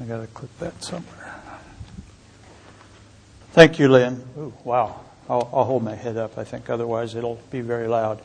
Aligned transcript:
I 0.00 0.04
got 0.04 0.20
to 0.20 0.26
click 0.28 0.58
that 0.58 0.82
somewhere. 0.82 1.34
Thank 3.52 3.78
you, 3.78 3.88
Lynn. 3.88 4.24
Ooh, 4.38 4.54
wow. 4.64 5.00
I'll, 5.28 5.48
I'll, 5.52 5.64
hold 5.64 5.84
my 5.84 5.94
head 5.94 6.16
up, 6.16 6.38
I 6.38 6.44
think, 6.44 6.70
otherwise 6.70 7.14
it'll 7.14 7.40
be 7.50 7.60
very 7.60 7.86
loud. 7.86 8.20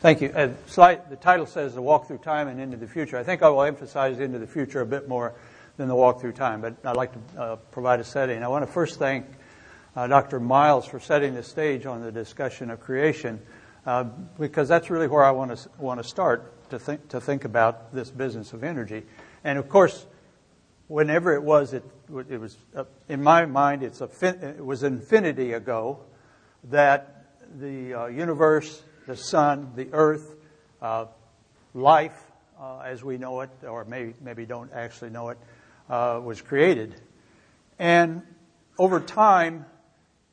Thank 0.00 0.20
you. 0.20 0.28
Uh, 0.28 0.50
slide, 0.66 1.10
the 1.10 1.16
title 1.16 1.46
says 1.46 1.74
The 1.74 1.82
Walk 1.82 2.06
Through 2.06 2.18
Time 2.18 2.48
and 2.48 2.60
Into 2.60 2.76
the 2.76 2.86
Future. 2.86 3.16
I 3.16 3.22
think 3.22 3.42
I 3.42 3.48
will 3.48 3.62
emphasize 3.62 4.20
into 4.20 4.38
the 4.38 4.46
future 4.46 4.80
a 4.80 4.86
bit 4.86 5.08
more 5.08 5.34
than 5.76 5.88
the 5.88 5.94
walk 5.94 6.20
through 6.20 6.32
time, 6.32 6.60
but 6.60 6.74
I'd 6.84 6.96
like 6.96 7.12
to 7.12 7.40
uh, 7.40 7.56
provide 7.56 8.00
a 8.00 8.04
setting. 8.04 8.42
I 8.42 8.48
want 8.48 8.66
to 8.66 8.70
first 8.70 8.98
thank 8.98 9.26
uh, 9.96 10.06
Dr. 10.06 10.38
Miles 10.38 10.86
for 10.86 11.00
setting 11.00 11.34
the 11.34 11.42
stage 11.42 11.86
on 11.86 12.02
the 12.02 12.12
discussion 12.12 12.70
of 12.70 12.80
creation, 12.80 13.40
uh, 13.86 14.04
because 14.38 14.68
that's 14.68 14.90
really 14.90 15.08
where 15.08 15.24
I 15.24 15.30
want 15.30 15.56
to 15.56 15.68
want 15.78 16.02
to 16.02 16.08
start 16.08 16.68
to 16.70 16.78
think 16.78 17.08
to 17.08 17.20
think 17.20 17.44
about 17.44 17.94
this 17.94 18.10
business 18.10 18.52
of 18.52 18.62
energy. 18.62 19.04
And 19.42 19.58
of 19.58 19.68
course, 19.68 20.06
whenever 20.90 21.32
it 21.34 21.42
was, 21.42 21.72
it, 21.72 21.84
it 22.28 22.40
was 22.40 22.56
uh, 22.74 22.82
in 23.08 23.22
my 23.22 23.46
mind, 23.46 23.84
it's 23.84 24.00
a, 24.00 24.08
it 24.22 24.64
was 24.64 24.82
infinity 24.82 25.52
ago 25.52 26.00
that 26.64 27.26
the 27.60 27.94
uh, 27.94 28.06
universe, 28.06 28.82
the 29.06 29.16
sun, 29.16 29.70
the 29.76 29.88
earth, 29.92 30.34
uh, 30.82 31.06
life 31.74 32.20
uh, 32.60 32.80
as 32.80 33.04
we 33.04 33.18
know 33.18 33.40
it, 33.40 33.50
or 33.62 33.84
maybe 33.84 34.14
maybe 34.20 34.44
don't 34.44 34.72
actually 34.72 35.10
know 35.10 35.28
it, 35.28 35.38
uh, 35.88 36.20
was 36.22 36.42
created. 36.42 37.00
And 37.78 38.22
over 38.76 38.98
time, 38.98 39.66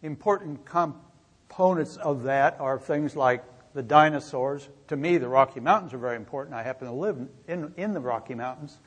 important 0.02 0.66
components 0.66 1.98
of 1.98 2.24
that 2.24 2.60
are 2.60 2.80
things 2.80 3.16
like 3.16 3.44
the 3.76 3.84
dinosaurs. 3.84 4.68
To 4.88 4.96
me, 4.96 5.20
the 5.20 5.28
Rocky 5.28 5.60
Mountains 5.60 5.94
are 5.94 6.00
very 6.00 6.16
important. 6.16 6.56
I 6.56 6.64
happen 6.64 6.88
to 6.88 6.94
live 6.94 7.28
in, 7.48 7.74
in 7.78 7.94
the 7.94 8.00
Rocky 8.00 8.34
Mountains. 8.34 8.80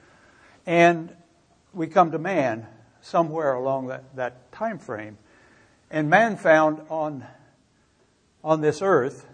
And 0.67 1.15
we 1.73 1.87
come 1.87 2.11
to 2.13 2.19
man 2.19 2.67
somewhere 3.01 3.55
along 3.55 3.89
that, 3.89 4.17
that 4.17 4.53
time 4.53 4.79
frame. 4.79 5.19
And 5.91 6.09
man 6.09 6.37
found 6.37 6.81
on, 6.89 7.25
on 8.45 8.61
this 8.61 8.83
earth 8.83 9.27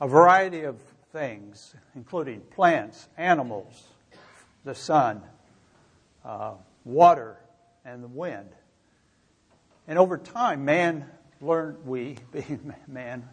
a 0.00 0.08
variety 0.08 0.62
of 0.62 0.80
things, 1.12 1.74
including 1.94 2.40
plants, 2.40 3.08
animals, 3.16 3.84
the 4.64 4.74
sun, 4.74 5.22
uh, 6.24 6.52
water, 6.84 7.36
and 7.84 8.02
the 8.02 8.08
wind. 8.08 8.50
And 9.88 9.98
over 9.98 10.18
time, 10.18 10.64
man 10.64 11.06
learned, 11.40 11.86
we, 11.86 12.16
being 12.32 12.74
man, 12.86 13.28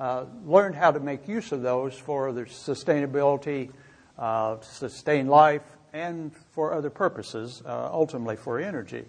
uh, 0.00 0.24
learned 0.44 0.74
how 0.74 0.90
to 0.90 1.00
make 1.00 1.28
use 1.28 1.52
of 1.52 1.62
those 1.62 1.94
for 1.94 2.32
their 2.32 2.46
sustainability, 2.46 3.70
uh, 4.18 4.60
sustain 4.60 5.28
life, 5.28 5.62
and 5.92 6.34
for 6.52 6.72
other 6.72 6.90
purposes, 6.90 7.62
uh, 7.66 7.90
ultimately 7.92 8.36
for 8.36 8.58
energy. 8.58 9.04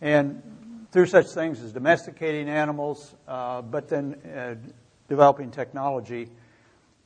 And 0.00 0.86
through 0.92 1.06
such 1.06 1.26
things 1.28 1.62
as 1.62 1.72
domesticating 1.72 2.48
animals, 2.48 3.14
uh, 3.26 3.62
but 3.62 3.88
then 3.88 4.14
uh, 4.36 4.54
developing 5.08 5.50
technology, 5.50 6.28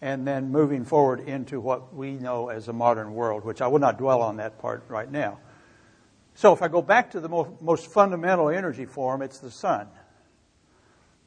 and 0.00 0.26
then 0.26 0.50
moving 0.50 0.84
forward 0.84 1.20
into 1.20 1.60
what 1.60 1.94
we 1.94 2.12
know 2.12 2.48
as 2.48 2.68
a 2.68 2.72
modern 2.72 3.14
world, 3.14 3.44
which 3.44 3.60
I 3.60 3.68
will 3.68 3.78
not 3.78 3.98
dwell 3.98 4.22
on 4.22 4.36
that 4.36 4.58
part 4.58 4.84
right 4.88 5.10
now. 5.10 5.38
So 6.34 6.52
if 6.52 6.60
I 6.60 6.68
go 6.68 6.82
back 6.82 7.12
to 7.12 7.20
the 7.20 7.28
most, 7.28 7.62
most 7.62 7.86
fundamental 7.86 8.50
energy 8.50 8.84
form, 8.84 9.22
it's 9.22 9.38
the 9.38 9.50
sun. 9.50 9.88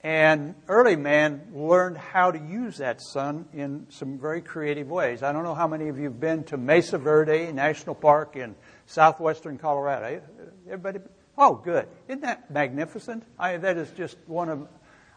And 0.01 0.55
early 0.69 0.95
man 0.95 1.51
learned 1.53 1.97
how 1.97 2.31
to 2.31 2.39
use 2.39 2.77
that 2.77 3.01
sun 3.01 3.45
in 3.53 3.87
some 3.89 4.17
very 4.17 4.41
creative 4.41 4.89
ways. 4.89 5.23
I 5.23 5.33
don't 5.33 5.43
know 5.43 5.55
how 5.55 5.67
many 5.67 5.89
of 5.89 5.97
you 5.97 6.05
have 6.05 6.19
been 6.19 6.45
to 6.45 6.57
Mesa 6.57 6.97
Verde 6.97 7.51
National 7.51 7.95
Park 7.95 8.37
in 8.37 8.55
southwestern 8.85 9.57
Colorado. 9.57 10.21
Everybody? 10.67 10.99
Oh, 11.37 11.55
good. 11.55 11.87
Isn't 12.07 12.21
that 12.21 12.49
magnificent? 12.49 13.23
I, 13.37 13.57
that 13.57 13.77
is 13.77 13.91
just 13.91 14.17
one 14.25 14.47
of, 14.47 14.67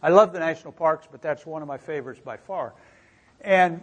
I 0.03 0.11
love 0.11 0.33
the 0.33 0.41
national 0.41 0.73
parks, 0.73 1.07
but 1.11 1.23
that's 1.23 1.47
one 1.47 1.63
of 1.63 1.69
my 1.69 1.79
favorites 1.79 2.21
by 2.25 2.37
far. 2.37 2.75
And 3.41 3.83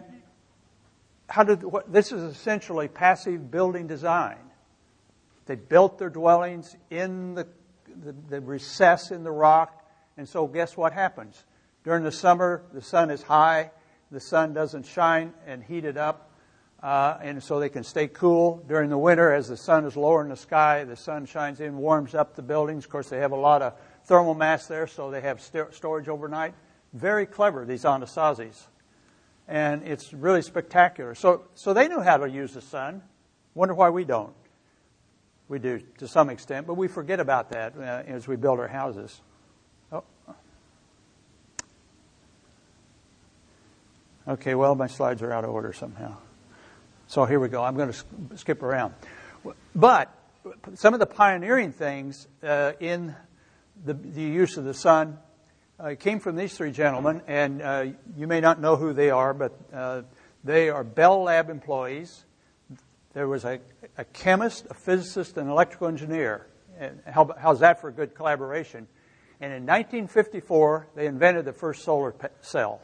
how 1.30 1.44
did, 1.44 1.62
what, 1.62 1.90
this 1.90 2.12
is 2.12 2.22
essentially 2.22 2.88
passive 2.88 3.50
building 3.50 3.86
design. 3.86 4.38
They 5.46 5.54
built 5.54 5.98
their 5.98 6.10
dwellings 6.10 6.76
in 6.90 7.34
the, 7.34 7.46
the, 8.04 8.14
the 8.28 8.40
recess 8.40 9.10
in 9.10 9.24
the 9.24 9.30
rock. 9.30 9.79
And 10.20 10.28
so, 10.28 10.46
guess 10.46 10.76
what 10.76 10.92
happens? 10.92 11.46
During 11.82 12.04
the 12.04 12.12
summer, 12.12 12.62
the 12.74 12.82
sun 12.82 13.10
is 13.10 13.22
high, 13.22 13.70
the 14.10 14.20
sun 14.20 14.52
doesn't 14.52 14.84
shine 14.84 15.32
and 15.46 15.64
heat 15.64 15.86
it 15.86 15.96
up, 15.96 16.30
uh, 16.82 17.16
and 17.22 17.42
so 17.42 17.58
they 17.58 17.70
can 17.70 17.84
stay 17.84 18.06
cool. 18.06 18.62
During 18.68 18.90
the 18.90 18.98
winter, 18.98 19.32
as 19.32 19.48
the 19.48 19.56
sun 19.56 19.86
is 19.86 19.96
lower 19.96 20.20
in 20.22 20.28
the 20.28 20.36
sky, 20.36 20.84
the 20.84 20.94
sun 20.94 21.24
shines 21.24 21.58
in, 21.58 21.78
warms 21.78 22.14
up 22.14 22.36
the 22.36 22.42
buildings. 22.42 22.84
Of 22.84 22.90
course, 22.90 23.08
they 23.08 23.16
have 23.16 23.32
a 23.32 23.36
lot 23.36 23.62
of 23.62 23.72
thermal 24.04 24.34
mass 24.34 24.66
there, 24.66 24.86
so 24.86 25.10
they 25.10 25.22
have 25.22 25.40
st- 25.40 25.72
storage 25.72 26.06
overnight. 26.06 26.52
Very 26.92 27.24
clever, 27.24 27.64
these 27.64 27.84
Anasazis. 27.84 28.66
And 29.48 29.84
it's 29.84 30.12
really 30.12 30.42
spectacular. 30.42 31.14
So, 31.14 31.44
so 31.54 31.72
they 31.72 31.88
knew 31.88 32.00
how 32.00 32.18
to 32.18 32.28
use 32.28 32.52
the 32.52 32.60
sun. 32.60 33.00
Wonder 33.54 33.72
why 33.72 33.88
we 33.88 34.04
don't. 34.04 34.34
We 35.48 35.58
do 35.60 35.80
to 35.96 36.06
some 36.06 36.28
extent, 36.28 36.66
but 36.66 36.74
we 36.74 36.88
forget 36.88 37.20
about 37.20 37.52
that 37.52 37.74
uh, 37.74 38.02
as 38.06 38.28
we 38.28 38.36
build 38.36 38.60
our 38.60 38.68
houses. 38.68 39.22
Okay, 44.30 44.54
well, 44.54 44.74
my 44.74 44.86
slides 44.86 45.22
are 45.22 45.32
out 45.32 45.44
of 45.44 45.50
order 45.50 45.72
somehow. 45.72 46.16
So 47.08 47.24
here 47.24 47.40
we 47.40 47.48
go. 47.48 47.64
I'm 47.64 47.76
going 47.76 47.92
to 47.92 48.36
skip 48.36 48.62
around. 48.62 48.94
But 49.74 50.14
some 50.74 50.94
of 50.94 51.00
the 51.00 51.06
pioneering 51.06 51.72
things 51.72 52.28
uh, 52.42 52.72
in 52.78 53.14
the, 53.84 53.94
the, 53.94 54.22
use 54.22 54.56
of 54.56 54.64
the 54.64 54.74
sun 54.74 55.18
uh, 55.78 55.94
came 55.98 56.20
from 56.20 56.36
these 56.36 56.56
three 56.56 56.70
gentlemen, 56.70 57.22
and 57.26 57.60
uh, 57.60 57.86
you 58.16 58.28
may 58.28 58.40
not 58.40 58.60
know 58.60 58.76
who 58.76 58.92
they 58.92 59.10
are, 59.10 59.34
but 59.34 59.58
uh, 59.74 60.02
they 60.44 60.68
are 60.68 60.84
Bell 60.84 61.24
Lab 61.24 61.50
employees 61.50 62.24
there 63.12 63.26
was 63.26 63.44
a, 63.44 63.58
a 63.98 64.04
chemist, 64.04 64.66
a 64.70 64.74
physicist, 64.74 65.36
and 65.36 65.46
an 65.46 65.52
electrical 65.52 65.88
engineer. 65.88 66.46
And 66.78 67.00
how, 67.06 67.34
how's 67.38 67.60
that 67.60 67.80
for 67.80 67.88
a 67.88 67.92
good 67.92 68.14
collaboration? 68.14 68.86
And 69.40 69.52
in 69.52 69.62
1954, 69.62 70.88
they 70.94 71.06
invented 71.06 71.44
the 71.44 71.52
first 71.52 71.82
solar 71.82 72.14
cell. 72.40 72.80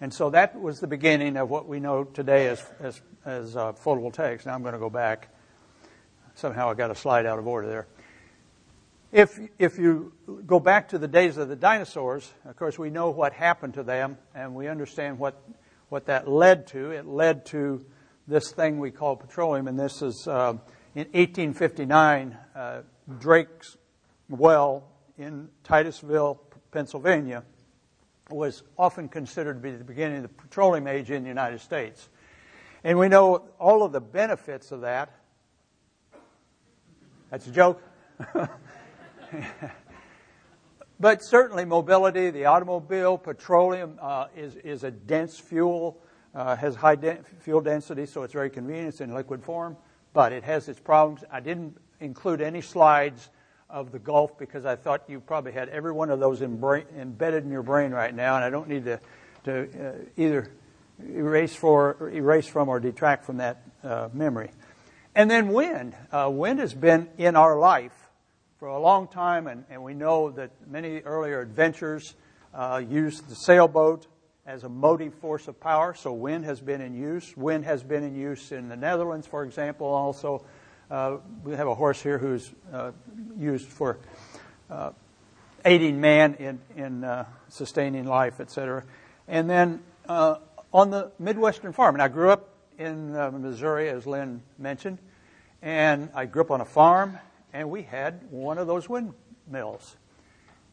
And 0.00 0.14
so 0.14 0.30
that 0.30 0.60
was 0.60 0.78
the 0.78 0.86
beginning 0.86 1.36
of 1.36 1.50
what 1.50 1.66
we 1.66 1.80
know 1.80 2.04
today 2.04 2.46
as, 2.46 2.64
as, 2.78 3.00
as 3.24 3.56
uh, 3.56 3.72
photovoltaics. 3.72 4.46
Now 4.46 4.54
I'm 4.54 4.62
going 4.62 4.74
to 4.74 4.78
go 4.78 4.90
back. 4.90 5.28
Somehow 6.36 6.70
I 6.70 6.74
got 6.74 6.92
a 6.92 6.94
slide 6.94 7.26
out 7.26 7.40
of 7.40 7.48
order 7.48 7.66
there. 7.66 7.86
If, 9.10 9.40
if 9.58 9.78
you 9.78 10.12
go 10.46 10.60
back 10.60 10.90
to 10.90 10.98
the 10.98 11.08
days 11.08 11.36
of 11.36 11.48
the 11.48 11.56
dinosaurs, 11.56 12.30
of 12.44 12.56
course, 12.56 12.78
we 12.78 12.90
know 12.90 13.10
what 13.10 13.32
happened 13.32 13.74
to 13.74 13.82
them, 13.82 14.18
and 14.34 14.54
we 14.54 14.68
understand 14.68 15.18
what, 15.18 15.42
what 15.88 16.06
that 16.06 16.28
led 16.28 16.68
to. 16.68 16.90
It 16.90 17.06
led 17.06 17.46
to 17.46 17.84
this 18.28 18.52
thing 18.52 18.78
we 18.78 18.90
call 18.90 19.16
petroleum, 19.16 19.66
and 19.66 19.80
this 19.80 20.02
is 20.02 20.28
uh, 20.28 20.52
in 20.94 21.06
1859, 21.06 22.36
uh, 22.54 22.82
Drake's 23.18 23.76
well 24.28 24.84
in 25.16 25.48
Titusville, 25.64 26.40
Pennsylvania, 26.70 27.44
was 28.30 28.62
often 28.78 29.08
considered 29.08 29.54
to 29.54 29.60
be 29.60 29.70
the 29.70 29.84
beginning 29.84 30.18
of 30.18 30.22
the 30.22 30.28
petroleum 30.28 30.86
age 30.86 31.10
in 31.10 31.22
the 31.22 31.28
United 31.28 31.60
States. 31.60 32.08
And 32.84 32.98
we 32.98 33.08
know 33.08 33.44
all 33.58 33.82
of 33.82 33.92
the 33.92 34.00
benefits 34.00 34.70
of 34.72 34.82
that. 34.82 35.10
That's 37.30 37.46
a 37.46 37.50
joke. 37.50 37.82
but 41.00 41.22
certainly, 41.22 41.64
mobility, 41.64 42.30
the 42.30 42.46
automobile, 42.46 43.18
petroleum 43.18 43.98
uh, 44.00 44.26
is, 44.36 44.56
is 44.56 44.84
a 44.84 44.90
dense 44.90 45.38
fuel 45.38 46.00
uh, 46.34 46.56
has 46.56 46.76
high 46.76 46.94
de- 46.94 47.18
fuel 47.40 47.60
density, 47.60 48.06
so 48.06 48.22
it's 48.22 48.32
very 48.32 48.50
convenient. 48.50 48.88
It's 48.88 49.00
in 49.00 49.12
liquid 49.14 49.42
form, 49.42 49.76
but 50.12 50.32
it 50.32 50.44
has 50.44 50.68
its 50.68 50.80
problems. 50.80 51.24
I 51.30 51.40
didn't 51.40 51.76
include 52.00 52.40
any 52.40 52.60
slides 52.60 53.30
of 53.70 53.92
the 53.92 53.98
Gulf 53.98 54.38
because 54.38 54.64
I 54.64 54.76
thought 54.76 55.04
you 55.08 55.20
probably 55.20 55.52
had 55.52 55.68
every 55.68 55.92
one 55.92 56.10
of 56.10 56.20
those 56.20 56.42
embedded 56.42 57.44
in 57.44 57.50
your 57.50 57.62
brain 57.62 57.90
right 57.92 58.14
now, 58.14 58.36
and 58.36 58.44
I 58.44 58.50
don't 58.50 58.68
need 58.68 58.84
to, 58.84 59.00
to 59.44 59.88
uh, 59.88 59.92
either 60.16 60.50
erase 61.06 61.54
for 61.54 62.10
erase 62.12 62.46
from 62.46 62.68
or 62.68 62.80
detract 62.80 63.24
from 63.24 63.38
that 63.38 63.62
uh, 63.84 64.08
memory. 64.12 64.50
And 65.14 65.30
then 65.30 65.48
wind. 65.48 65.94
Uh, 66.12 66.30
wind 66.32 66.60
has 66.60 66.74
been 66.74 67.08
in 67.18 67.36
our 67.36 67.58
life 67.58 67.92
for 68.58 68.68
a 68.68 68.80
long 68.80 69.08
time, 69.08 69.46
and, 69.46 69.64
and 69.70 69.82
we 69.82 69.94
know 69.94 70.30
that 70.30 70.50
many 70.66 71.00
earlier 71.00 71.40
adventures 71.40 72.14
uh, 72.54 72.82
used 72.88 73.28
the 73.28 73.34
sailboat 73.34 74.06
as 74.46 74.64
a 74.64 74.68
motive 74.68 75.14
force 75.14 75.46
of 75.46 75.60
power. 75.60 75.94
So 75.94 76.12
wind 76.12 76.44
has 76.44 76.60
been 76.60 76.80
in 76.80 76.94
use. 76.94 77.36
Wind 77.36 77.64
has 77.66 77.82
been 77.82 78.02
in 78.02 78.16
use 78.16 78.50
in 78.50 78.68
the 78.68 78.76
Netherlands, 78.76 79.26
for 79.26 79.44
example. 79.44 79.86
Also, 79.86 80.44
we 81.44 81.54
have 81.54 81.68
a 81.68 81.74
horse 81.74 82.02
here 82.02 82.18
who's 82.18 82.50
uh, 82.72 82.92
used 83.38 83.68
for 83.68 83.98
uh, 84.70 84.90
aiding 85.64 86.00
man 86.00 86.34
in, 86.34 86.60
in 86.76 87.04
uh, 87.04 87.24
sustaining 87.48 88.04
life, 88.04 88.40
etc. 88.40 88.84
And 89.26 89.48
then 89.48 89.82
uh, 90.08 90.36
on 90.72 90.90
the 90.90 91.10
Midwestern 91.18 91.72
farm, 91.72 91.94
and 91.94 92.02
I 92.02 92.08
grew 92.08 92.30
up 92.30 92.48
in 92.78 93.14
uh, 93.14 93.30
Missouri, 93.30 93.88
as 93.88 94.06
Lynn 94.06 94.42
mentioned, 94.58 94.98
And 95.60 96.10
I 96.14 96.26
grew 96.26 96.42
up 96.42 96.50
on 96.50 96.60
a 96.60 96.64
farm, 96.64 97.18
and 97.52 97.70
we 97.70 97.82
had 97.82 98.20
one 98.30 98.58
of 98.58 98.66
those 98.66 98.88
windmills. 98.88 99.96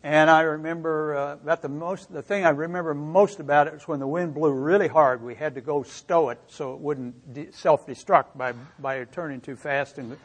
And 0.06 0.30
I 0.30 0.42
remember 0.42 1.16
uh, 1.16 1.34
about 1.34 1.64
the 1.64 1.68
most, 1.68 2.14
the 2.14 2.22
thing 2.22 2.46
I 2.46 2.50
remember 2.50 2.94
most 2.94 3.40
about 3.40 3.66
it 3.66 3.74
was 3.74 3.88
when 3.88 4.00
the 4.00 4.06
wind 4.06 4.36
blew 4.36 4.52
really 4.52 4.88
hard. 4.88 5.24
We 5.24 5.34
had 5.34 5.56
to 5.56 5.62
go 5.62 5.82
stow 5.82 6.30
it 6.30 6.40
so 6.46 6.76
it 6.76 6.80
wouldn't 6.80 7.34
de- 7.34 7.52
self-destruct 7.52 8.38
by 8.38 8.54
by 8.78 9.04
turning 9.06 9.42
too 9.42 9.56
fast 9.56 9.98
and 9.98 10.16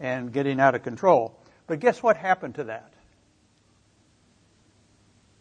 and 0.00 0.32
getting 0.32 0.58
out 0.58 0.74
of 0.74 0.82
control. 0.82 1.38
But 1.66 1.78
guess 1.78 2.02
what 2.02 2.16
happened 2.16 2.54
to 2.54 2.64
that? 2.64 2.94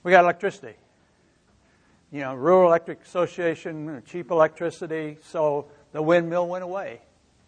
We 0.03 0.11
got 0.11 0.25
electricity. 0.25 0.75
You 2.11 2.19
know, 2.19 2.35
Rural 2.35 2.67
Electric 2.67 3.05
Association, 3.05 4.03
cheap 4.05 4.31
electricity, 4.31 5.17
so 5.23 5.67
the 5.93 6.01
windmill 6.01 6.49
went 6.49 6.65
away. 6.65 6.99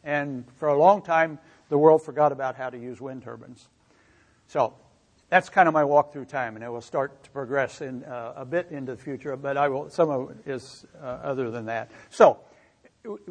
And 0.05 0.45
for 0.55 0.69
a 0.69 0.79
long 0.79 1.01
time, 1.01 1.37
the 1.67 1.77
world 1.77 2.01
forgot 2.01 2.31
about 2.31 2.55
how 2.55 2.69
to 2.69 2.77
use 2.77 3.01
wind 3.01 3.23
turbines. 3.23 3.67
So 4.47 4.73
that's 5.29 5.47
kind 5.49 5.67
of 5.67 5.73
my 5.73 5.83
walk 5.83 6.11
through 6.11 6.25
time, 6.25 6.55
and 6.55 6.63
it 6.63 6.69
will 6.69 6.81
start 6.81 7.23
to 7.23 7.29
progress 7.29 7.81
in 7.81 8.03
uh, 8.03 8.33
a 8.35 8.45
bit 8.45 8.71
into 8.71 8.95
the 8.95 9.01
future. 9.01 9.35
But 9.35 9.57
I 9.57 9.67
will. 9.67 9.89
Some 9.89 10.09
of 10.09 10.31
it 10.31 10.49
is 10.49 10.85
uh, 11.01 11.05
other 11.05 11.51
than 11.51 11.65
that. 11.65 11.91
So 12.09 12.39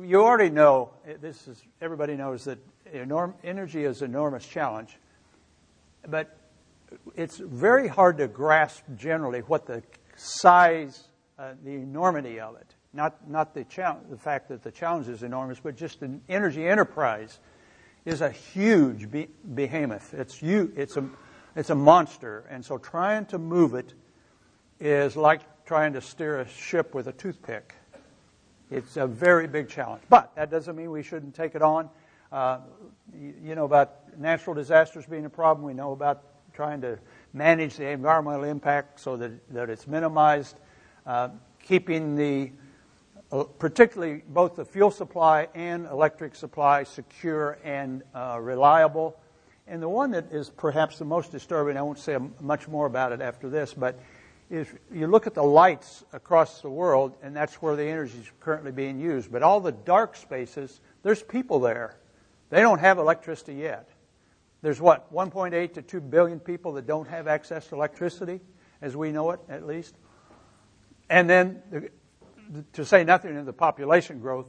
you 0.01 0.23
already 0.23 0.51
know 0.51 0.91
this 1.21 1.49
is. 1.49 1.63
Everybody 1.81 2.17
knows 2.17 2.45
that 2.45 2.59
enorm, 2.95 3.35
energy 3.43 3.85
is 3.85 4.03
an 4.03 4.11
enormous 4.11 4.47
challenge, 4.47 4.97
but 6.07 6.37
it's 7.17 7.39
very 7.39 7.89
hard 7.89 8.19
to 8.19 8.29
grasp 8.29 8.85
generally 8.97 9.41
what 9.41 9.67
the 9.67 9.83
size, 10.17 11.09
uh, 11.39 11.53
the 11.65 11.73
enormity 11.73 12.41
of 12.41 12.57
it. 12.57 12.75
Not 12.93 13.29
not 13.29 13.55
the 13.55 13.65
the 14.09 14.17
fact 14.17 14.49
that 14.49 14.63
the 14.63 14.71
challenge 14.71 15.09
is 15.09 15.23
enormous, 15.23 15.59
but 15.61 15.77
just 15.77 16.03
an 16.03 16.23
energy 16.29 16.67
enterprise 16.67 17.41
is 18.05 18.21
a 18.21 18.31
huge 18.31 19.11
be- 19.11 19.29
behemoth. 19.55 20.15
It's 20.15 20.41
you. 20.41 20.73
It's 20.77 20.97
a 20.97 21.09
it's 21.59 21.71
a 21.71 21.75
monster. 21.75 22.45
And 22.49 22.65
so 22.65 22.79
trying 22.79 23.27
to 23.27 23.39
move 23.39 23.75
it 23.75 23.93
is 24.79 25.17
like 25.17 25.41
trying 25.67 25.93
to 25.95 26.01
steer 26.01 26.39
a 26.39 26.49
ship 26.49 26.95
with 26.95 27.09
a 27.09 27.13
toothpick. 27.13 27.75
It's 28.71 28.97
a 28.97 29.09
very 29.09 29.49
big 29.49 29.69
challenge. 29.69 30.03
But 30.09 30.33
that 30.37 30.53
doesn't 30.53 30.77
mean 30.77 30.93
we 30.93 31.03
shouldn't 31.03 31.35
take 31.35 31.57
it 31.57 31.63
on. 31.63 31.91
Uh, 32.31 32.59
you, 33.13 33.35
you 33.43 33.55
know 33.57 33.65
about 33.65 34.17
natural 34.17 34.55
disasters 34.55 35.05
being 35.07 35.25
a 35.25 35.31
problem. 35.31 35.67
We 35.67 35.75
know 35.75 35.91
about 35.91 36.23
trying 36.53 36.81
to 36.83 36.97
manage 37.33 37.77
the 37.77 37.89
environmental 37.89 38.45
impact 38.45 39.01
so 39.01 39.17
that, 39.17 39.33
that 39.53 39.69
it's 39.69 39.89
minimized. 39.89 40.61
Uh, 41.07 41.31
keeping 41.61 42.15
the, 42.15 42.53
uh, 43.33 43.43
particularly 43.59 44.23
both 44.29 44.55
the 44.55 44.65
fuel 44.65 44.93
supply 44.93 45.49
and 45.57 45.87
electric 45.87 46.37
supply 46.37 46.85
secure 46.85 47.59
and 47.65 48.05
uh, 48.15 48.39
reliable. 48.41 49.19
And 49.69 49.83
the 49.83 49.89
one 49.89 50.13
that 50.13 50.33
is 50.33 50.49
perhaps 50.49 50.99
the 50.99 51.05
most 51.05 51.31
disturbing, 51.31 51.77
I 51.77 51.83
won't 51.83 51.99
say 51.99 52.17
much 52.41 52.69
more 52.69 52.87
about 52.87 53.13
it 53.13 53.21
after 53.21 53.51
this, 53.51 53.75
but 53.75 54.01
if 54.49 54.75
you 54.91 55.07
look 55.07 55.27
at 55.27 55.35
the 55.35 55.43
lights 55.43 56.05
across 56.13 56.63
the 56.63 56.71
world, 56.71 57.15
and 57.23 57.37
that's 57.37 57.57
where 57.57 57.77
the 57.77 57.85
energy 57.85 58.19
is 58.19 58.33
currently 58.41 58.73
being 58.73 58.99
used. 58.99 59.31
But 59.31 59.43
all 59.43 59.61
the 59.61 59.73
dark 59.73 60.17
spaces, 60.17 60.81
there's 61.03 61.23
people 61.23 61.61
there. 61.61 61.99
They 62.49 62.63
don't 62.63 62.79
have 62.79 62.97
electricity 62.97 63.57
yet. 63.57 63.91
There's 64.63 64.81
what, 64.81 65.13
1.8 65.13 65.75
to 65.75 65.83
2 65.83 66.01
billion 66.01 66.41
people 66.41 66.73
that 66.73 66.87
don't 66.87 67.07
have 67.09 67.29
access 67.29 67.67
to 67.69 67.75
electricity, 67.75 68.41
as 68.81 68.97
we 68.97 69.13
know 69.13 69.33
it, 69.33 69.41
at 69.51 69.67
least. 69.67 69.95
And 71.11 71.29
then, 71.29 71.91
to 72.73 72.85
say 72.87 73.05
nothing 73.05 73.37
of 73.37 73.45
the 73.45 73.53
population 73.53 74.19
growth, 74.19 74.47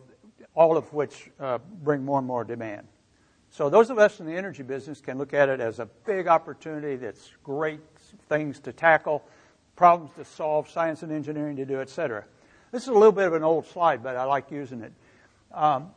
all 0.56 0.78
of 0.78 0.94
which 0.94 1.30
uh, 1.42 1.58
bring 1.84 2.06
more 2.06 2.20
and 2.20 2.28
more 2.28 2.46
demand. 2.46 2.88
So 3.52 3.70
those 3.70 3.90
of 3.90 3.98
us 3.98 4.20
in 4.20 4.26
the 4.26 4.36
energy 4.36 4.64
business 4.64 5.02
can 5.02 5.18
look 5.18 5.34
at 5.34 5.50
it 5.50 5.60
as 5.60 5.80
a 5.80 5.88
big 6.06 6.28
opportunity 6.28 6.96
that's 6.96 7.32
great 7.44 7.80
things 8.28 8.60
to 8.62 8.74
tackle, 8.74 9.24
problems 9.76 10.12
to 10.18 10.26
solve, 10.26 10.70
science 10.70 11.02
and 11.04 11.12
engineering 11.12 11.56
to 11.56 11.66
do, 11.66 11.82
et 11.82 11.90
cetera. 11.90 12.24
This 12.72 12.84
is 12.84 12.90
a 12.90 12.94
little 12.94 13.12
bit 13.12 13.26
of 13.26 13.34
an 13.34 13.44
old 13.44 13.66
slide, 13.66 14.04
but 14.04 14.16
I 14.16 14.24
like 14.26 14.52
using 14.52 14.82
it. 14.82 14.94
Um, 15.52 15.90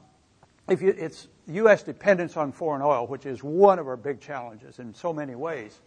if 0.69 0.81
you, 0.81 0.95
it's 0.97 1.29
U.S. 1.49 1.83
dependence 1.83 2.37
on 2.37 2.53
foreign 2.53 2.81
oil, 2.81 3.07
which 3.07 3.27
is 3.27 3.43
one 3.43 3.79
of 3.79 3.87
our 3.87 3.97
big 3.97 4.21
challenges 4.21 4.79
in 4.79 4.95
so 4.95 5.13
many 5.13 5.35
ways. 5.35 5.81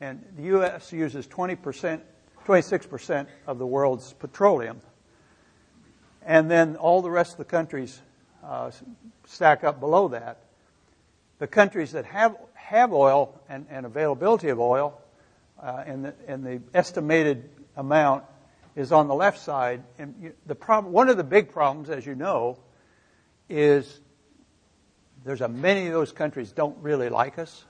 And 0.00 0.24
the 0.36 0.44
U.S. 0.44 0.92
uses 0.92 1.26
20%, 1.26 2.00
26% 2.46 3.26
of 3.46 3.58
the 3.58 3.66
world's 3.66 4.14
petroleum. 4.14 4.80
And 6.22 6.50
then 6.50 6.76
all 6.76 7.02
the 7.02 7.10
rest 7.10 7.32
of 7.32 7.38
the 7.38 7.44
countries 7.44 8.00
uh, 8.42 8.70
stack 9.26 9.64
up 9.64 9.80
below 9.80 10.08
that 10.08 10.38
the 11.40 11.46
countries 11.46 11.92
that 11.92 12.04
have, 12.04 12.36
have 12.54 12.92
oil 12.92 13.40
and, 13.48 13.66
and 13.70 13.84
availability 13.84 14.50
of 14.50 14.60
oil 14.60 15.00
uh, 15.60 15.82
and, 15.86 16.04
the, 16.04 16.14
and 16.28 16.44
the 16.44 16.60
estimated 16.74 17.48
amount 17.76 18.24
is 18.76 18.92
on 18.92 19.08
the 19.08 19.14
left 19.14 19.40
side. 19.40 19.82
And 19.98 20.32
the 20.46 20.54
problem, 20.54 20.92
one 20.92 21.08
of 21.08 21.16
the 21.16 21.24
big 21.24 21.50
problems, 21.50 21.90
as 21.90 22.06
you 22.06 22.14
know, 22.14 22.58
is 23.48 24.00
there's 25.24 25.40
a 25.40 25.48
many 25.48 25.86
of 25.86 25.92
those 25.94 26.12
countries 26.12 26.52
don't 26.52 26.76
really 26.82 27.08
like 27.08 27.38
us, 27.38 27.64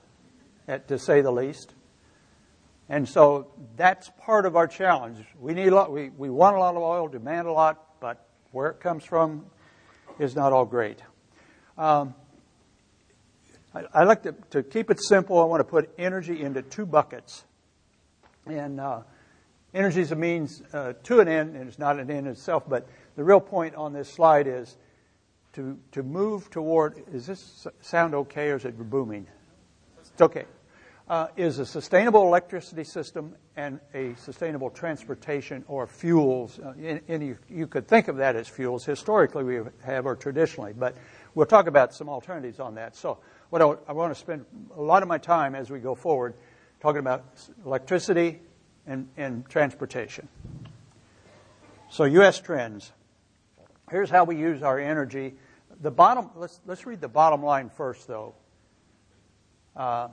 at, 0.67 0.89
to 0.89 0.99
say 0.99 1.21
the 1.21 1.31
least. 1.31 1.73
And 2.89 3.07
so 3.07 3.47
that's 3.77 4.11
part 4.19 4.45
of 4.45 4.57
our 4.57 4.67
challenge. 4.67 5.17
We 5.39 5.53
need 5.53 5.69
a 5.69 5.75
lot, 5.75 5.93
we, 5.93 6.09
we 6.09 6.29
want 6.29 6.57
a 6.57 6.59
lot 6.59 6.75
of 6.75 6.81
oil, 6.81 7.07
demand 7.07 7.47
a 7.47 7.53
lot, 7.53 7.81
but 8.01 8.27
where 8.51 8.69
it 8.69 8.81
comes 8.81 9.05
from 9.05 9.45
is 10.19 10.35
not 10.35 10.51
all 10.51 10.65
great. 10.65 10.99
Um, 11.77 12.15
I, 13.73 13.83
I 13.93 14.03
like 14.03 14.23
to, 14.23 14.35
to 14.51 14.63
keep 14.63 14.89
it 14.89 15.01
simple. 15.01 15.39
I 15.39 15.45
want 15.45 15.61
to 15.61 15.65
put 15.65 15.89
energy 15.97 16.41
into 16.41 16.61
two 16.61 16.85
buckets. 16.85 17.43
And 18.45 18.79
uh, 18.79 19.01
energy 19.73 20.01
is 20.01 20.11
a 20.11 20.15
means 20.15 20.61
uh, 20.73 20.93
to 21.03 21.19
an 21.19 21.27
end, 21.27 21.55
and 21.55 21.67
it's 21.67 21.79
not 21.79 21.99
an 21.99 22.09
end 22.09 22.27
in 22.27 22.27
itself. 22.27 22.63
But 22.67 22.87
the 23.15 23.23
real 23.23 23.39
point 23.39 23.75
on 23.75 23.93
this 23.93 24.09
slide 24.09 24.47
is 24.47 24.77
to, 25.53 25.77
to 25.91 26.03
move 26.03 26.49
toward 26.49 27.03
is 27.13 27.25
this 27.25 27.67
sound 27.81 28.15
okay 28.15 28.49
or 28.49 28.55
is 28.55 28.65
it 28.65 28.77
booming? 28.89 29.27
It's 29.99 30.21
okay. 30.21 30.45
Uh, 31.09 31.27
is 31.35 31.59
a 31.59 31.65
sustainable 31.65 32.21
electricity 32.21 32.85
system 32.85 33.35
and 33.57 33.81
a 33.93 34.15
sustainable 34.15 34.69
transportation 34.69 35.63
or 35.67 35.85
fuels. 35.85 36.57
Uh, 36.57 36.99
and 37.09 37.21
you, 37.21 37.37
you, 37.49 37.67
could 37.67 37.85
think 37.85 38.07
of 38.07 38.17
that 38.17 38.37
as 38.37 38.47
fuels. 38.47 38.85
Historically, 38.85 39.43
we 39.43 39.59
have 39.83 40.05
or 40.05 40.15
traditionally, 40.15 40.71
but 40.71 40.95
we'll 41.35 41.45
talk 41.45 41.67
about 41.67 41.93
some 41.93 42.07
alternatives 42.07 42.61
on 42.61 42.75
that. 42.75 42.95
So, 42.95 43.17
what 43.51 43.83
I, 43.85 43.91
want 43.91 44.13
to 44.13 44.19
spend 44.19 44.45
a 44.77 44.81
lot 44.81 45.03
of 45.03 45.09
my 45.09 45.17
time 45.17 45.55
as 45.55 45.69
we 45.69 45.79
go 45.79 45.93
forward 45.93 46.35
talking 46.79 46.99
about 46.99 47.25
electricity 47.65 48.39
and, 48.87 49.09
and 49.17 49.47
transportation. 49.47 50.29
So, 51.89 52.05
U.S. 52.05 52.39
trends. 52.39 52.93
Here's 53.89 54.09
how 54.09 54.23
we 54.23 54.37
use 54.37 54.63
our 54.63 54.79
energy. 54.79 55.35
The 55.81 55.91
bottom. 55.91 56.29
Let's 56.37 56.61
let's 56.65 56.85
read 56.85 57.01
the 57.01 57.09
bottom 57.09 57.43
line 57.43 57.69
first, 57.69 58.07
though. 58.07 58.33
Uh, 59.75 60.07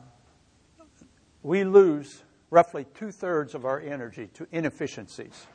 we 1.44 1.62
lose 1.62 2.24
roughly 2.50 2.86
two 2.94 3.12
thirds 3.12 3.54
of 3.54 3.64
our 3.64 3.78
energy 3.78 4.30
to 4.34 4.48
inefficiencies. 4.50 5.46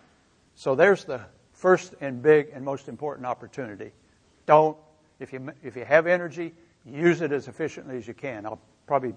So 0.56 0.74
there's 0.74 1.04
the 1.04 1.20
first 1.52 1.96
and 2.00 2.22
big 2.22 2.52
and 2.54 2.64
most 2.64 2.88
important 2.88 3.28
opportunity. 3.28 3.92
Don't 4.46 4.78
if 5.20 5.34
you 5.34 5.52
if 5.62 5.76
you 5.76 5.84
have 5.84 6.08
energy, 6.08 6.54
use 6.86 7.22
it 7.22 7.32
as 7.32 7.48
efficiently 7.48 7.98
as 7.98 8.08
you 8.08 8.14
can. 8.14 8.46
I'll 8.46 8.62
probably 8.88 9.14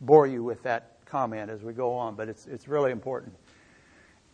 bore 0.00 0.26
you 0.26 0.42
with 0.42 0.62
that 0.64 0.98
comment 1.06 1.50
as 1.50 1.62
we 1.62 1.72
go 1.72 1.94
on, 1.94 2.14
but 2.14 2.28
it's, 2.28 2.46
it's 2.46 2.68
really 2.68 2.90
important. 2.90 3.34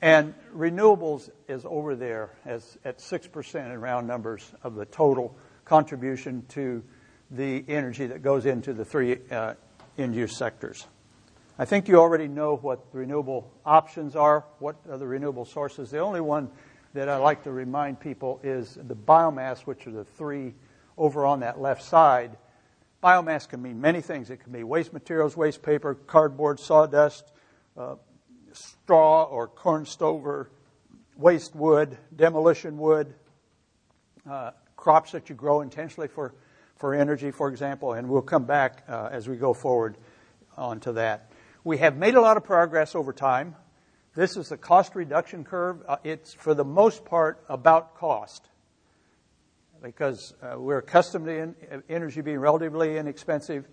And 0.01 0.35
renewables 0.55 1.31
is 1.47 1.65
over 1.65 1.95
there 1.95 2.31
as 2.45 2.77
at 2.85 2.99
6% 2.99 3.73
in 3.73 3.81
round 3.81 4.09
numbers 4.09 4.53
of 4.65 4.75
the 4.75 4.85
total 4.87 5.37
contribution 5.65 6.45
to 6.51 6.83
the 7.31 7.65
energy 7.69 8.07
that 8.07 8.23
goes 8.23 8.47
into 8.47 8.73
the 8.73 8.85
three 8.85 9.19
uh, 9.31 9.55
end 9.97 10.15
use 10.15 10.37
sectors. 10.37 10.87
I 11.59 11.65
think 11.65 11.87
you 11.87 11.97
already 11.97 12.29
know 12.29 12.57
what 12.57 12.91
the 12.93 12.99
renewable 12.99 13.53
options 13.65 14.17
are, 14.17 14.45
what 14.59 14.77
are 14.91 14.99
the 14.99 15.07
renewable 15.07 15.45
sources. 15.45 15.91
The 15.91 15.99
only 15.99 16.21
one 16.21 16.51
that 16.95 17.09
I 17.09 17.17
like 17.17 17.45
to 17.45 17.53
remind 17.53 18.01
people 18.01 18.41
is 18.43 18.75
the 18.75 18.97
biomass, 18.97 19.61
which 19.61 19.87
are 19.87 19.93
the 19.93 20.05
three 20.05 20.55
over 20.99 21.25
on 21.25 21.41
that 21.41 21.61
left 21.61 21.83
side. 21.83 22.37
Biomass 23.03 23.49
can 23.49 23.61
mean 23.61 23.81
many 23.81 24.01
things. 24.01 24.31
It 24.31 24.39
can 24.39 24.53
be 24.53 24.63
waste 24.63 24.93
materials, 24.93 25.37
waste 25.37 25.63
paper, 25.63 25.95
cardboard, 25.95 26.61
sawdust, 26.61 27.33
uh, 27.77 27.97
straw 28.53 29.25
or 29.25 29.49
corn 29.49 29.87
stover, 29.87 30.51
waste 31.17 31.55
wood, 31.55 31.97
demolition 32.15 32.79
wood, 32.79 33.15
uh, 34.31 34.53
crops 34.77 35.13
that 35.13 35.29
you 35.29 35.35
grow 35.35 35.63
intentionally 35.63 36.09
for, 36.09 36.35
for 36.77 36.95
energy, 36.95 37.33
for 37.33 37.49
example, 37.49 37.93
and 37.93 38.09
we'll 38.09 38.23
come 38.23 38.45
back 38.45 38.85
uh, 38.89 39.09
as 39.11 39.29
we 39.29 39.37
go 39.37 39.53
forward 39.53 39.97
onto 40.57 40.93
that. 40.93 41.33
We 41.65 41.79
have 41.79 41.97
made 41.97 42.15
a 42.15 42.21
lot 42.21 42.37
of 42.37 42.45
progress 42.45 42.95
over 42.95 43.13
time. 43.13 43.57
This 44.15 44.37
is 44.37 44.49
the 44.51 44.57
cost 44.57 44.95
reduction 44.95 45.45
curve. 45.45 45.83
Uh, 45.89 45.97
it's, 46.05 46.35
for 46.35 46.55
the 46.55 46.65
most 46.65 47.05
part, 47.05 47.43
about 47.49 47.97
cost. 47.97 48.49
Because 49.83 50.35
uh, 50.43 50.59
we're 50.59 50.79
accustomed 50.79 51.27
to 51.27 51.33
in, 51.33 51.55
energy 51.89 52.21
being 52.21 52.39
relatively 52.39 52.97
inexpensive, 52.97 53.67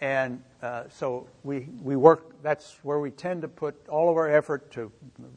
and 0.00 0.42
uh, 0.62 0.84
so 0.88 1.28
we 1.44 1.68
we 1.82 1.96
work. 1.96 2.42
That's 2.42 2.78
where 2.82 2.98
we 2.98 3.10
tend 3.10 3.42
to 3.42 3.48
put 3.48 3.88
all 3.88 4.10
of 4.10 4.16
our 4.16 4.28
effort 4.28 4.70
to 4.72 4.90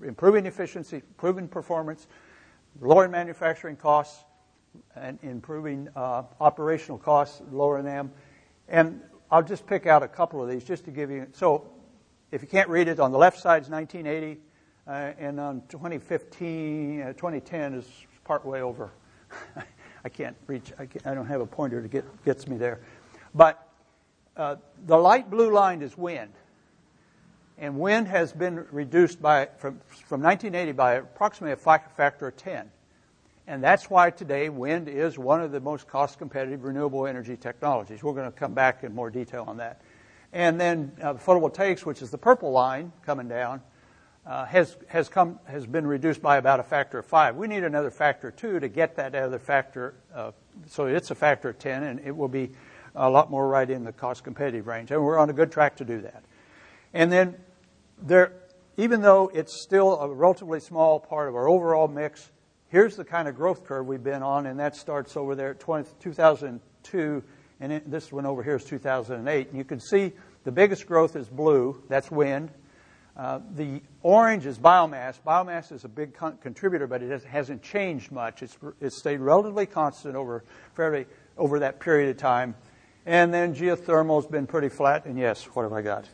improving 0.04 0.46
efficiency, 0.46 0.98
improving 0.98 1.48
performance, 1.48 2.08
lowering 2.82 3.12
manufacturing 3.12 3.76
costs, 3.76 4.24
and 4.96 5.20
improving 5.22 5.88
uh, 5.96 6.24
operational 6.40 6.98
costs, 6.98 7.42
lowering 7.52 7.86
them. 7.86 8.12
And 8.68 9.02
I'll 9.30 9.44
just 9.44 9.68
pick 9.68 9.86
out 9.86 10.04
a 10.04 10.08
couple 10.08 10.42
of 10.42 10.50
these 10.50 10.64
just 10.64 10.86
to 10.86 10.92
give 10.92 11.12
you. 11.12 11.28
So, 11.34 11.68
if 12.32 12.42
you 12.42 12.48
can't 12.48 12.70
read 12.70 12.88
it, 12.88 13.00
on 13.00 13.12
the 13.12 13.18
left 13.18 13.40
side 13.40 13.64
is 13.64 13.70
1980, 13.70 14.42
uh, 14.88 14.92
and 15.20 15.40
on 15.40 15.62
2015, 15.70 17.02
uh, 17.02 17.14
2010 17.14 17.74
is 17.76 17.86
part 18.24 18.46
way 18.46 18.62
over. 18.62 18.92
I 20.06 20.10
can't 20.10 20.38
reach. 20.46 20.72
I, 20.78 20.86
can't, 20.86 21.08
I, 21.08 21.16
don't 21.16 21.26
have 21.26 21.42
a 21.42 21.48
pointer 21.48 21.82
to 21.82 21.88
get 21.88 22.06
gets 22.24 22.48
me 22.48 22.58
there, 22.58 22.80
but 23.34 23.68
uh, 24.38 24.58
the 24.86 24.96
light 24.96 25.32
blue 25.32 25.52
line 25.52 25.82
is 25.82 25.98
wind, 25.98 26.32
and 27.58 27.80
wind 27.80 28.08
has 28.08 28.32
been 28.32 28.68
reduced 28.72 29.20
by 29.20 29.50
from 29.58 29.82
from 30.06 30.22
1980 30.22 30.72
by 30.74 30.94
approximately 30.94 31.54
a 31.54 31.56
factor 31.58 32.28
of 32.28 32.38
10. 32.38 32.70
And 33.48 33.64
that's 33.64 33.90
why 33.90 34.12
today 34.12 34.50
wind 34.50 34.88
is 34.88 35.18
one 35.18 35.42
of 35.42 35.52
the 35.52 35.60
most 35.60 35.88
cost 35.88 36.20
competitive 36.20 36.64
renewable 36.64 37.08
energy 37.08 37.36
technologies. 37.36 38.04
We're 38.04 38.14
going 38.14 38.32
to 38.32 38.38
come 38.38 38.54
back 38.54 38.84
in 38.84 38.94
more 38.94 39.10
detail 39.10 39.46
on 39.48 39.58
that. 39.58 39.82
And 40.34 40.60
then 40.60 40.92
uh, 41.02 41.14
photovoltaics, 41.14 41.86
which 41.86 42.02
is 42.02 42.10
the 42.10 42.18
purple 42.18 42.52
line 42.52 42.92
coming 43.04 43.28
down, 43.28 43.62
uh, 44.26 44.46
has 44.46 44.76
has 44.88 45.08
come 45.08 45.40
has 45.46 45.66
been 45.66 45.86
reduced 45.86 46.22
by 46.22 46.38
about 46.38 46.60
a 46.60 46.64
factor 46.64 47.00
of 47.00 47.06
five. 47.06 47.36
We 47.36 47.48
need 47.48 47.64
another 47.64 47.92
factor 47.92 48.30
of 48.30 48.36
two 48.36 48.60
to 48.60 48.68
get 48.68 48.96
that 48.96 49.14
other 49.14 49.40
factor. 49.40 49.94
Uh, 50.14 50.32
so 50.68 50.86
it's 50.86 51.12
a 51.12 51.16
factor 51.16 51.50
of 51.50 51.60
ten, 51.60 51.84
and 51.84 52.00
it 52.00 52.16
will 52.16 52.28
be 52.28 52.52
a 52.96 53.10
lot 53.10 53.30
more 53.30 53.48
right 53.48 53.70
in 53.70 53.84
the 53.84 53.92
cost 53.92 54.24
competitive 54.24 54.68
range. 54.68 54.92
And 54.92 55.04
we're 55.04 55.18
on 55.18 55.30
a 55.30 55.34
good 55.34 55.52
track 55.52 55.78
to 55.78 55.86
do 55.86 56.02
that. 56.02 56.24
And 56.94 57.12
then 57.12 57.36
there, 58.02 58.34
even 58.78 59.02
though 59.02 59.30
it's 59.34 59.62
still 59.62 60.00
a 60.00 60.12
relatively 60.12 60.60
small 60.60 61.00
part 61.00 61.28
of 61.28 61.36
our 61.36 61.48
overall 61.48 61.88
mix, 61.88 62.32
here's 62.70 62.96
the 62.96 63.06
kind 63.06 63.28
of 63.28 63.36
growth 63.36 63.66
curve 63.66 63.86
we've 63.86 64.04
been 64.04 64.24
on, 64.24 64.46
and 64.46 64.60
that 64.60 64.76
starts 64.76 65.18
over 65.18 65.36
there 65.36 65.52
at 65.52 65.60
20, 65.60 65.90
2002, 66.00 67.24
and 67.60 67.72
it, 67.72 67.92
this 67.92 68.12
one 68.12 68.26
over 68.26 68.42
here 68.42 68.56
is 68.56 68.64
2008. 68.64 69.50
And 69.50 69.58
you 69.58 69.64
can 69.66 69.80
see 69.80 70.14
the 70.46 70.52
biggest 70.52 70.88
growth 70.88 71.16
is 71.16 71.28
blue, 71.28 71.84
that's 71.90 72.10
wind. 72.10 72.50
Uh, 73.18 73.40
the 73.56 73.82
orange 74.02 74.46
is 74.46 74.60
biomass. 74.60 75.20
Biomass 75.26 75.72
is 75.72 75.86
a 75.86 75.88
big 75.88 76.14
con- 76.14 76.38
contributor, 76.42 76.86
but 76.86 77.02
it 77.02 77.24
hasn't 77.24 77.64
changed 77.64 78.12
much. 78.12 78.44
It's, 78.44 78.58
it's 78.82 78.98
stayed 78.98 79.22
relatively 79.22 79.66
constant 79.66 80.16
over 80.16 80.44
fairly 80.74 81.06
over 81.38 81.60
that 81.60 81.80
period 81.80 82.10
of 82.10 82.18
time. 82.18 82.56
And 83.06 83.34
then 83.34 83.56
geothermal 83.56 84.22
has 84.22 84.30
been 84.30 84.48
pretty 84.48 84.70
flat. 84.70 85.06
And 85.06 85.18
yes, 85.18 85.44
what 85.46 85.64
have 85.64 85.74
I 85.74 85.82
got? 85.82 86.06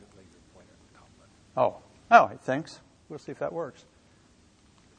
Oh, 1.58 1.78
oh, 2.12 2.32
thanks. 2.44 2.80
We'll 3.10 3.20
see 3.20 3.32
if 3.32 3.40
that 3.40 3.52
works. 3.52 3.84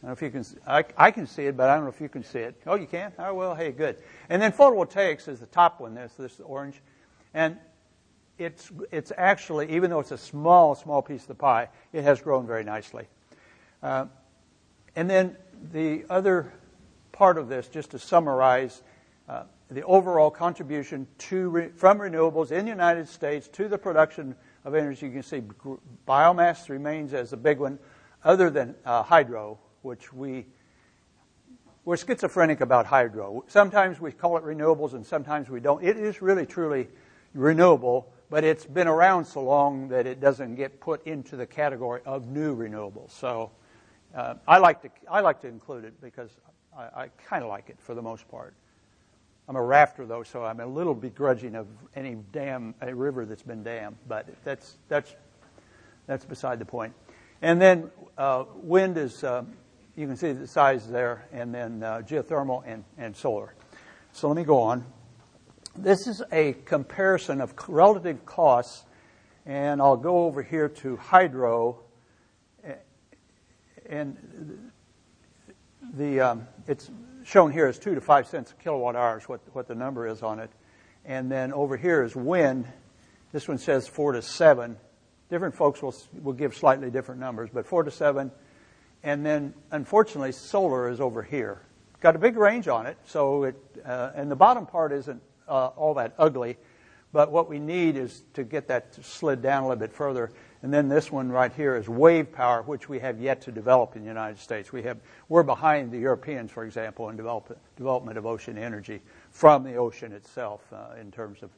I 0.03 0.07
don't 0.07 0.09
know 0.09 0.13
if 0.13 0.23
you 0.23 0.31
can. 0.31 0.45
I, 0.67 0.85
I 0.97 1.11
can 1.13 1.27
see 1.29 1.47
it, 1.47 1.57
but 1.57 1.71
I 1.71 1.77
don't 1.77 1.85
know 1.85 1.91
if 1.91 2.01
you 2.01 2.09
can 2.09 2.25
see 2.25 2.41
it. 2.41 2.61
Oh, 2.67 2.75
you 2.75 2.87
can. 2.87 3.13
Oh 3.19 3.33
well, 3.35 3.55
hey, 3.55 3.71
good. 3.71 3.99
And 4.29 4.43
then 4.43 4.51
photovoltaics 4.51 5.29
is 5.29 5.39
the 5.39 5.47
top 5.47 5.81
one. 5.81 5.95
This 5.95 6.13
this 6.15 6.41
orange, 6.41 6.81
and 7.33 7.57
it's 8.45 8.71
it's 8.91 9.13
actually 9.17 9.71
even 9.71 9.91
though 9.91 10.01
it's 10.01 10.13
a 10.13 10.19
small 10.19 10.75
small 10.75 11.03
piece 11.03 11.23
of 11.23 11.29
the 11.29 11.35
pie, 11.35 11.69
it 11.93 12.03
has 12.05 12.21
grown 12.21 12.47
very 12.47 12.65
nicely. 12.65 13.07
Uh, 13.83 14.07
and 14.95 15.09
then 15.09 15.37
the 15.73 16.05
other 16.11 16.53
part 17.13 17.39
of 17.39 17.49
this, 17.49 17.69
just 17.69 17.91
to 17.93 17.99
summarize, 17.99 18.83
uh, 19.29 19.45
the 19.71 19.83
overall 19.85 20.31
contribution 20.31 21.07
to 21.19 21.49
re, 21.49 21.69
from 21.77 21.99
renewables 21.99 22.53
in 22.53 22.65
the 22.65 22.71
United 22.71 23.09
States 23.09 23.49
to 23.49 23.69
the 23.69 23.79
production 23.79 24.35
of 24.65 24.75
energy. 24.75 25.07
You 25.07 25.13
can 25.13 25.23
see 25.23 25.43
biomass 26.07 26.69
remains 26.69 27.15
as 27.15 27.33
a 27.33 27.37
big 27.37 27.59
one, 27.59 27.79
other 28.25 28.51
than 28.51 28.75
uh, 28.85 29.03
hydro, 29.03 29.59
which 29.83 30.13
we 30.13 30.47
we're 31.85 31.97
schizophrenic 31.97 32.61
about 32.61 32.87
hydro. 32.87 33.45
Sometimes 33.49 34.01
we 34.01 34.13
call 34.13 34.37
it 34.37 34.45
renewables 34.45 34.93
and 34.93 35.05
sometimes 35.05 35.49
we 35.49 35.59
don't. 35.59 35.83
It 35.83 35.97
is 35.97 36.23
really 36.23 36.47
truly 36.47 36.89
renewable, 37.35 38.12
but 38.33 38.45
it's 38.45 38.65
been 38.65 38.89
around 38.89 39.27
so 39.27 39.43
long 39.43 39.89
that 39.89 40.07
it 40.07 40.19
doesn't 40.19 40.55
get 40.55 40.81
put 40.81 41.07
into 41.07 41.37
the 41.37 41.45
category 41.45 42.01
of 42.07 42.29
new 42.29 42.57
renewables. 42.57 43.11
So 43.11 43.51
uh, 44.15 44.37
I 44.49 44.57
like 44.57 44.81
to 44.81 44.91
I 45.07 45.21
like 45.21 45.43
to 45.43 45.49
include 45.49 45.85
it 45.85 46.01
because 46.01 46.31
I, 46.75 47.03
I 47.03 47.09
kind 47.29 47.43
of 47.43 47.51
like 47.51 47.69
it 47.69 47.77
for 47.79 47.95
the 47.95 48.01
most 48.01 48.27
part. 48.31 48.55
I'm 49.51 49.57
a 49.57 49.63
rafter 49.63 50.07
though, 50.07 50.23
so 50.23 50.47
I'm 50.47 50.61
a 50.61 50.67
little 50.67 50.95
begrudging 50.95 51.55
of 51.55 51.67
any 51.95 52.17
dam, 52.33 52.75
a 52.81 52.95
river 52.95 53.27
that's 53.27 53.43
been 53.43 53.63
dammed, 53.63 53.99
but 54.09 54.27
that's 54.45 54.79
that's 54.89 55.15
that's 56.07 56.25
beside 56.25 56.59
the 56.59 56.65
point. 56.65 56.95
And 57.43 57.61
then 57.61 57.91
uh, 58.17 58.45
wind 58.55 58.97
is. 58.97 59.23
Uh, 59.23 59.45
you 59.95 60.07
can 60.07 60.17
see 60.17 60.33
the 60.33 60.47
size 60.47 60.89
there, 60.89 61.27
and 61.33 61.55
then 61.55 61.83
uh, 61.83 62.01
geothermal 62.01 62.63
and, 62.65 62.83
and 62.97 63.15
solar. 63.15 63.53
So 64.13 64.27
let 64.27 64.39
me 64.39 64.45
go 64.45 64.59
on. 64.59 64.87
This 65.77 66.07
is 66.07 66.23
a 66.31 66.53
comparison 66.65 67.41
of 67.41 67.55
relative 67.67 68.25
costs, 68.27 68.85
and 69.47 69.81
I'll 69.81 69.97
go 69.97 70.25
over 70.25 70.43
here 70.43 70.69
to 70.69 70.97
hydro, 70.97 71.81
and 73.89 74.71
the 75.95 76.21
um, 76.21 76.49
it's 76.67 76.91
shown 77.25 77.53
here 77.53 77.67
as 77.67 77.79
two 77.79 77.95
to 77.95 78.01
five 78.01 78.27
cents 78.27 78.53
a 78.53 78.63
kilowatt 78.63 78.97
hour 78.97 79.19
is 79.19 79.29
what 79.29 79.41
what 79.55 79.67
the 79.67 79.75
number 79.75 80.07
is 80.07 80.23
on 80.23 80.39
it, 80.39 80.51
and 81.05 81.31
then 81.31 81.53
over 81.53 81.77
here 81.77 82.03
is 82.03 82.15
wind. 82.15 82.67
This 83.33 83.49
one 83.49 83.59
says 83.59 83.89
four 83.89 84.13
to 84.13 84.23
seven. 84.23 84.77
Different 85.31 85.55
folks 85.55 85.83
will 85.83 85.95
will 86.23 86.35
give 86.35 86.55
slightly 86.55 86.91
different 86.91 87.21
numbers, 87.21 87.51
but 87.53 87.67
four 87.67 87.83
to 87.83 87.91
seven 87.91 88.31
and 89.03 89.27
then, 89.27 89.55
unfortunately, 89.71 90.33
solar 90.33 90.89
is 90.89 91.01
over 91.01 91.23
here. 91.23 91.63
Got 92.01 92.17
a 92.17 92.19
big 92.19 92.37
range 92.37 92.69
on 92.69 92.87
it, 92.87 92.97
so 93.05 93.45
it, 93.45 93.57
uh, 93.85 94.13
and 94.15 94.31
the 94.31 94.37
bottom 94.37 94.67
part 94.67 94.93
isn't 94.93 95.21
uh, 95.53 95.67
all 95.77 95.95
that 95.95 96.15
ugly, 96.19 96.57
but 97.13 97.31
what 97.31 97.49
we 97.49 97.59
need 97.59 97.97
is 97.97 98.23
to 98.33 98.43
get 98.43 98.69
that 98.69 98.95
slid 99.05 99.43
down 99.43 99.65
a 99.65 99.69
little 99.69 99.81
bit 99.81 99.93
further. 99.93 100.31
And 100.63 100.73
then 100.73 100.89
this 100.89 101.13
one 101.13 101.29
right 101.29 101.53
here 101.53 101.77
is 101.77 101.89
wave 101.89 102.33
power, 102.33 102.63
which 102.63 102.89
we 102.89 103.01
have 103.01 103.21
yet 103.21 103.43
to 103.43 103.53
develop 103.53 103.97
in 103.97 104.03
the 104.03 104.09
United 104.09 104.39
States. 104.39 104.73
We 104.73 104.83
have, 104.85 104.99
we're 105.29 105.43
behind 105.43 105.91
the 105.91 105.99
Europeans, 105.99 106.51
for 106.51 106.65
example, 106.65 107.11
in 107.11 107.17
develop, 107.17 107.59
development 107.77 108.17
of 108.17 108.25
ocean 108.25 108.57
energy 108.57 109.03
from 109.31 109.65
the 109.65 109.77
ocean 109.77 110.13
itself 110.13 110.61
uh, 110.73 111.01
in 111.01 111.11
terms 111.11 111.43
of 111.43 111.51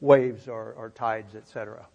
waves 0.00 0.48
or, 0.48 0.72
or 0.76 0.90
tides, 0.90 1.34
et 1.34 1.46
cetera. 1.46 1.86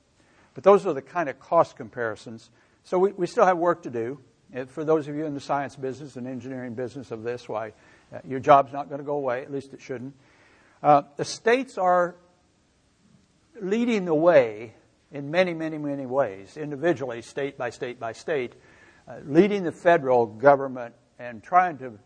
But 0.53 0.63
those 0.63 0.85
are 0.85 0.93
the 0.93 1.01
kind 1.01 1.29
of 1.29 1.39
cost 1.39 1.75
comparisons. 1.75 2.49
So 2.83 2.97
we, 2.97 3.11
we 3.11 3.27
still 3.27 3.45
have 3.45 3.57
work 3.57 3.83
to 3.83 3.89
do 3.89 4.19
for 4.67 4.83
those 4.83 5.07
of 5.07 5.15
you 5.15 5.25
in 5.25 5.33
the 5.33 5.39
science 5.39 5.75
business 5.75 6.15
and 6.15 6.27
engineering 6.27 6.73
business 6.75 7.11
of 7.11 7.23
this, 7.23 7.47
why 7.47 7.73
uh, 8.13 8.19
your 8.27 8.39
job's 8.39 8.73
not 8.73 8.89
going 8.89 8.99
to 8.99 9.05
go 9.05 9.15
away, 9.15 9.41
at 9.41 9.51
least 9.51 9.73
it 9.73 9.81
shouldn't. 9.81 10.13
Uh, 10.83 11.03
the 11.17 11.25
states 11.25 11.77
are 11.77 12.15
leading 13.61 14.05
the 14.05 14.15
way 14.15 14.73
in 15.11 15.29
many, 15.29 15.53
many, 15.53 15.77
many 15.77 16.05
ways, 16.05 16.57
individually, 16.57 17.21
state 17.21 17.57
by 17.57 17.69
state 17.69 17.99
by 17.99 18.13
state, 18.13 18.53
uh, 19.07 19.17
leading 19.25 19.63
the 19.63 19.71
federal 19.71 20.25
government 20.25 20.95
and 21.19 21.43
trying 21.43 21.77
to 21.77 21.99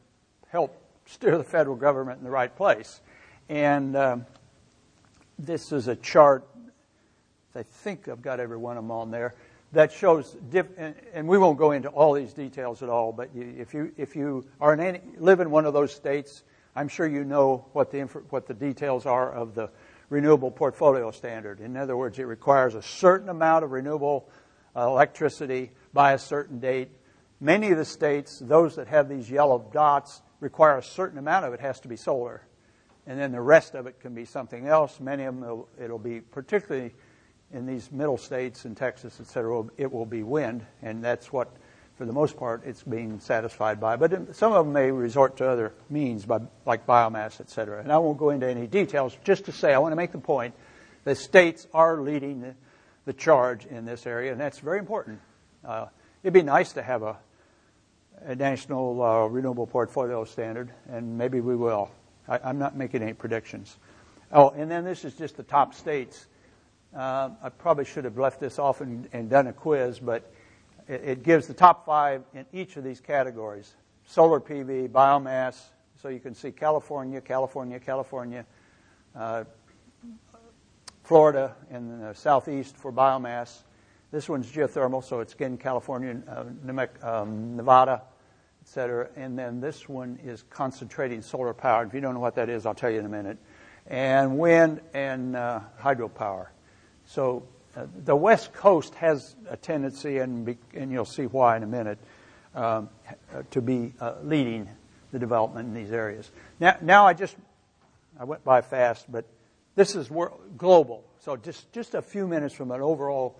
help 0.49 0.75
steer 1.05 1.37
the 1.37 1.43
federal 1.43 1.75
government 1.75 2.17
in 2.17 2.23
the 2.23 2.31
right 2.31 2.55
place. 2.55 2.99
And 3.47 3.95
um, 3.95 4.25
this 5.39 5.71
is 5.71 5.87
a 5.87 5.95
chart. 5.95 6.45
I 7.55 7.63
think 7.63 8.09
I've 8.09 8.21
got 8.21 8.39
every 8.41 8.57
one 8.57 8.75
of 8.75 8.83
them 8.83 8.91
on 8.91 9.11
there 9.11 9.35
that 9.71 9.91
shows, 9.91 10.35
diff- 10.49 10.77
and 11.13 11.27
we 11.27 11.37
won't 11.37 11.57
go 11.57 11.71
into 11.71 11.89
all 11.89 12.13
these 12.13 12.33
details 12.33 12.81
at 12.81 12.89
all, 12.89 13.11
but 13.11 13.29
if 13.35 13.73
you, 13.73 13.91
if 13.97 14.15
you 14.15 14.45
are 14.59 14.73
in 14.73 14.79
any, 14.79 15.01
live 15.17 15.39
in 15.39 15.51
one 15.51 15.65
of 15.65 15.73
those 15.73 15.93
states, 15.93 16.43
I'm 16.75 16.87
sure 16.87 17.07
you 17.07 17.23
know 17.23 17.65
what 17.73 17.91
the, 17.91 18.01
what 18.29 18.47
the 18.47 18.53
details 18.53 19.05
are 19.05 19.31
of 19.31 19.55
the 19.55 19.69
renewable 20.09 20.51
portfolio 20.51 21.11
standard. 21.11 21.59
In 21.59 21.77
other 21.77 21.95
words, 21.95 22.19
it 22.19 22.23
requires 22.23 22.75
a 22.75 22.81
certain 22.81 23.29
amount 23.29 23.63
of 23.63 23.71
renewable 23.71 24.29
electricity 24.75 25.71
by 25.93 26.13
a 26.13 26.17
certain 26.17 26.59
date. 26.59 26.89
Many 27.39 27.71
of 27.71 27.77
the 27.77 27.85
states, 27.85 28.39
those 28.39 28.75
that 28.75 28.87
have 28.87 29.07
these 29.07 29.29
yellow 29.29 29.69
dots, 29.71 30.21
require 30.39 30.77
a 30.77 30.83
certain 30.83 31.17
amount 31.17 31.45
of 31.45 31.53
it 31.53 31.61
has 31.61 31.79
to 31.81 31.87
be 31.87 31.95
solar. 31.95 32.45
And 33.07 33.19
then 33.19 33.31
the 33.31 33.41
rest 33.41 33.73
of 33.73 33.87
it 33.87 33.99
can 33.99 34.13
be 34.13 34.25
something 34.25 34.67
else. 34.67 34.99
Many 34.99 35.23
of 35.23 35.35
them, 35.35 35.43
it'll, 35.43 35.69
it'll 35.79 35.99
be 35.99 36.21
particularly 36.21 36.93
in 37.53 37.65
these 37.65 37.91
middle 37.91 38.17
states 38.17 38.65
in 38.65 38.75
Texas, 38.75 39.19
et 39.21 39.27
cetera, 39.27 39.63
it 39.77 39.91
will 39.91 40.05
be 40.05 40.23
wind, 40.23 40.65
and 40.81 41.03
that's 41.03 41.31
what, 41.31 41.55
for 41.97 42.05
the 42.05 42.13
most 42.13 42.37
part, 42.37 42.63
it's 42.65 42.83
being 42.83 43.19
satisfied 43.19 43.79
by. 43.79 43.95
But 43.95 44.35
some 44.35 44.51
of 44.51 44.65
them 44.65 44.73
may 44.73 44.91
resort 44.91 45.37
to 45.37 45.47
other 45.47 45.73
means, 45.89 46.25
by, 46.25 46.39
like 46.65 46.85
biomass, 46.85 47.39
et 47.39 47.49
cetera. 47.49 47.81
And 47.81 47.91
I 47.91 47.97
won't 47.99 48.17
go 48.17 48.31
into 48.31 48.47
any 48.47 48.67
details, 48.67 49.17
just 49.23 49.45
to 49.45 49.51
say, 49.51 49.73
I 49.73 49.77
want 49.77 49.93
to 49.93 49.95
make 49.95 50.11
the 50.11 50.17
point 50.17 50.53
that 51.05 51.17
states 51.17 51.67
are 51.73 52.01
leading 52.01 52.41
the, 52.41 52.55
the 53.05 53.13
charge 53.13 53.65
in 53.65 53.85
this 53.85 54.05
area, 54.05 54.31
and 54.31 54.41
that's 54.41 54.59
very 54.59 54.79
important. 54.79 55.21
Uh, 55.63 55.85
it'd 56.21 56.33
be 56.33 56.43
nice 56.43 56.73
to 56.73 56.83
have 56.83 57.01
a, 57.03 57.17
a 58.23 58.35
national 58.35 59.01
uh, 59.01 59.25
renewable 59.27 59.67
portfolio 59.67 60.25
standard, 60.25 60.71
and 60.89 61.17
maybe 61.17 61.39
we 61.39 61.55
will. 61.55 61.89
I, 62.27 62.49
am 62.49 62.59
not 62.59 62.75
making 62.75 63.03
any 63.03 63.13
predictions. 63.13 63.77
Oh, 64.31 64.49
and 64.49 64.69
then 64.69 64.83
this 64.83 65.05
is 65.05 65.13
just 65.13 65.37
the 65.37 65.43
top 65.43 65.73
states. 65.73 66.25
Uh, 66.93 67.29
I 67.41 67.49
probably 67.49 67.85
should 67.85 68.03
have 68.03 68.17
left 68.17 68.39
this 68.39 68.59
off 68.59 68.81
and, 68.81 69.07
and 69.13 69.29
done 69.29 69.47
a 69.47 69.53
quiz, 69.53 69.99
but 69.99 70.29
it, 70.87 71.23
gives 71.23 71.47
the 71.47 71.53
top 71.53 71.85
five 71.85 72.23
in 72.33 72.45
each 72.53 72.77
of 72.77 72.83
these 72.83 72.99
categories 72.99 73.75
solar 74.05 74.39
PV, 74.39 74.89
biomass. 74.89 75.61
So 76.01 76.09
you 76.09 76.19
can 76.19 76.35
see 76.35 76.51
California, 76.51 77.21
California, 77.21 77.79
California, 77.79 78.45
uh, 79.15 79.45
Florida, 81.03 81.55
in 81.71 81.99
the 81.99 82.13
southeast 82.13 82.77
for 82.77 82.91
biomass. 82.91 83.63
This 84.11 84.29
one's 84.29 84.51
geothermal, 84.51 85.03
so 85.03 85.19
it's 85.19 85.33
again 85.33 85.57
California, 85.57 86.21
uh, 86.29 86.85
um, 87.01 87.55
Nevada, 87.55 88.03
et 88.61 88.67
cetera. 88.67 89.09
And 89.15 89.37
then 89.37 89.59
this 89.59 89.89
one 89.89 90.19
is 90.23 90.43
concentrating 90.49 91.21
solar 91.21 91.53
power. 91.53 91.85
If 91.85 91.93
you 91.93 92.01
don't 92.01 92.13
know 92.13 92.19
what 92.19 92.35
that 92.35 92.49
is, 92.49 92.65
I'll 92.65 92.75
tell 92.75 92.91
you 92.91 92.99
in 92.99 93.05
a 93.05 93.09
minute. 93.09 93.37
And 93.87 94.37
wind 94.37 94.81
and 94.93 95.35
uh, 95.35 95.61
hydropower. 95.79 96.47
So 97.05 97.47
the 98.05 98.15
West 98.15 98.53
Coast 98.53 98.95
has 98.95 99.35
a 99.49 99.57
tendency, 99.57 100.19
and, 100.19 100.57
and 100.73 100.91
you'll 100.91 101.05
see 101.05 101.25
why 101.25 101.57
in 101.57 101.63
a 101.63 101.67
minute, 101.67 101.99
um, 102.53 102.89
to 103.51 103.61
be 103.61 103.93
uh, 103.99 104.13
leading 104.23 104.69
the 105.11 105.19
development 105.19 105.67
in 105.67 105.73
these 105.73 105.91
areas. 105.91 106.31
Now, 106.59 106.77
now 106.81 107.05
I 107.05 107.13
just 107.13 107.35
I 108.19 108.23
went 108.23 108.43
by 108.43 108.61
fast, 108.61 109.11
but 109.11 109.25
this 109.75 109.95
is 109.95 110.09
global. 110.57 111.03
So 111.19 111.35
just 111.35 111.71
just 111.73 111.95
a 111.95 112.01
few 112.01 112.27
minutes 112.27 112.55
from 112.55 112.71
an 112.71 112.81
overall 112.81 113.39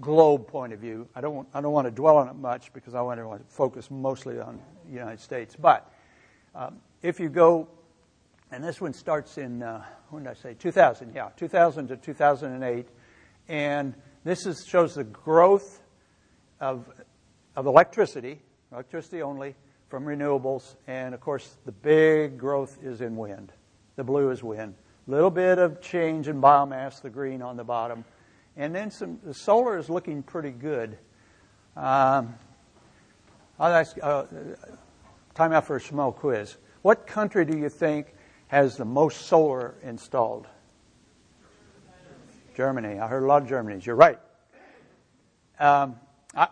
globe 0.00 0.48
point 0.48 0.72
of 0.72 0.80
view. 0.80 1.08
I 1.14 1.20
don't 1.20 1.46
I 1.54 1.60
don't 1.60 1.72
want 1.72 1.86
to 1.86 1.90
dwell 1.90 2.16
on 2.16 2.28
it 2.28 2.36
much 2.36 2.72
because 2.72 2.94
I 2.94 3.02
want 3.02 3.20
to 3.20 3.40
focus 3.48 3.90
mostly 3.90 4.40
on 4.40 4.60
the 4.86 4.92
United 4.92 5.20
States. 5.20 5.56
But 5.56 5.90
um, 6.54 6.78
if 7.02 7.20
you 7.20 7.28
go, 7.28 7.68
and 8.50 8.64
this 8.64 8.80
one 8.80 8.92
starts 8.92 9.38
in 9.38 9.62
uh, 9.62 9.84
when 10.10 10.24
did 10.24 10.30
I 10.30 10.34
say 10.34 10.54
2000? 10.54 11.14
Yeah, 11.14 11.30
2000 11.36 11.88
to 11.88 11.96
2008, 11.96 12.88
and 13.48 13.94
this 14.24 14.46
is, 14.46 14.66
shows 14.66 14.94
the 14.94 15.04
growth 15.04 15.80
of 16.60 16.88
of 17.54 17.66
electricity, 17.66 18.40
electricity 18.72 19.22
only 19.22 19.54
from 19.88 20.04
renewables, 20.04 20.76
and 20.86 21.14
of 21.14 21.20
course 21.20 21.56
the 21.64 21.72
big 21.72 22.38
growth 22.38 22.78
is 22.82 23.00
in 23.00 23.16
wind. 23.16 23.52
The 23.96 24.04
blue 24.04 24.30
is 24.30 24.42
wind. 24.42 24.74
A 25.06 25.10
Little 25.10 25.30
bit 25.30 25.58
of 25.58 25.80
change 25.80 26.28
in 26.28 26.40
biomass, 26.40 27.00
the 27.00 27.10
green 27.10 27.40
on 27.40 27.56
the 27.56 27.64
bottom 27.64 28.04
and 28.56 28.74
then 28.74 28.90
some, 28.90 29.18
the 29.22 29.34
solar 29.34 29.76
is 29.76 29.90
looking 29.90 30.22
pretty 30.22 30.50
good. 30.50 30.96
Um, 31.76 32.34
I'll 33.58 33.74
ask, 33.74 33.96
uh, 34.02 34.24
time 35.34 35.52
out 35.52 35.66
for 35.66 35.76
a 35.76 35.80
small 35.80 36.10
quiz. 36.10 36.56
What 36.82 37.06
country 37.06 37.44
do 37.44 37.56
you 37.56 37.68
think 37.68 38.14
has 38.48 38.76
the 38.76 38.84
most 38.84 39.22
solar 39.26 39.74
installed? 39.82 40.46
Germany. 42.56 42.98
I 42.98 43.06
heard 43.06 43.22
a 43.22 43.26
lot 43.26 43.42
of 43.42 43.48
Germany's. 43.48 43.84
You're 43.84 43.96
right. 43.96 44.18
Um, 45.60 45.96
I, 46.34 46.48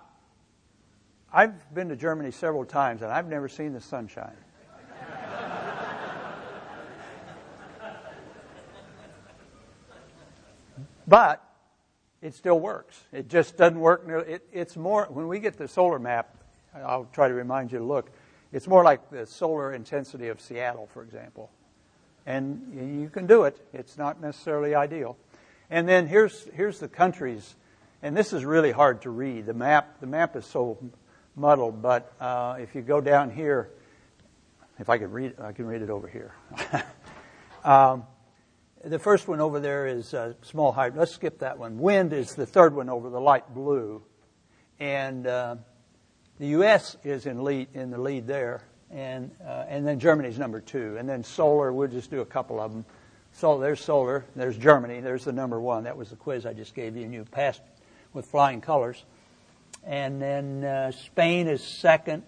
I've 1.32 1.75
been 1.75 1.88
to 1.88 1.96
Germany 1.96 2.30
several 2.30 2.66
times, 2.66 3.00
and 3.00 3.11
I've 3.11 3.26
never 3.26 3.49
seen 3.49 3.73
the 3.73 3.80
sunshine. 3.80 4.37
but 11.06 11.42
it 12.20 12.34
still 12.34 12.61
works. 12.61 13.00
It 13.11 13.28
just 13.28 13.56
doesn't 13.56 13.80
work. 13.80 14.04
It, 14.06 14.46
it's 14.52 14.76
more, 14.76 15.06
when 15.11 15.26
we 15.26 15.38
get 15.38 15.56
the 15.56 15.68
solar 15.68 15.99
map, 15.99 16.37
I'll 16.75 17.08
try 17.14 17.28
to 17.28 17.34
remind 17.34 17.73
you 17.73 17.78
to 17.78 17.84
look, 17.84 18.11
it's 18.52 18.66
more 18.66 18.84
like 18.84 19.11
the 19.11 19.25
solar 19.25 19.73
intensity 19.73 20.28
of 20.28 20.38
Seattle, 20.38 20.87
for 20.92 21.02
example. 21.02 21.50
And 22.26 23.00
you 23.00 23.08
can 23.08 23.26
do 23.26 23.44
it. 23.44 23.66
It's 23.73 23.96
not 23.96 24.20
necessarily 24.20 24.75
ideal. 24.75 25.16
And 25.71 25.88
then 25.88 26.06
here's, 26.06 26.47
here's 26.54 26.78
the 26.78 26.89
countries, 26.89 27.54
and 28.02 28.17
this 28.17 28.32
is 28.32 28.45
really 28.45 28.73
hard 28.73 29.02
to 29.02 29.10
read. 29.10 29.47
The 29.47 29.54
map, 29.54 30.00
the 30.00 30.06
map 30.06 30.36
is 30.36 30.45
so 30.45 30.78
muddled, 31.36 31.80
but 31.80 32.12
uh, 32.21 32.56
if 32.60 32.75
you 32.75 32.82
go 32.82 33.00
down 33.00 33.30
here, 33.30 33.71
if 34.78 34.89
I 34.89 34.99
could 34.99 35.12
read, 35.12 35.41
I 35.41 35.52
can 35.52 35.67
read 35.67 35.82
it 35.82 35.91
over 35.91 36.08
here. 36.08 36.34
um, 37.65 38.04
the 38.84 38.99
first 38.99 39.26
one 39.26 39.41
over 39.41 39.60
there 39.60 39.86
is 39.86 40.12
uh, 40.12 40.34
small 40.43 40.73
hydro. 40.73 41.00
Let's 41.00 41.12
skip 41.12 41.39
that 41.39 41.58
one. 41.58 41.78
Wind 41.78 42.12
is 42.12 42.34
the 42.34 42.47
third 42.47 42.75
one 42.75 42.91
over 42.91 43.08
the 43.08 43.21
light 43.21 43.54
blue, 43.54 44.02
and 44.78 45.26
uh, 45.26 45.56
the 46.39 46.49
U.S. 46.49 46.97
is 47.04 47.26
in 47.26 47.43
lead 47.43 47.69
in 47.73 47.91
the 47.91 47.99
lead 47.99 48.26
there, 48.26 48.62
and 48.91 49.30
uh, 49.43 49.65
and 49.69 49.86
then 49.86 49.99
Germany's 50.00 50.39
number 50.39 50.60
two, 50.60 50.97
and 50.99 51.08
then 51.08 51.25
solar. 51.25 51.73
We'll 51.73 51.89
just 51.89 52.10
do 52.10 52.21
a 52.21 52.26
couple 52.26 52.60
of 52.60 52.73
them. 52.73 52.84
So 53.36 53.58
there's 53.58 53.80
solar. 53.80 54.25
There's 54.36 54.56
Germany. 54.56 55.00
There's 55.00 55.25
the 55.25 55.32
number 55.32 55.60
one. 55.60 55.84
That 55.84 55.97
was 55.97 56.10
the 56.10 56.16
quiz 56.16 56.47
I 56.47 56.52
just 56.52 56.73
gave 56.73 56.97
you, 56.97 57.02
and 57.02 57.12
you 57.12 57.25
passed 57.25 57.60
with 58.12 58.26
flying 58.26 58.60
colors. 58.60 59.04
And 59.84 60.23
then 60.23 60.62
uh, 60.62 60.92
Spain 60.92 61.49
is 61.49 61.62
second. 61.62 62.23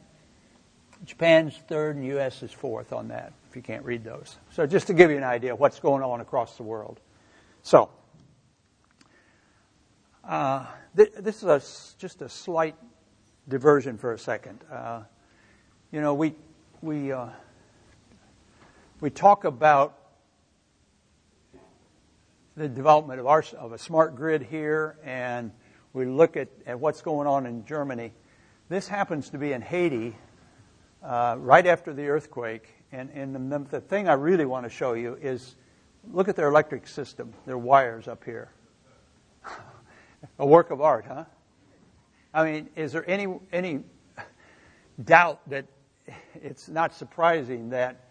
Japan's 1.04 1.56
third, 1.68 1.94
and 1.94 2.04
U.S. 2.06 2.42
is 2.42 2.50
fourth 2.50 2.92
on 2.92 3.08
that 3.08 3.32
if 3.48 3.54
you 3.54 3.62
can't 3.62 3.84
read 3.84 4.02
those. 4.02 4.36
So 4.50 4.66
just 4.66 4.88
to 4.88 4.94
give 4.94 5.10
you 5.10 5.16
an 5.16 5.22
idea 5.22 5.52
of 5.52 5.60
what's 5.60 5.78
going 5.78 6.02
on 6.02 6.20
across 6.20 6.56
the 6.56 6.64
world. 6.64 6.98
So, 7.62 7.88
uh, 10.24 10.66
th- 10.96 11.12
this 11.20 11.36
is 11.36 11.44
a, 11.44 11.62
just 12.00 12.20
a 12.20 12.28
slight 12.28 12.74
diversion 13.48 13.96
for 13.96 14.12
a 14.12 14.18
second. 14.18 14.58
Uh, 14.70 15.02
you 15.92 16.00
know, 16.00 16.14
we 16.14 16.34
we 16.82 17.12
uh, 17.12 17.28
we 19.00 19.10
talk 19.10 19.44
about 19.44 19.95
the 22.56 22.68
development 22.68 23.20
of 23.20 23.26
our 23.26 23.44
of 23.58 23.72
a 23.72 23.78
smart 23.78 24.16
grid 24.16 24.42
here, 24.42 24.96
and 25.04 25.50
we 25.92 26.06
look 26.06 26.36
at, 26.36 26.48
at 26.66 26.80
what's 26.80 27.02
going 27.02 27.26
on 27.26 27.46
in 27.46 27.64
Germany. 27.66 28.12
This 28.68 28.88
happens 28.88 29.30
to 29.30 29.38
be 29.38 29.52
in 29.52 29.60
Haiti, 29.60 30.16
uh, 31.02 31.36
right 31.38 31.66
after 31.66 31.92
the 31.92 32.08
earthquake, 32.08 32.74
and, 32.92 33.10
and 33.10 33.52
the, 33.52 33.58
the 33.70 33.80
thing 33.80 34.08
I 34.08 34.14
really 34.14 34.46
want 34.46 34.64
to 34.64 34.70
show 34.70 34.94
you 34.94 35.18
is 35.20 35.56
look 36.12 36.28
at 36.28 36.36
their 36.36 36.48
electric 36.48 36.86
system, 36.86 37.32
their 37.44 37.58
wires 37.58 38.08
up 38.08 38.24
here. 38.24 38.50
A 40.38 40.46
work 40.46 40.70
of 40.70 40.80
art, 40.80 41.04
huh? 41.06 41.24
I 42.32 42.44
mean, 42.44 42.68
is 42.74 42.92
there 42.92 43.08
any, 43.08 43.26
any 43.52 43.80
doubt 45.04 45.48
that 45.48 45.66
it's 46.34 46.68
not 46.68 46.94
surprising 46.94 47.70
that 47.70 48.08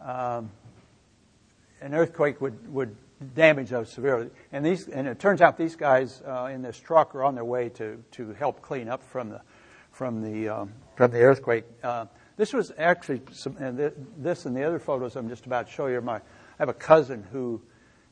um, 0.00 0.50
an 1.80 1.94
earthquake 1.94 2.40
would, 2.40 2.72
would 2.72 2.94
damage 3.34 3.70
those 3.70 3.90
severely? 3.90 4.30
And, 4.52 4.64
these, 4.64 4.88
and 4.88 5.06
it 5.06 5.18
turns 5.18 5.40
out 5.40 5.56
these 5.56 5.76
guys 5.76 6.22
uh, 6.26 6.50
in 6.52 6.62
this 6.62 6.78
truck 6.78 7.14
are 7.14 7.24
on 7.24 7.34
their 7.34 7.44
way 7.44 7.68
to, 7.70 8.02
to 8.12 8.32
help 8.34 8.62
clean 8.62 8.88
up 8.88 9.02
from 9.02 9.30
the, 9.30 9.40
from 9.90 10.22
the, 10.22 10.48
um, 10.48 10.72
from 10.96 11.10
the 11.10 11.20
earthquake. 11.20 11.64
Uh, 11.82 12.06
this 12.36 12.52
was 12.52 12.72
actually, 12.78 13.20
some, 13.32 13.56
and 13.58 13.92
this 14.16 14.46
and 14.46 14.56
the 14.56 14.62
other 14.62 14.78
photos 14.78 15.16
I'm 15.16 15.28
just 15.28 15.46
about 15.46 15.66
to 15.66 15.72
show 15.72 15.86
you. 15.88 15.96
Are 15.96 16.00
My, 16.00 16.16
I 16.16 16.20
have 16.60 16.68
a 16.68 16.74
cousin 16.74 17.26
who 17.32 17.60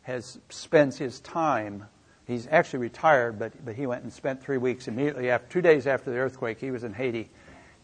has 0.03 0.39
spends 0.49 0.99
his 0.99 1.21
time. 1.21 1.85
He's 2.27 2.49
actually 2.51 2.81
retired, 2.81 3.39
but 3.39 3.53
but 3.65 3.77
he 3.77 3.87
went 3.87 4.03
and 4.03 4.13
spent 4.13 4.43
three 4.43 4.59
weeks 4.59 4.89
immediately 4.89 5.31
after, 5.31 5.49
two 5.49 5.63
days 5.63 5.87
after 5.87 6.11
the 6.11 6.17
earthquake. 6.17 6.59
He 6.59 6.73
was 6.73 6.83
in 6.83 6.93
Haiti, 6.93 7.29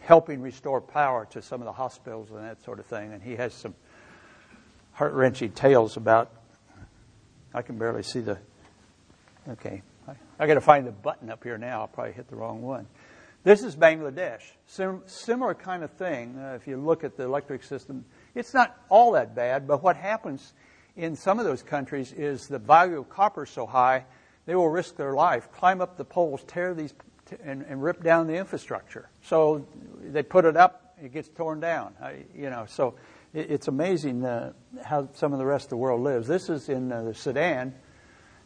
helping 0.00 0.40
restore 0.40 0.80
power 0.80 1.26
to 1.30 1.40
some 1.40 1.60
of 1.60 1.66
the 1.66 1.72
hospitals 1.72 2.30
and 2.30 2.40
that 2.40 2.62
sort 2.64 2.80
of 2.80 2.86
thing. 2.86 3.12
And 3.12 3.22
he 3.22 3.36
has 3.36 3.54
some 3.54 3.74
heart 4.92 5.12
wrenching 5.12 5.52
tales 5.52 5.96
about. 5.96 6.32
I 7.54 7.62
can 7.62 7.78
barely 7.78 8.02
see 8.02 8.20
the. 8.20 8.38
Okay, 9.48 9.82
I, 10.08 10.12
I 10.38 10.46
got 10.46 10.54
to 10.54 10.60
find 10.60 10.86
the 10.86 10.92
button 10.92 11.30
up 11.30 11.42
here 11.44 11.58
now. 11.58 11.82
I'll 11.82 11.88
probably 11.88 12.12
hit 12.12 12.28
the 12.28 12.36
wrong 12.36 12.62
one. 12.62 12.86
This 13.44 13.62
is 13.62 13.74
Bangladesh. 13.74 14.42
Sim- 14.66 15.02
similar 15.06 15.54
kind 15.54 15.82
of 15.82 15.90
thing. 15.92 16.38
Uh, 16.38 16.56
if 16.60 16.68
you 16.68 16.76
look 16.76 17.02
at 17.02 17.16
the 17.16 17.24
electric 17.24 17.64
system, 17.64 18.04
it's 18.34 18.54
not 18.54 18.76
all 18.88 19.12
that 19.12 19.34
bad, 19.34 19.66
but 19.66 19.82
what 19.82 19.96
happens 19.96 20.52
in 20.96 21.16
some 21.16 21.38
of 21.38 21.44
those 21.44 21.62
countries 21.62 22.12
is 22.12 22.46
the 22.46 22.58
value 22.58 22.98
of 22.98 23.08
copper 23.08 23.44
is 23.44 23.50
so 23.50 23.66
high, 23.66 24.04
they 24.46 24.54
will 24.54 24.68
risk 24.68 24.96
their 24.96 25.14
life, 25.14 25.50
climb 25.52 25.80
up 25.80 25.96
the 25.96 26.04
poles, 26.04 26.44
tear 26.46 26.74
these, 26.74 26.94
t- 27.26 27.36
and, 27.44 27.62
and, 27.62 27.82
rip 27.82 28.02
down 28.02 28.26
the 28.26 28.36
infrastructure. 28.36 29.08
So 29.22 29.66
they 30.00 30.22
put 30.22 30.44
it 30.44 30.56
up, 30.56 30.94
it 31.02 31.12
gets 31.12 31.28
torn 31.28 31.60
down. 31.60 31.94
I, 32.00 32.24
you 32.34 32.50
know, 32.50 32.66
so 32.68 32.94
it's 33.34 33.68
amazing 33.68 34.24
uh, 34.24 34.52
how 34.84 35.08
some 35.14 35.32
of 35.32 35.38
the 35.38 35.46
rest 35.46 35.66
of 35.66 35.70
the 35.70 35.76
world 35.76 36.02
lives. 36.02 36.28
This 36.28 36.48
is 36.48 36.68
in 36.68 36.92
uh, 36.92 37.02
the 37.02 37.14
Sudan 37.14 37.74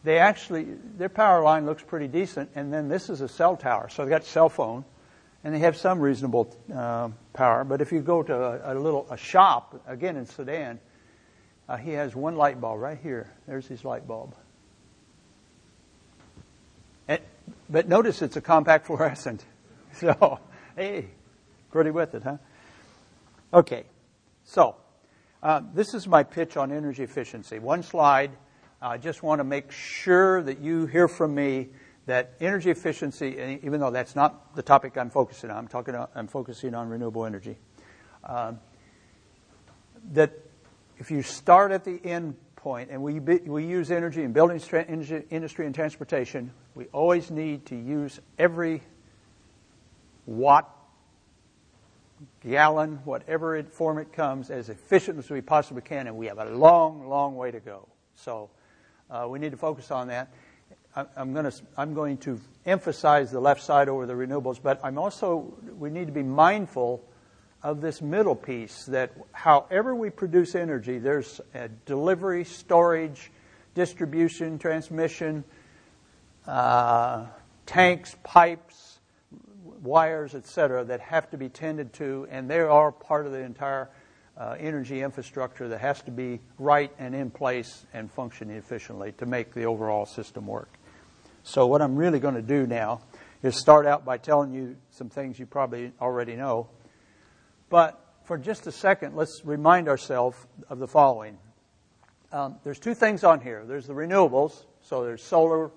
they 0.07 0.19
actually, 0.19 0.67
their 0.97 1.09
power 1.09 1.43
line 1.43 1.65
looks 1.65 1.83
pretty 1.83 2.07
decent, 2.07 2.51
and 2.55 2.71
then 2.71 2.87
this 2.87 3.09
is 3.09 3.19
a 3.19 3.27
cell 3.27 3.57
tower. 3.57 3.89
So 3.89 4.03
they've 4.03 4.09
got 4.09 4.23
cell 4.23 4.47
phone, 4.47 4.85
and 5.43 5.53
they 5.53 5.59
have 5.59 5.75
some 5.75 5.99
reasonable 5.99 6.55
uh, 6.73 7.09
power. 7.33 7.65
But 7.65 7.81
if 7.81 7.91
you 7.91 7.99
go 7.99 8.23
to 8.23 8.33
a, 8.33 8.73
a, 8.73 8.75
little 8.75 9.05
a 9.09 9.17
shop, 9.17 9.83
again 9.85 10.15
in 10.15 10.25
Sudan, 10.25 10.79
uh, 11.67 11.75
he 11.75 11.91
has 11.91 12.15
one 12.15 12.37
light 12.37 12.61
bulb 12.61 12.79
right 12.79 12.97
here. 12.97 13.29
There's 13.47 13.67
his 13.67 13.83
light 13.83 14.07
bulb. 14.07 14.33
And, 17.09 17.19
but 17.69 17.89
notice 17.89 18.21
it's 18.21 18.37
a 18.37 18.41
compact 18.41 18.87
fluorescent. 18.87 19.43
So, 19.93 20.39
hey, 20.75 21.07
pretty 21.71 21.89
with 21.89 22.13
it, 22.13 22.21
huh? 22.21 22.37
Okay, 23.51 23.83
so 24.47 24.75
Uh, 25.43 25.61
this 25.75 25.93
is 25.93 26.07
my 26.07 26.23
pitch 26.23 26.57
on 26.57 26.71
energy 26.71 27.03
efficiency. 27.03 27.59
One 27.59 27.83
slide. 27.83 28.31
I 28.81 28.97
just 28.97 29.21
want 29.21 29.39
to 29.39 29.43
make 29.43 29.71
sure 29.71 30.41
that 30.41 30.59
you 30.59 30.87
hear 30.87 31.07
from 31.07 31.35
me 31.35 31.69
that 32.07 32.33
energy 32.41 32.71
efficiency, 32.71 33.59
even 33.63 33.79
though 33.79 33.91
that's 33.91 34.15
not 34.15 34.55
the 34.55 34.63
topic 34.63 34.97
I'm 34.97 35.11
focusing 35.11 35.51
on, 35.51 35.57
I'm 35.57 35.67
talking. 35.67 35.95
I'm 36.15 36.27
focusing 36.27 36.73
on 36.73 36.89
renewable 36.89 37.25
energy. 37.25 37.57
Um, 38.23 38.59
that 40.13 40.31
if 40.97 41.11
you 41.11 41.21
start 41.21 41.71
at 41.71 41.83
the 41.83 42.01
end 42.03 42.35
point, 42.55 42.89
and 42.89 43.03
we 43.03 43.19
we 43.19 43.63
use 43.63 43.91
energy 43.91 44.23
in 44.23 44.33
building 44.33 44.59
industry 45.29 45.65
and 45.65 45.75
transportation, 45.75 46.51
we 46.73 46.85
always 46.85 47.29
need 47.29 47.67
to 47.67 47.75
use 47.75 48.19
every 48.39 48.81
watt, 50.25 50.67
gallon, 52.47 52.99
whatever 53.03 53.61
form 53.63 53.97
it 53.97 54.13
comes, 54.13 54.49
as 54.49 54.69
efficient 54.69 55.19
as 55.19 55.29
we 55.29 55.41
possibly 55.41 55.81
can, 55.81 56.07
and 56.07 56.15
we 56.15 56.27
have 56.27 56.39
a 56.39 56.45
long, 56.45 57.07
long 57.07 57.35
way 57.35 57.51
to 57.51 57.59
go. 57.59 57.87
So 58.15 58.49
uh, 59.09 59.27
we 59.29 59.39
need 59.39 59.51
to 59.51 59.57
focus 59.57 59.91
on 59.91 60.07
that. 60.07 60.29
I'm 61.15 61.31
going, 61.31 61.45
to, 61.45 61.53
I'm 61.77 61.93
going 61.93 62.17
to 62.19 62.39
emphasize 62.65 63.29
the 63.29 63.39
left 63.39 63.61
side 63.61 63.87
over 63.87 64.07
the 64.07 64.13
renewables, 64.13 64.59
but 64.61 64.79
I'm 64.83 64.97
also, 64.97 65.53
we 65.77 65.91
need 65.91 66.07
to 66.07 66.11
be 66.11 66.23
mindful 66.23 67.03
of 67.61 67.81
this 67.81 68.01
middle 68.01 68.35
piece 68.35 68.85
that 68.85 69.11
however 69.31 69.93
we 69.93 70.09
produce 70.09 70.55
energy, 70.55 70.97
there's 70.97 71.39
delivery, 71.85 72.43
storage, 72.45 73.31
distribution, 73.75 74.57
transmission, 74.57 75.43
uh, 76.47 77.25
tanks, 77.67 78.15
pipes, 78.23 78.86
wires, 79.87 80.35
etc., 80.35 80.83
that 80.83 80.99
have 80.99 81.29
to 81.31 81.37
be 81.37 81.49
tended 81.49 81.93
to, 81.93 82.27
and 82.29 82.49
they 82.49 82.59
are 82.59 82.91
part 82.91 83.25
of 83.25 83.31
the 83.31 83.39
entire 83.39 83.89
uh, 84.37 84.55
energy 84.59 85.01
infrastructure 85.01 85.67
that 85.69 85.79
has 85.79 86.01
to 86.03 86.11
be 86.11 86.39
right 86.59 86.91
and 86.99 87.15
in 87.15 87.31
place 87.31 87.85
and 87.93 88.11
functioning 88.11 88.55
efficiently 88.55 89.11
to 89.13 89.25
make 89.25 89.53
the 89.53 89.65
overall 89.65 90.05
system 90.05 90.45
work. 90.45 90.69
So, 91.43 91.65
what 91.65 91.81
I'm 91.81 91.95
really 91.95 92.19
going 92.19 92.35
to 92.35 92.41
do 92.41 92.67
now 92.67 93.01
is 93.41 93.55
start 93.55 93.85
out 93.85 94.05
by 94.05 94.17
telling 94.17 94.53
you 94.53 94.75
some 94.91 95.09
things 95.09 95.39
you 95.39 95.45
probably 95.45 95.91
already 96.01 96.35
know. 96.35 96.67
But 97.69 97.99
for 98.25 98.37
just 98.37 98.67
a 98.67 98.71
second, 98.71 99.15
let's 99.15 99.41
remind 99.45 99.87
ourselves 99.87 100.37
of 100.69 100.79
the 100.79 100.87
following. 100.87 101.37
Um, 102.31 102.57
there's 102.63 102.79
two 102.79 102.93
things 102.93 103.23
on 103.23 103.39
here. 103.39 103.63
There's 103.65 103.87
the 103.87 103.93
renewables, 103.93 104.65
so 104.81 105.03
there's 105.03 105.23
solar, 105.23 105.71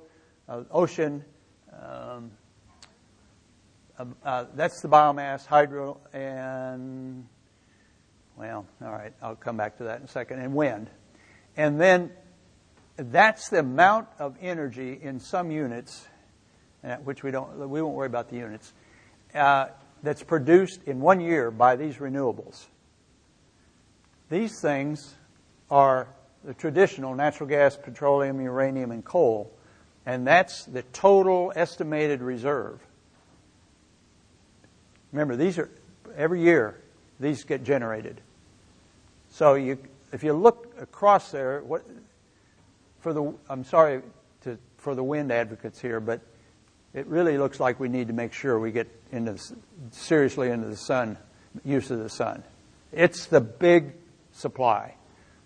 uh, 0.49 0.65
ocean, 0.71 1.25
um, 1.73 2.33
uh, 4.01 4.05
uh, 4.25 4.45
that's 4.55 4.81
the 4.81 4.89
biomass, 4.89 5.45
hydro, 5.45 5.99
and, 6.15 7.27
well, 8.37 8.67
all 8.83 8.91
right, 8.91 9.13
I'll 9.21 9.37
come 9.37 9.59
back 9.59 9.77
to 9.79 9.85
that 9.85 9.99
in 9.99 10.05
a 10.05 10.09
second, 10.09 10.41
and 10.41 10.55
wind. 10.55 10.89
And 11.57 11.79
then 11.79 12.11
that's 12.97 13.51
the 13.51 13.59
amount 13.59 14.09
of 14.19 14.37
energy 14.41 14.99
in 15.03 15.21
some 15.21 15.51
units, 15.51 16.09
uh, 16.83 16.97
which 16.97 17.23
we 17.23 17.31
don't, 17.31 17.59
we 17.69 17.83
won't 17.83 17.95
worry 17.95 18.07
about 18.07 18.31
the 18.31 18.37
units, 18.37 18.73
uh, 19.35 19.67
that's 20.03 20.23
produced 20.23 20.83
in 20.85 21.01
one 21.01 21.21
year 21.21 21.51
by 21.51 21.77
these 21.77 21.97
renewables. 21.97 22.69
These 24.31 24.61
things 24.63 25.15
are 25.71 26.09
the 26.43 26.55
traditional 26.55 27.15
natural 27.15 27.51
gas, 27.51 27.77
petroleum, 27.77 28.41
uranium, 28.41 28.93
and 28.93 29.05
coal 29.05 29.53
and 30.07 30.27
that's 30.27 30.65
the 30.65 30.83
total 30.83 31.53
estimated 31.55 32.23
reserve. 32.23 32.81
Remember, 35.13 35.37
these 35.37 35.59
are 35.59 35.71
every 36.17 36.43
year 36.43 36.81
these 37.19 37.45
get 37.45 37.65
generated. 37.65 38.21
So 39.31 39.55
you, 39.55 39.79
if 40.13 40.25
you 40.25 40.33
look 40.33 40.75
across 40.81 41.31
there, 41.31 41.61
what 41.61 41.85
for 43.01 43.13
the 43.13 43.35
I'm 43.49 43.65
sorry 43.65 44.03
to, 44.43 44.59
for 44.79 44.95
the 44.95 45.05
wind 45.05 45.31
advocates 45.31 45.81
here, 45.81 46.01
but 46.01 46.21
it 46.93 47.07
really 47.07 47.39
looks 47.39 47.61
like 47.61 47.79
we 47.79 47.89
need 47.89 48.09
to 48.09 48.15
make 48.15 48.33
sure 48.33 48.59
we 48.59 48.73
get 48.73 48.89
into 49.13 49.39
seriously 49.93 50.51
into 50.51 50.69
the 50.69 50.77
sun 50.77 51.17
use 51.65 51.91
of 51.91 51.99
the 51.99 52.09
sun. 52.09 52.43
It's 52.93 53.27
the 53.27 53.41
big 53.41 53.93
supply. 54.33 54.95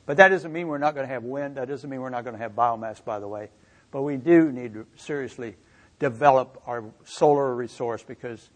But 0.06 0.18
that 0.18 0.28
doesn't 0.28 0.52
mean 0.52 0.68
we're 0.68 0.78
not 0.78 0.94
going 0.94 1.06
to 1.06 1.12
have 1.12 1.24
wind. 1.24 1.56
That 1.56 1.68
doesn't 1.68 1.88
mean 1.88 2.00
we're 2.00 2.10
not 2.10 2.24
going 2.24 2.36
to 2.36 2.42
have 2.42 2.52
biomass, 2.52 3.02
by 3.02 3.20
the 3.20 3.28
way. 3.28 3.50
But 3.90 4.02
we 4.02 4.16
do 4.16 4.52
need 4.52 4.74
to 4.74 4.86
seriously 4.96 5.56
develop 5.98 6.62
our 6.66 6.84
solar 7.04 7.54
resource 7.54 8.02
because 8.02 8.50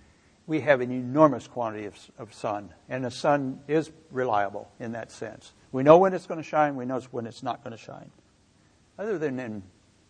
we 0.48 0.60
have 0.60 0.80
an 0.80 0.90
enormous 0.90 1.46
quantity 1.46 1.84
of, 1.84 1.94
of 2.18 2.32
sun, 2.32 2.70
and 2.88 3.04
the 3.04 3.10
sun 3.10 3.60
is 3.68 3.92
reliable 4.10 4.72
in 4.80 4.92
that 4.92 5.12
sense. 5.12 5.52
We 5.72 5.82
know 5.82 5.98
when 5.98 6.14
it's 6.14 6.26
going 6.26 6.42
to 6.42 6.48
shine, 6.48 6.74
we 6.74 6.86
know 6.86 6.98
when 7.10 7.26
it's 7.26 7.42
not 7.42 7.62
going 7.62 7.76
to 7.76 7.82
shine. 7.82 8.10
Other 8.98 9.18
than 9.18 9.38
in 9.38 9.62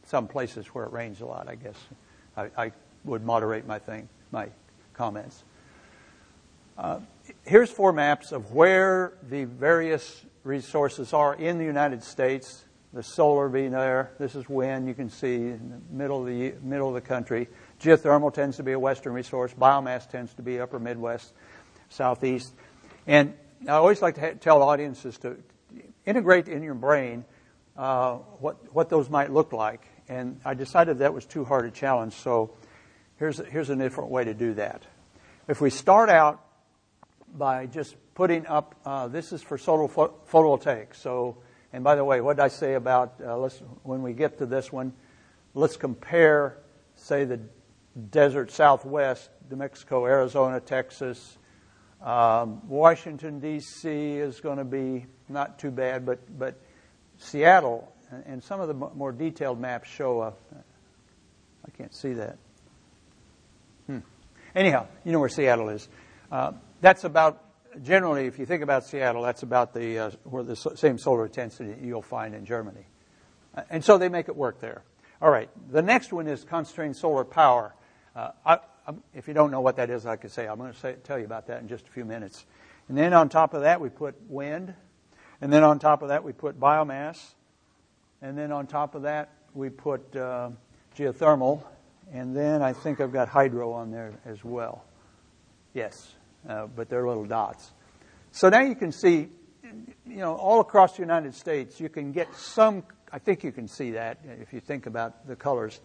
some 0.07 0.29
places 0.29 0.68
where 0.68 0.85
it 0.85 0.92
rains 0.92 1.20
a 1.20 1.27
lot, 1.27 1.48
I 1.48 1.57
guess 1.57 1.74
I, 2.37 2.51
I 2.57 2.72
would 3.05 3.24
moderate 3.24 3.66
my 3.66 3.81
thing, 3.81 4.09
my 4.31 4.48
comments. 4.94 5.42
Uh, 6.79 7.01
here's 7.44 7.70
four 7.70 7.92
maps 7.92 8.31
of 8.31 8.53
where 8.53 9.14
the 9.29 9.44
various 9.44 10.24
resources 10.44 11.12
are 11.12 11.35
in 11.35 11.59
the 11.59 11.64
United 11.64 12.05
States 12.05 12.64
the 12.92 13.03
solar 13.03 13.48
being 13.48 13.72
there. 13.72 14.12
This 14.18 14.35
is 14.35 14.48
wind. 14.48 14.88
You 14.88 14.94
can 14.94 15.11
see 15.11 15.35
in 15.35 15.70
the 15.70 15.94
middle 15.94 16.20
of 16.20 16.27
the 16.27 16.55
middle 16.62 16.88
of 16.88 16.94
the 16.94 17.01
country. 17.01 17.48
Geothermal 17.80 18.32
tends 18.32 18.56
to 18.56 18.62
be 18.62 18.72
a 18.72 18.78
western 18.78 19.12
resource. 19.12 19.52
Biomass 19.54 20.08
tends 20.08 20.34
to 20.34 20.42
be 20.42 20.60
upper 20.60 20.78
Midwest, 20.78 21.32
southeast. 21.88 22.52
And 23.06 23.34
I 23.66 23.72
always 23.72 24.02
like 24.02 24.16
to 24.16 24.34
tell 24.34 24.62
audiences 24.62 25.18
to 25.18 25.36
integrate 26.04 26.48
in 26.48 26.62
your 26.62 26.74
brain 26.74 27.24
uh, 27.76 28.16
what 28.40 28.74
what 28.74 28.88
those 28.88 29.08
might 29.08 29.32
look 29.32 29.52
like. 29.52 29.86
And 30.08 30.40
I 30.44 30.54
decided 30.54 30.98
that 30.98 31.14
was 31.14 31.26
too 31.26 31.44
hard 31.44 31.64
a 31.66 31.70
challenge. 31.70 32.14
So 32.14 32.54
here's 33.16 33.38
here's 33.38 33.70
a 33.70 33.76
different 33.76 34.10
way 34.10 34.24
to 34.24 34.34
do 34.34 34.54
that. 34.54 34.82
If 35.46 35.60
we 35.60 35.70
start 35.70 36.10
out 36.10 36.44
by 37.32 37.66
just 37.66 37.94
putting 38.14 38.46
up, 38.46 38.74
uh, 38.84 39.08
this 39.08 39.32
is 39.32 39.42
for 39.42 39.58
solar 39.58 39.88
photovoltaic. 39.88 40.94
So 40.94 41.38
and 41.72 41.84
by 41.84 41.96
the 41.96 42.04
way, 42.04 42.20
what 42.20 42.36
did 42.36 42.42
I 42.42 42.48
say 42.48 42.74
about, 42.74 43.14
uh, 43.24 43.36
let's, 43.36 43.58
when 43.82 44.02
we 44.02 44.12
get 44.12 44.38
to 44.38 44.46
this 44.46 44.72
one, 44.72 44.92
let's 45.54 45.76
compare, 45.76 46.58
say, 46.96 47.24
the 47.24 47.40
desert 48.11 48.50
southwest, 48.50 49.30
New 49.50 49.56
Mexico, 49.56 50.06
Arizona, 50.06 50.61
Texas. 50.61 51.38
Um, 52.02 52.66
Washington, 52.68 53.40
D.C. 53.40 53.88
is 53.88 54.40
going 54.40 54.58
to 54.58 54.64
be 54.64 55.06
not 55.28 55.58
too 55.58 55.70
bad, 55.70 56.06
but, 56.06 56.20
but 56.38 56.61
Seattle, 57.18 57.92
and 58.26 58.42
some 58.42 58.61
of 58.61 58.68
the 58.68 58.74
more 58.74 59.12
detailed 59.12 59.61
maps 59.61 59.88
show 59.88 60.22
a, 60.22 60.32
I 61.64 61.70
can't 61.76 61.94
see 61.94 62.14
that. 62.14 62.38
Hmm. 63.87 63.98
Anyhow, 64.54 64.87
you 65.04 65.12
know 65.12 65.20
where 65.20 65.28
Seattle 65.28 65.68
is. 65.70 65.88
Uh, 66.30 66.52
that's 66.80 67.04
about 67.04 67.44
generally, 67.82 68.26
if 68.26 68.38
you 68.38 68.46
think 68.46 68.62
about 68.62 68.84
Seattle, 68.84 69.22
that's 69.22 69.42
about 69.42 69.74
the 69.74 69.98
uh, 69.98 70.11
where 70.24 70.42
the 70.42 70.56
same 70.56 70.98
solar 70.98 71.26
intensity 71.26 71.74
you'll 71.82 72.02
find 72.02 72.34
in 72.34 72.44
Germany, 72.44 72.87
uh, 73.54 73.62
and 73.70 73.84
so 73.84 73.98
they 73.98 74.08
make 74.08 74.28
it 74.28 74.37
work 74.37 74.61
there. 74.61 74.82
All 75.20 75.30
right, 75.30 75.50
the 75.70 75.82
next 75.82 76.12
one 76.12 76.28
is 76.28 76.44
concentrating 76.44 76.94
solar 76.94 77.24
power. 77.24 77.74
Uh, 78.18 78.31
I, 78.44 78.59
if 79.14 79.28
you 79.28 79.35
don't 79.35 79.50
know 79.50 79.61
what 79.61 79.76
that 79.76 79.90
is, 79.90 80.07
I 80.07 80.16
say, 80.26 80.48
I'm 80.48 80.59
going 80.59 80.72
to 80.72 80.78
say, 80.78 80.96
tell 81.04 81.18
you 81.18 81.24
about 81.24 81.46
that 81.46 81.61
in 81.61 81.68
just 81.68 81.87
a 81.87 81.90
few 81.90 82.04
minutes. 82.04 82.46
And 82.88 82.98
then 82.98 83.12
on 83.12 83.28
top 83.28 83.54
of 83.54 83.62
that, 83.62 83.81
we 83.81 83.90
put 83.90 84.16
wind, 84.28 84.74
and 85.40 85.52
then 85.52 85.62
on 85.62 85.78
top 85.78 86.02
of 86.02 86.09
that, 86.09 86.24
we 86.24 86.33
put 86.33 86.59
biomass, 86.59 87.35
and 88.20 88.37
then 88.37 88.50
on 88.50 88.66
top 88.66 88.94
of 88.94 89.02
that, 89.02 89.31
we 89.54 89.68
put 89.68 90.16
uh, 90.16 90.50
geothermal, 90.96 91.62
and 92.12 92.35
then 92.35 92.62
I 92.62 92.72
think 92.72 93.00
I've 93.00 93.12
got 93.12 93.28
hydro 93.28 93.72
on 93.72 93.90
there 93.92 94.14
as 94.24 94.42
well. 94.42 94.85
Yes 95.74 96.14
uh, 96.46 96.66
but 96.66 96.88
they're 96.88 97.07
little 97.07 97.24
dots. 97.24 97.72
So 98.33 98.48
now 98.48 98.61
you 98.61 98.74
can 98.74 98.92
see, 98.92 99.28
you 100.07 100.16
know, 100.16 100.35
all 100.35 100.61
across 100.61 100.96
the 100.96 101.02
United 101.02 101.35
States, 101.35 101.81
you 101.81 101.88
can 101.88 102.12
get 102.12 102.35
some. 102.35 102.85
I 103.12 103.18
think 103.18 103.42
you 103.42 103.52
can 103.52 103.68
see 103.68 103.92
that 103.92 104.18
if 104.40 104.52
you 104.52 104.61
think 104.61 104.87
about 104.87 105.26
the 105.26 105.37
colors. 105.37 105.81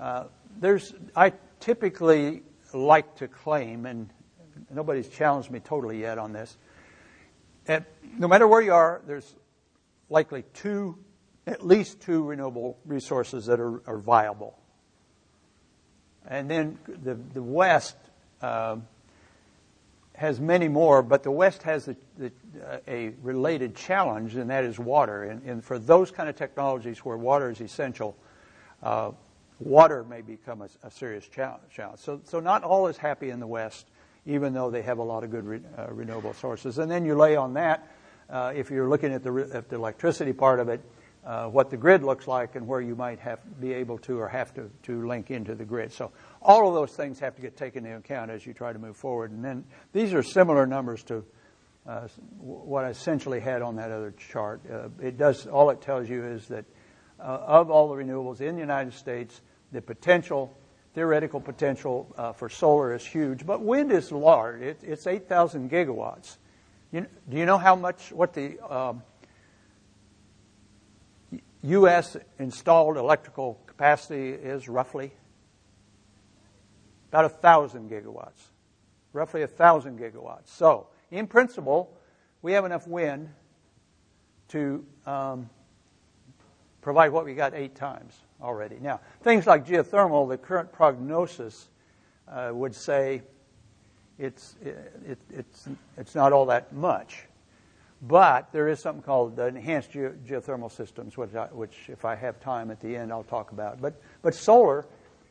Uh, 0.00 0.24
there's, 0.58 0.94
I 1.14 1.32
typically 1.62 2.42
like 2.74 3.16
to 3.16 3.28
claim, 3.28 3.86
and 3.86 4.10
nobody's 4.70 5.08
challenged 5.08 5.50
me 5.50 5.60
totally 5.60 6.00
yet 6.00 6.18
on 6.18 6.32
this. 6.32 6.56
That 7.64 7.86
no 8.18 8.28
matter 8.28 8.46
where 8.46 8.60
you 8.60 8.74
are, 8.74 9.00
there's 9.06 9.34
likely 10.10 10.44
two, 10.52 10.98
at 11.46 11.64
least 11.64 12.00
two 12.00 12.24
renewable 12.24 12.78
resources 12.84 13.46
that 13.46 13.60
are, 13.60 13.80
are 13.86 13.98
viable. 13.98 14.58
And 16.26 16.50
then 16.50 16.78
the 16.86 17.14
the 17.14 17.42
West. 17.42 17.96
Uh, 18.40 18.76
has 20.14 20.38
many 20.38 20.68
more, 20.68 21.02
but 21.02 21.22
the 21.22 21.30
West 21.30 21.62
has 21.62 21.88
a, 21.88 21.96
a 22.86 23.08
related 23.22 23.74
challenge, 23.74 24.36
and 24.36 24.50
that 24.50 24.62
is 24.62 24.78
water. 24.78 25.24
And, 25.24 25.42
and, 25.44 25.64
for 25.64 25.78
those 25.78 26.10
kind 26.10 26.28
of 26.28 26.36
technologies 26.36 26.98
where 26.98 27.16
water 27.16 27.50
is 27.50 27.60
essential, 27.60 28.16
uh, 28.82 29.12
water 29.58 30.04
may 30.04 30.20
become 30.20 30.62
a, 30.62 30.68
a 30.82 30.90
serious 30.90 31.28
challenge. 31.28 31.62
So, 31.96 32.20
so 32.24 32.40
not 32.40 32.64
all 32.64 32.86
is 32.88 32.96
happy 32.96 33.30
in 33.30 33.40
the 33.40 33.46
West, 33.46 33.86
even 34.26 34.52
though 34.52 34.70
they 34.70 34.82
have 34.82 34.98
a 34.98 35.02
lot 35.02 35.24
of 35.24 35.30
good 35.30 35.46
re, 35.46 35.60
uh, 35.78 35.88
renewable 35.90 36.34
sources. 36.34 36.78
And 36.78 36.90
then 36.90 37.04
you 37.04 37.14
lay 37.14 37.36
on 37.36 37.54
that 37.54 37.88
uh, 38.32 38.52
if 38.54 38.70
you're 38.70 38.88
looking 38.88 39.12
at 39.12 39.22
the, 39.22 39.48
at 39.52 39.68
the 39.68 39.76
electricity 39.76 40.32
part 40.32 40.58
of 40.58 40.68
it, 40.68 40.80
uh, 41.24 41.46
what 41.46 41.70
the 41.70 41.76
grid 41.76 42.02
looks 42.02 42.26
like 42.26 42.56
and 42.56 42.66
where 42.66 42.80
you 42.80 42.96
might 42.96 43.20
have 43.20 43.38
be 43.60 43.72
able 43.72 43.96
to 43.96 44.18
or 44.18 44.26
have 44.26 44.52
to, 44.54 44.68
to 44.82 45.06
link 45.06 45.30
into 45.30 45.54
the 45.54 45.64
grid. 45.64 45.92
So 45.92 46.10
all 46.40 46.66
of 46.66 46.74
those 46.74 46.96
things 46.96 47.20
have 47.20 47.36
to 47.36 47.42
get 47.42 47.56
taken 47.56 47.84
into 47.86 47.98
account 47.98 48.30
as 48.30 48.44
you 48.44 48.52
try 48.52 48.72
to 48.72 48.78
move 48.78 48.96
forward. 48.96 49.30
And 49.30 49.44
then 49.44 49.64
these 49.92 50.14
are 50.14 50.22
similar 50.22 50.66
numbers 50.66 51.04
to 51.04 51.24
uh, 51.86 52.08
what 52.38 52.84
I 52.84 52.88
essentially 52.88 53.38
had 53.38 53.62
on 53.62 53.76
that 53.76 53.90
other 53.90 54.12
chart. 54.12 54.62
Uh, 54.68 54.88
it 55.00 55.16
does 55.16 55.46
all 55.46 55.70
it 55.70 55.80
tells 55.80 56.08
you 56.08 56.24
is 56.24 56.48
that 56.48 56.64
uh, 57.22 57.44
of 57.46 57.70
all 57.70 57.88
the 57.88 57.94
renewables 57.94 58.40
in 58.40 58.54
the 58.54 58.60
United 58.60 58.92
States, 58.92 59.40
the 59.70 59.80
potential, 59.80 60.56
theoretical 60.94 61.40
potential 61.40 62.12
uh, 62.18 62.32
for 62.32 62.48
solar 62.48 62.94
is 62.94 63.04
huge, 63.04 63.46
but 63.46 63.62
wind 63.62 63.92
is 63.92 64.10
large. 64.12 64.60
It, 64.60 64.80
it's 64.82 65.06
8,000 65.06 65.70
gigawatts. 65.70 66.36
You, 66.90 67.06
do 67.28 67.36
you 67.36 67.46
know 67.46 67.58
how 67.58 67.76
much 67.76 68.12
what 68.12 68.34
the 68.34 68.58
um, 68.60 69.02
U.S. 71.62 72.16
installed 72.38 72.96
electrical 72.96 73.60
capacity 73.66 74.30
is 74.30 74.68
roughly? 74.68 75.12
About 77.08 77.26
a 77.26 77.28
thousand 77.28 77.90
gigawatts, 77.90 78.50
roughly 79.12 79.42
a 79.42 79.46
thousand 79.46 79.98
gigawatts. 79.98 80.48
So, 80.48 80.88
in 81.10 81.26
principle, 81.26 81.96
we 82.40 82.52
have 82.52 82.64
enough 82.64 82.86
wind 82.86 83.28
to 84.48 84.84
um, 85.06 85.48
provide 86.82 87.12
what 87.12 87.24
we 87.24 87.34
got 87.34 87.54
eight 87.54 87.74
times 87.74 88.14
already. 88.42 88.76
Now, 88.80 89.00
things 89.22 89.46
like 89.46 89.66
geothermal, 89.66 90.28
the 90.28 90.36
current 90.36 90.72
prognosis 90.72 91.68
uh, 92.28 92.50
would 92.52 92.74
say 92.74 93.22
it's, 94.18 94.56
it, 94.60 95.18
it's, 95.30 95.68
it's 95.96 96.14
not 96.14 96.32
all 96.32 96.46
that 96.46 96.72
much. 96.74 97.24
But 98.02 98.50
there 98.52 98.68
is 98.68 98.80
something 98.80 99.02
called 99.02 99.38
enhanced 99.38 99.92
ge- 99.92 100.18
geothermal 100.26 100.72
systems, 100.72 101.16
which, 101.16 101.34
I, 101.34 101.46
which, 101.46 101.88
if 101.88 102.04
I 102.04 102.16
have 102.16 102.40
time 102.40 102.72
at 102.72 102.80
the 102.80 102.96
end, 102.96 103.12
I'll 103.12 103.22
talk 103.22 103.52
about. 103.52 103.80
But, 103.80 104.00
but 104.22 104.34
solar 104.34 104.86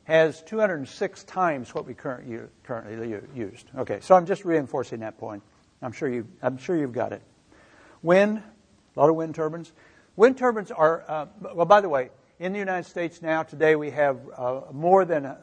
has 0.06 0.42
206 0.44 1.24
times 1.26 1.76
what 1.76 1.86
we 1.86 1.94
current, 1.94 2.28
u- 2.28 2.50
currently 2.64 3.20
used. 3.36 3.68
Okay, 3.78 4.00
so 4.00 4.16
I'm 4.16 4.26
just 4.26 4.46
reinforcing 4.46 5.02
that 5.02 5.18
point. 5.18 5.44
I'm 5.82 5.92
sure, 5.92 6.08
you, 6.08 6.26
I'm 6.42 6.58
sure 6.58 6.78
you've 6.78 6.94
got 6.94 7.12
it. 7.12 7.22
Wind, 8.02 8.42
a 8.96 9.00
lot 9.00 9.10
of 9.10 9.16
wind 9.16 9.36
turbines. 9.36 9.74
Wind 10.18 10.38
turbines 10.38 10.72
are, 10.72 11.04
uh, 11.08 11.26
well, 11.54 11.66
by 11.66 11.80
the 11.80 11.88
way, 11.88 12.10
in 12.40 12.52
the 12.52 12.60
United 12.60 12.90
States 12.90 13.22
now, 13.22 13.44
today, 13.44 13.76
we 13.76 13.92
have 13.92 14.20
uh, 14.36 14.62
more 14.74 15.06
than 15.06 15.26
uh, 15.26 15.38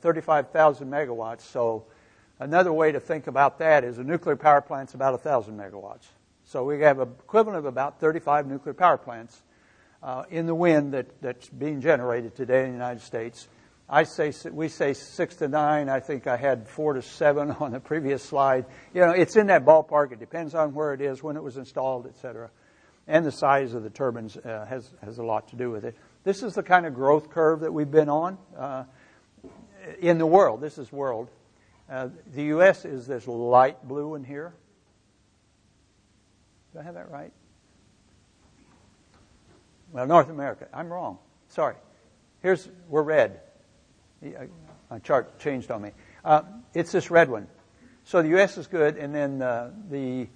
35,000 0.00 0.88
megawatts. 0.88 1.42
So 1.42 1.84
another 2.38 2.72
way 2.72 2.92
to 2.92 3.00
think 3.00 3.26
about 3.26 3.58
that 3.58 3.84
is 3.84 3.98
a 3.98 4.04
nuclear 4.04 4.36
power 4.36 4.62
plant's 4.62 4.94
about 4.94 5.12
1,000 5.12 5.58
megawatts. 5.58 6.06
So 6.46 6.64
we 6.64 6.80
have 6.80 7.00
an 7.00 7.08
equivalent 7.20 7.58
of 7.58 7.66
about 7.66 8.00
35 8.00 8.46
nuclear 8.46 8.72
power 8.72 8.96
plants 8.96 9.42
uh, 10.02 10.24
in 10.30 10.46
the 10.46 10.54
wind 10.54 10.94
that, 10.94 11.20
that's 11.20 11.48
being 11.50 11.82
generated 11.82 12.34
today 12.34 12.60
in 12.60 12.68
the 12.68 12.72
United 12.72 13.02
States. 13.02 13.48
I 13.88 14.04
say 14.04 14.32
we 14.50 14.68
say 14.68 14.94
six 14.94 15.36
to 15.36 15.48
nine. 15.48 15.90
I 15.90 16.00
think 16.00 16.26
I 16.26 16.38
had 16.38 16.66
four 16.66 16.94
to 16.94 17.02
seven 17.02 17.50
on 17.60 17.72
the 17.72 17.80
previous 17.80 18.22
slide. 18.22 18.64
You 18.94 19.02
know, 19.02 19.10
it's 19.10 19.36
in 19.36 19.48
that 19.48 19.66
ballpark. 19.66 20.12
It 20.12 20.20
depends 20.20 20.54
on 20.54 20.72
where 20.72 20.94
it 20.94 21.02
is, 21.02 21.22
when 21.22 21.36
it 21.36 21.42
was 21.42 21.58
installed, 21.58 22.06
et 22.06 22.16
cetera, 22.16 22.50
and 23.06 23.24
the 23.24 23.32
size 23.32 23.74
of 23.74 23.82
the 23.82 23.90
turbines 23.90 24.36
uh, 24.36 24.66
has 24.68 24.90
has 25.02 25.18
a 25.18 25.22
lot 25.22 25.48
to 25.48 25.56
do 25.56 25.70
with 25.70 25.84
it. 25.84 25.96
This 26.24 26.42
is 26.42 26.54
the 26.54 26.62
kind 26.62 26.86
of 26.86 26.94
growth 26.94 27.30
curve 27.30 27.60
that 27.60 27.72
we've 27.72 27.90
been 27.90 28.08
on 28.08 28.38
uh, 28.56 28.84
in 30.00 30.18
the 30.18 30.26
world. 30.26 30.60
This 30.60 30.78
is 30.78 30.90
world. 30.90 31.28
Uh, 31.90 32.08
the 32.32 32.44
U.S. 32.44 32.84
is 32.84 33.06
this 33.06 33.26
light 33.26 33.86
blue 33.86 34.14
in 34.14 34.24
here. 34.24 34.54
Do 36.72 36.80
I 36.80 36.82
have 36.82 36.94
that 36.94 37.10
right? 37.10 37.32
Well, 39.92 40.06
North 40.06 40.30
America. 40.30 40.66
I'm 40.72 40.92
wrong. 40.92 41.18
Sorry. 41.48 41.76
Here's, 42.42 42.68
we're 42.88 43.02
red. 43.02 43.40
My 44.90 44.98
chart 44.98 45.38
changed 45.38 45.70
on 45.70 45.82
me. 45.82 45.92
Uh, 46.24 46.42
it's 46.72 46.90
this 46.90 47.10
red 47.10 47.30
one. 47.30 47.46
So 48.04 48.22
the 48.22 48.28
U.S. 48.30 48.58
is 48.58 48.66
good, 48.66 48.96
and 48.96 49.14
then 49.14 49.40
uh, 49.40 49.70
the, 49.90 50.28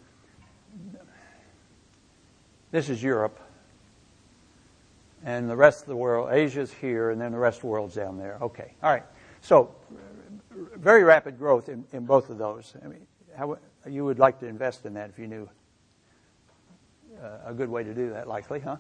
this 2.71 2.89
is 2.89 3.03
Europe. 3.03 3.39
And 5.25 5.51
the 5.51 5.57
rest 5.57 5.83
of 5.83 5.89
the 5.89 5.97
world, 5.97 6.33
Asia's 6.33 6.73
here, 6.73 7.11
and 7.11 7.21
then 7.21 7.33
the 7.33 7.39
rest 7.39 7.59
of 7.59 7.63
the 7.63 7.69
world's 7.69 7.95
down 7.95 8.19
there. 8.19 8.39
Okay. 8.41 8.73
All 8.83 8.91
right. 8.91 9.05
So, 9.41 9.75
very 10.77 11.03
rapid 11.03 11.39
growth 11.39 11.69
in, 11.69 11.85
in 11.93 12.05
both 12.05 12.31
of 12.31 12.39
those. 12.39 12.75
I 12.85 12.89
mean, 12.89 13.07
how, 13.37 13.59
you 13.89 14.05
would 14.05 14.19
like 14.19 14.39
to 14.41 14.47
invest 14.47 14.87
in 14.87 14.95
that 14.95 15.11
if 15.11 15.19
you 15.19 15.27
knew 15.27 15.49
a 17.45 17.53
good 17.53 17.69
way 17.69 17.83
to 17.83 17.95
do 17.95 18.11
that, 18.11 18.29
likely, 18.29 18.61
huh? 18.61 18.77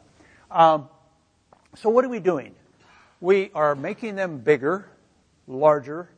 Um, 0.51 0.88
so, 1.74 1.88
what 1.88 2.05
are 2.05 2.09
we 2.09 2.20
doing? 2.20 2.55
We 3.20 3.51
are 3.55 3.74
making 3.74 4.14
them 4.14 4.38
bigger, 4.38 4.88
larger, 5.46 6.09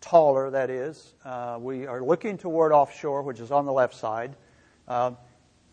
taller, 0.00 0.50
that 0.50 0.70
is. 0.70 1.14
Uh, 1.24 1.58
we 1.60 1.86
are 1.86 2.02
looking 2.02 2.36
toward 2.38 2.72
offshore, 2.72 3.22
which 3.22 3.40
is 3.40 3.50
on 3.50 3.64
the 3.64 3.72
left 3.72 3.94
side. 3.94 4.36
Uh, 4.86 5.12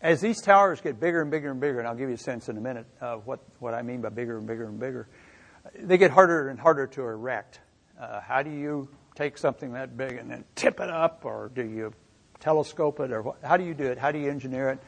as 0.04 0.20
these 0.20 0.42
towers 0.42 0.82
get 0.82 1.00
bigger 1.00 1.22
and 1.22 1.30
bigger 1.30 1.50
and 1.50 1.58
bigger, 1.58 1.78
and 1.78 1.88
I'll 1.88 1.94
give 1.94 2.10
you 2.10 2.16
a 2.16 2.18
sense 2.18 2.50
in 2.50 2.58
a 2.58 2.60
minute 2.60 2.84
of 3.00 3.26
what, 3.26 3.40
what 3.58 3.72
I 3.72 3.80
mean 3.80 4.02
by 4.02 4.10
bigger 4.10 4.36
and 4.36 4.46
bigger 4.46 4.66
and 4.66 4.78
bigger, 4.78 5.08
they 5.80 5.96
get 5.96 6.10
harder 6.10 6.50
and 6.50 6.60
harder 6.60 6.86
to 6.88 7.00
erect. 7.00 7.60
Uh, 7.98 8.20
how 8.20 8.42
do 8.42 8.50
you 8.50 8.86
take 9.14 9.38
something 9.38 9.72
that 9.72 9.96
big 9.96 10.12
and 10.12 10.30
then 10.30 10.44
tip 10.56 10.78
it 10.78 10.90
up, 10.90 11.24
or 11.24 11.50
do 11.54 11.64
you 11.64 11.94
telescope 12.38 13.00
it, 13.00 13.12
or 13.12 13.22
what, 13.22 13.38
how 13.42 13.56
do 13.56 13.64
you 13.64 13.72
do 13.72 13.84
it? 13.84 13.96
How 13.96 14.12
do 14.12 14.18
you 14.18 14.30
engineer 14.30 14.68
it? 14.68 14.78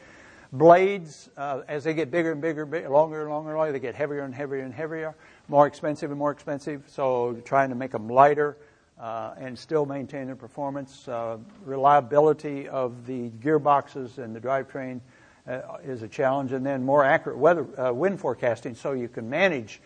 Blades, 0.53 1.29
uh, 1.35 1.61
as 1.67 1.83
they 1.83 1.95
get 1.95 2.11
bigger 2.11 2.31
and 2.31 2.39
bigger, 2.39 2.67
bigger, 2.67 2.87
longer 2.87 3.21
and 3.21 3.31
longer, 3.31 3.57
longer, 3.57 3.71
they 3.71 3.79
get 3.79 3.95
heavier 3.95 4.21
and 4.21 4.35
heavier 4.35 4.59
and 4.59 4.73
heavier, 4.73 5.15
more 5.47 5.65
expensive 5.65 6.11
and 6.11 6.19
more 6.19 6.31
expensive. 6.31 6.83
So 6.87 7.41
trying 7.43 7.69
to 7.69 7.75
make 7.75 7.91
them 7.91 8.07
lighter 8.07 8.55
uh, 8.99 9.33
and 9.37 9.57
still 9.57 9.85
maintain 9.85 10.25
their 10.25 10.35
performance. 10.35 11.07
Uh, 11.07 11.37
reliability 11.63 12.67
of 12.67 13.05
the 13.05 13.29
gearboxes 13.41 14.17
and 14.17 14.35
the 14.35 14.39
drivetrain 14.39 15.01
uh, 15.47 15.77
is 15.83 16.01
a 16.01 16.07
challenge. 16.07 16.51
And 16.51 16.65
then 16.65 16.83
more 16.83 17.03
accurate 17.03 17.37
weather, 17.37 17.65
uh, 17.79 17.93
wind 17.93 18.19
forecasting 18.19 18.75
so 18.75 18.91
you 18.93 19.07
can 19.07 19.29
manage 19.29 19.81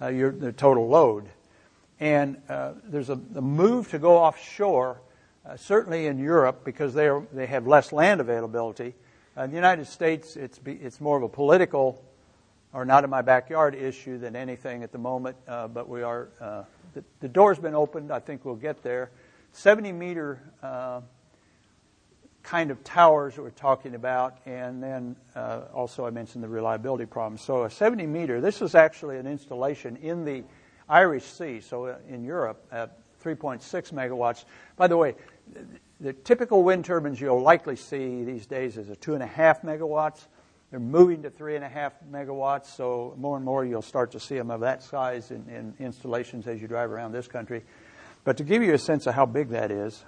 uh, 0.00 0.08
your, 0.08 0.32
the 0.32 0.52
total 0.52 0.88
load. 0.88 1.28
And 2.00 2.36
there's 2.84 3.08
a, 3.08 3.18
a, 3.34 3.40
move 3.40 3.90
to 3.92 3.98
go 3.98 4.18
offshore, 4.18 5.00
certainly 5.56 6.06
in 6.08 6.18
Europe, 6.18 6.62
because 6.62 6.92
they, 6.92 7.08
are, 7.08 7.26
they 7.32 7.46
have 7.46 7.66
less 7.66 7.90
land 7.90 8.20
availability 8.20 8.94
in 9.36 9.42
uh, 9.42 9.46
the 9.48 9.54
United 9.54 9.86
States, 9.86 10.34
it's, 10.36 10.58
be, 10.58 10.72
it's 10.72 10.98
more 10.98 11.18
of 11.18 11.22
a 11.22 11.28
political 11.28 12.02
or 12.72 12.86
not 12.86 13.04
in 13.04 13.10
my 13.10 13.20
backyard 13.20 13.74
issue 13.74 14.16
than 14.16 14.34
anything 14.34 14.82
at 14.82 14.92
the 14.92 14.98
moment, 14.98 15.36
uh, 15.46 15.68
but 15.68 15.90
we 15.90 16.02
are, 16.02 16.28
uh, 16.40 16.62
the, 16.96 17.04
the, 17.20 17.28
door's 17.28 17.58
been 17.58 17.74
opened. 17.74 18.10
I 18.10 18.20
think 18.20 18.46
we'll 18.46 18.54
get 18.54 18.82
there. 18.82 19.10
70 19.52 19.92
meter 19.92 20.40
uh, 20.62 21.02
kind 22.42 22.70
of 22.70 22.82
towers 22.84 23.36
we're 23.36 23.50
talking 23.50 23.94
about, 23.94 24.38
and 24.46 24.82
then 24.82 25.14
uh, 25.34 25.62
also 25.74 26.06
I 26.06 26.10
mentioned 26.10 26.42
the 26.42 26.48
reliability 26.48 27.04
problem. 27.04 27.36
So 27.36 27.64
a 27.64 27.70
70 27.70 28.06
meter, 28.06 28.40
this 28.40 28.62
is 28.62 28.74
actually 28.74 29.18
an 29.18 29.26
installation 29.26 29.96
in 29.96 30.24
the 30.24 30.42
Irish 30.88 31.24
Sea, 31.24 31.60
so 31.60 31.84
uh, 31.84 31.96
in 32.08 32.24
Europe 32.24 32.64
at 32.72 32.98
3.6 33.22 33.60
megawatts. 33.92 34.46
By 34.76 34.86
the 34.86 34.96
way, 34.96 35.16
the 36.00 36.14
typical 36.14 36.62
wind 36.62 36.86
turbines 36.86 37.20
you'll 37.20 37.42
likely 37.42 37.76
see 37.76 38.24
these 38.24 38.46
days 38.46 38.78
is 38.78 38.88
a 38.88 38.96
two 38.96 39.12
and 39.12 39.22
a 39.22 39.26
half 39.26 39.60
megawatts. 39.60 40.28
They're 40.70 40.80
moving 40.80 41.22
to 41.22 41.30
three 41.30 41.54
and 41.54 41.64
a 41.64 41.68
half 41.68 41.92
megawatts, 42.10 42.66
so 42.66 43.14
more 43.16 43.36
and 43.36 43.44
more 43.44 43.64
you'll 43.64 43.82
start 43.82 44.12
to 44.12 44.20
see 44.20 44.36
them 44.36 44.50
of 44.50 44.60
that 44.60 44.82
size 44.82 45.30
in, 45.30 45.48
in 45.48 45.74
installations 45.78 46.46
as 46.48 46.60
you 46.60 46.66
drive 46.66 46.90
around 46.90 47.12
this 47.12 47.28
country. 47.28 47.62
But 48.24 48.38
to 48.38 48.44
give 48.44 48.62
you 48.62 48.74
a 48.74 48.78
sense 48.78 49.06
of 49.06 49.14
how 49.14 49.26
big 49.26 49.50
that 49.50 49.70
is, 49.70 50.04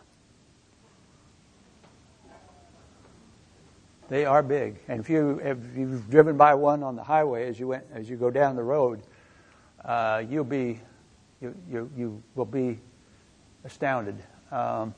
they 4.09 4.25
are 4.25 4.43
big. 4.43 4.81
And 4.89 5.01
if 5.01 5.09
you 5.09 5.41
if 5.45 5.59
you've 5.77 6.11
driven 6.11 6.37
by 6.37 6.55
one 6.55 6.83
on 6.83 6.97
the 6.97 7.05
highway 7.05 7.49
as 7.49 7.61
you 7.61 7.69
went 7.69 7.85
as 7.93 8.11
you 8.11 8.17
go 8.17 8.31
down 8.31 8.57
the 8.57 8.65
road, 8.65 9.03
uh, 9.85 10.25
you'll 10.29 10.43
be 10.43 10.81
you, 11.41 11.55
you 11.71 11.91
you 11.97 12.23
will 12.35 12.45
be 12.45 12.81
astounded. 13.63 14.17
Um, 14.51 14.95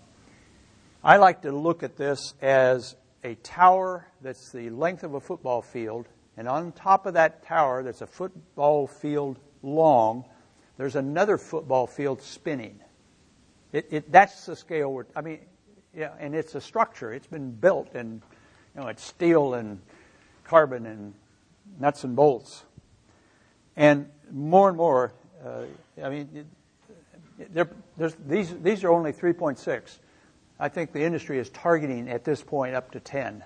I 1.05 1.19
like 1.19 1.43
to 1.43 1.53
look 1.53 1.83
at 1.83 1.97
this 1.97 2.35
as 2.41 2.95
a 3.25 3.35
tower 3.37 4.07
that's 4.23 4.51
the 4.51 4.71
length 4.71 5.03
of 5.03 5.15
a 5.15 5.21
football 5.21 5.63
field, 5.63 6.09
and 6.37 6.49
on 6.49 6.73
top 6.73 7.07
of 7.07 7.15
that 7.15 7.45
tower 7.45 7.83
that's 7.83 8.01
a 8.01 8.07
football 8.07 8.87
field 8.87 9.39
long, 9.63 10.25
there's 10.77 10.97
another 10.97 11.37
football 11.37 11.87
field 11.87 12.23
spinning. 12.23 12.81
It, 13.73 13.87
it, 13.91 14.13
that's 14.13 14.47
the 14.47 14.57
scale 14.57 15.05
I 15.15 15.21
mean, 15.21 15.41
yeah, 15.95 16.13
and 16.19 16.35
it's 16.35 16.55
a 16.55 16.61
structure. 16.61 17.13
It's 17.13 17.27
been 17.27 17.53
built, 17.53 17.95
and 17.95 18.23
you 18.75 18.81
know, 18.81 18.89
it's 18.89 19.05
steel 19.05 19.55
and 19.55 19.81
carbon 20.45 20.87
and 20.87 21.15
nuts 21.79 22.05
and 22.05 22.17
bolts. 22.17 22.65
And 23.77 24.09
more 24.31 24.69
and 24.69 24.77
more, 24.77 25.13
uh, 25.45 25.65
I 26.03 26.09
mean, 26.09 26.47
these, 28.27 28.55
these 28.63 28.85
are 28.85 28.91
only 28.91 29.13
3.6. 29.13 29.99
I 30.61 30.69
think 30.69 30.93
the 30.93 31.03
industry 31.03 31.39
is 31.39 31.49
targeting 31.49 32.09
at 32.09 32.25
this 32.25 32.43
point 32.43 32.75
up 32.75 32.93
to 32.93 33.01
10. 33.01 33.43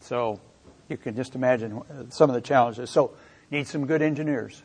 So 0.00 0.40
you 0.88 0.96
can 0.96 1.14
just 1.14 1.34
imagine 1.34 1.82
some 2.10 2.30
of 2.30 2.34
the 2.34 2.40
challenges. 2.40 2.90
So 2.90 3.12
need 3.50 3.68
some 3.68 3.86
good 3.86 4.02
engineers. 4.02 4.62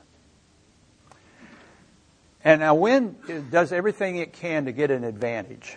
And 2.44 2.62
now 2.62 2.76
wind 2.76 3.18
does 3.52 3.74
everything 3.74 4.16
it 4.16 4.32
can 4.32 4.66
to 4.66 4.72
get 4.72 4.90
an 4.90 5.04
advantage. 5.04 5.76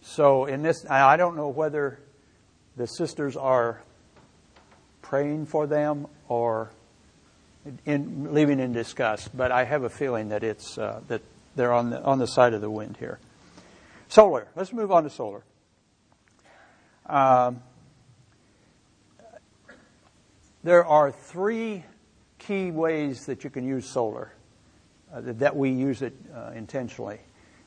So 0.00 0.46
in 0.46 0.62
this, 0.62 0.86
I 0.88 1.18
don't 1.18 1.36
know 1.36 1.48
whether 1.48 2.00
the 2.76 2.86
sisters 2.86 3.36
are 3.36 3.82
praying 5.02 5.46
for 5.46 5.66
them 5.66 6.06
or 6.28 6.70
in, 7.84 8.32
leaving 8.32 8.58
in 8.58 8.72
disgust, 8.72 9.36
but 9.36 9.52
I 9.52 9.64
have 9.64 9.82
a 9.82 9.90
feeling 9.90 10.30
that 10.30 10.42
it's 10.42 10.78
uh, 10.78 11.00
that 11.08 11.20
they're 11.56 11.74
on 11.74 11.90
the 11.90 12.02
on 12.02 12.18
the 12.18 12.26
side 12.26 12.54
of 12.54 12.62
the 12.62 12.70
wind 12.70 12.96
here. 12.96 13.18
Solar. 14.10 14.48
Let's 14.56 14.72
move 14.72 14.90
on 14.90 15.04
to 15.04 15.10
solar. 15.10 15.44
Um, 17.06 17.62
there 20.64 20.84
are 20.84 21.12
three 21.12 21.84
key 22.40 22.72
ways 22.72 23.26
that 23.26 23.44
you 23.44 23.50
can 23.50 23.64
use 23.64 23.88
solar, 23.88 24.32
uh, 25.14 25.20
that 25.24 25.54
we 25.54 25.70
use 25.70 26.02
it 26.02 26.12
uh, 26.34 26.50
intentionally. 26.56 27.20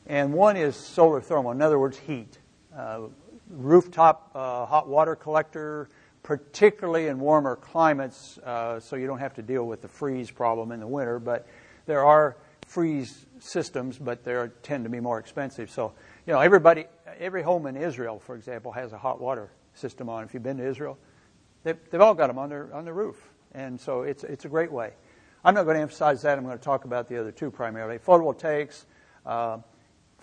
And 0.06 0.34
one 0.34 0.58
is 0.58 0.76
solar 0.76 1.22
thermal, 1.22 1.50
in 1.52 1.62
other 1.62 1.78
words, 1.78 1.96
heat. 1.96 2.36
Uh, 2.76 3.04
rooftop 3.48 4.30
uh, 4.34 4.66
hot 4.66 4.86
water 4.86 5.16
collector, 5.16 5.88
particularly 6.22 7.06
in 7.06 7.20
warmer 7.20 7.56
climates, 7.56 8.36
uh, 8.44 8.78
so 8.80 8.96
you 8.96 9.06
don't 9.06 9.18
have 9.18 9.32
to 9.36 9.42
deal 9.42 9.66
with 9.66 9.80
the 9.80 9.88
freeze 9.88 10.30
problem 10.30 10.72
in 10.72 10.80
the 10.80 10.86
winter. 10.86 11.18
But 11.18 11.48
there 11.86 12.04
are 12.04 12.36
freeze 12.66 13.24
systems, 13.38 13.98
but 13.98 14.24
they 14.24 14.48
tend 14.62 14.84
to 14.84 14.90
be 14.90 15.00
more 15.00 15.18
expensive. 15.18 15.70
So, 15.70 15.92
you 16.26 16.32
know, 16.32 16.40
everybody, 16.40 16.86
every 17.18 17.42
home 17.42 17.66
in 17.66 17.76
Israel, 17.76 18.18
for 18.18 18.36
example, 18.36 18.72
has 18.72 18.92
a 18.92 18.98
hot 18.98 19.20
water 19.20 19.50
system 19.74 20.08
on. 20.08 20.24
If 20.24 20.34
you've 20.34 20.42
been 20.42 20.56
to 20.58 20.66
Israel, 20.66 20.98
they've, 21.62 21.78
they've 21.90 22.00
all 22.00 22.14
got 22.14 22.28
them 22.28 22.38
on 22.38 22.48
their 22.48 22.72
on 22.74 22.84
their 22.84 22.94
roof, 22.94 23.28
and 23.52 23.80
so 23.80 24.02
it's 24.02 24.24
it's 24.24 24.44
a 24.44 24.48
great 24.48 24.72
way. 24.72 24.92
I'm 25.44 25.54
not 25.54 25.64
going 25.64 25.76
to 25.76 25.82
emphasize 25.82 26.22
that. 26.22 26.38
I'm 26.38 26.44
going 26.44 26.56
to 26.56 26.64
talk 26.64 26.84
about 26.84 27.08
the 27.08 27.18
other 27.18 27.32
two 27.32 27.50
primarily. 27.50 27.98
Photovoltaics. 27.98 28.84
Uh, 29.26 29.58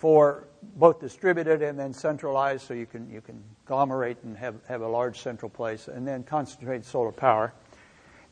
for 0.02 0.48
both 0.74 0.98
distributed 0.98 1.62
and 1.62 1.78
then 1.78 1.92
centralized, 1.92 2.66
so 2.66 2.74
you 2.74 2.86
can 2.86 3.08
you 3.08 3.20
can 3.20 3.40
agglomerate 3.64 4.16
and 4.24 4.36
have, 4.36 4.56
have 4.66 4.80
a 4.80 4.88
large 4.88 5.20
central 5.20 5.48
place, 5.48 5.86
and 5.86 6.04
then 6.04 6.24
concentrated 6.24 6.84
solar 6.84 7.12
power. 7.12 7.52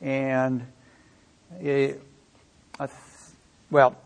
And 0.00 0.66
it, 1.60 2.02
well, 3.70 3.96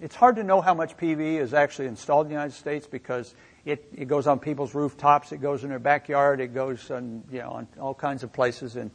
it's 0.00 0.14
hard 0.14 0.36
to 0.36 0.44
know 0.44 0.60
how 0.60 0.74
much 0.74 0.96
PV 0.96 1.40
is 1.40 1.54
actually 1.54 1.88
installed 1.88 2.26
in 2.26 2.30
the 2.30 2.34
United 2.34 2.54
States 2.54 2.86
because 2.86 3.34
it, 3.64 3.88
it 3.94 4.06
goes 4.06 4.26
on 4.26 4.38
people's 4.38 4.74
rooftops, 4.74 5.32
it 5.32 5.38
goes 5.38 5.64
in 5.64 5.70
their 5.70 5.78
backyard, 5.78 6.40
it 6.40 6.54
goes 6.54 6.90
on 6.90 7.24
you 7.30 7.40
know 7.40 7.50
on 7.50 7.68
all 7.80 7.94
kinds 7.94 8.22
of 8.22 8.32
places, 8.32 8.76
and 8.76 8.90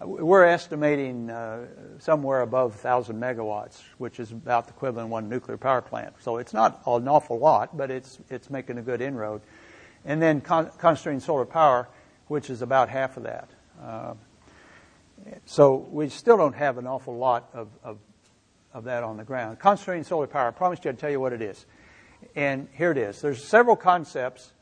we're 0.00 0.44
estimating 0.44 1.30
uh, 1.30 1.66
somewhere 1.98 2.42
above 2.42 2.72
1,000 2.72 3.16
megawatts, 3.16 3.80
which 3.98 4.18
is 4.18 4.32
about 4.32 4.66
the 4.66 4.72
equivalent 4.72 5.06
of 5.06 5.10
one 5.10 5.28
nuclear 5.28 5.56
power 5.56 5.80
plant. 5.80 6.14
So 6.20 6.38
it's 6.38 6.52
not 6.52 6.82
an 6.86 7.08
awful 7.08 7.38
lot, 7.38 7.76
but 7.76 7.90
it's, 7.90 8.18
it's 8.28 8.50
making 8.50 8.78
a 8.78 8.82
good 8.82 9.00
inroad. 9.00 9.40
And 10.04 10.20
then 10.20 10.40
con- 10.40 10.70
concentrating 10.78 11.20
solar 11.20 11.46
power, 11.46 11.88
which 12.26 12.50
is 12.50 12.60
about 12.60 12.88
half 12.88 13.16
of 13.16 13.22
that. 13.22 13.48
Uh, 13.82 14.14
so 15.46 15.76
we 15.90 16.08
still 16.08 16.36
don't 16.36 16.56
have 16.56 16.76
an 16.76 16.86
awful 16.86 17.16
lot 17.16 17.48
of, 17.54 17.68
of, 17.82 17.98
of 18.74 18.84
that 18.84 19.04
on 19.04 19.16
the 19.16 19.24
ground. 19.24 19.58
Concentrating 19.58 20.04
solar 20.04 20.26
power, 20.26 20.48
I 20.48 20.50
promised 20.50 20.84
you 20.84 20.90
I'd 20.90 20.98
tell 20.98 21.10
you 21.10 21.20
what 21.20 21.32
it 21.32 21.40
is. 21.40 21.64
And 22.34 22.68
here 22.72 22.90
it 22.90 22.98
is. 22.98 23.20
There's 23.20 23.42
several 23.42 23.76
concepts. 23.76 24.52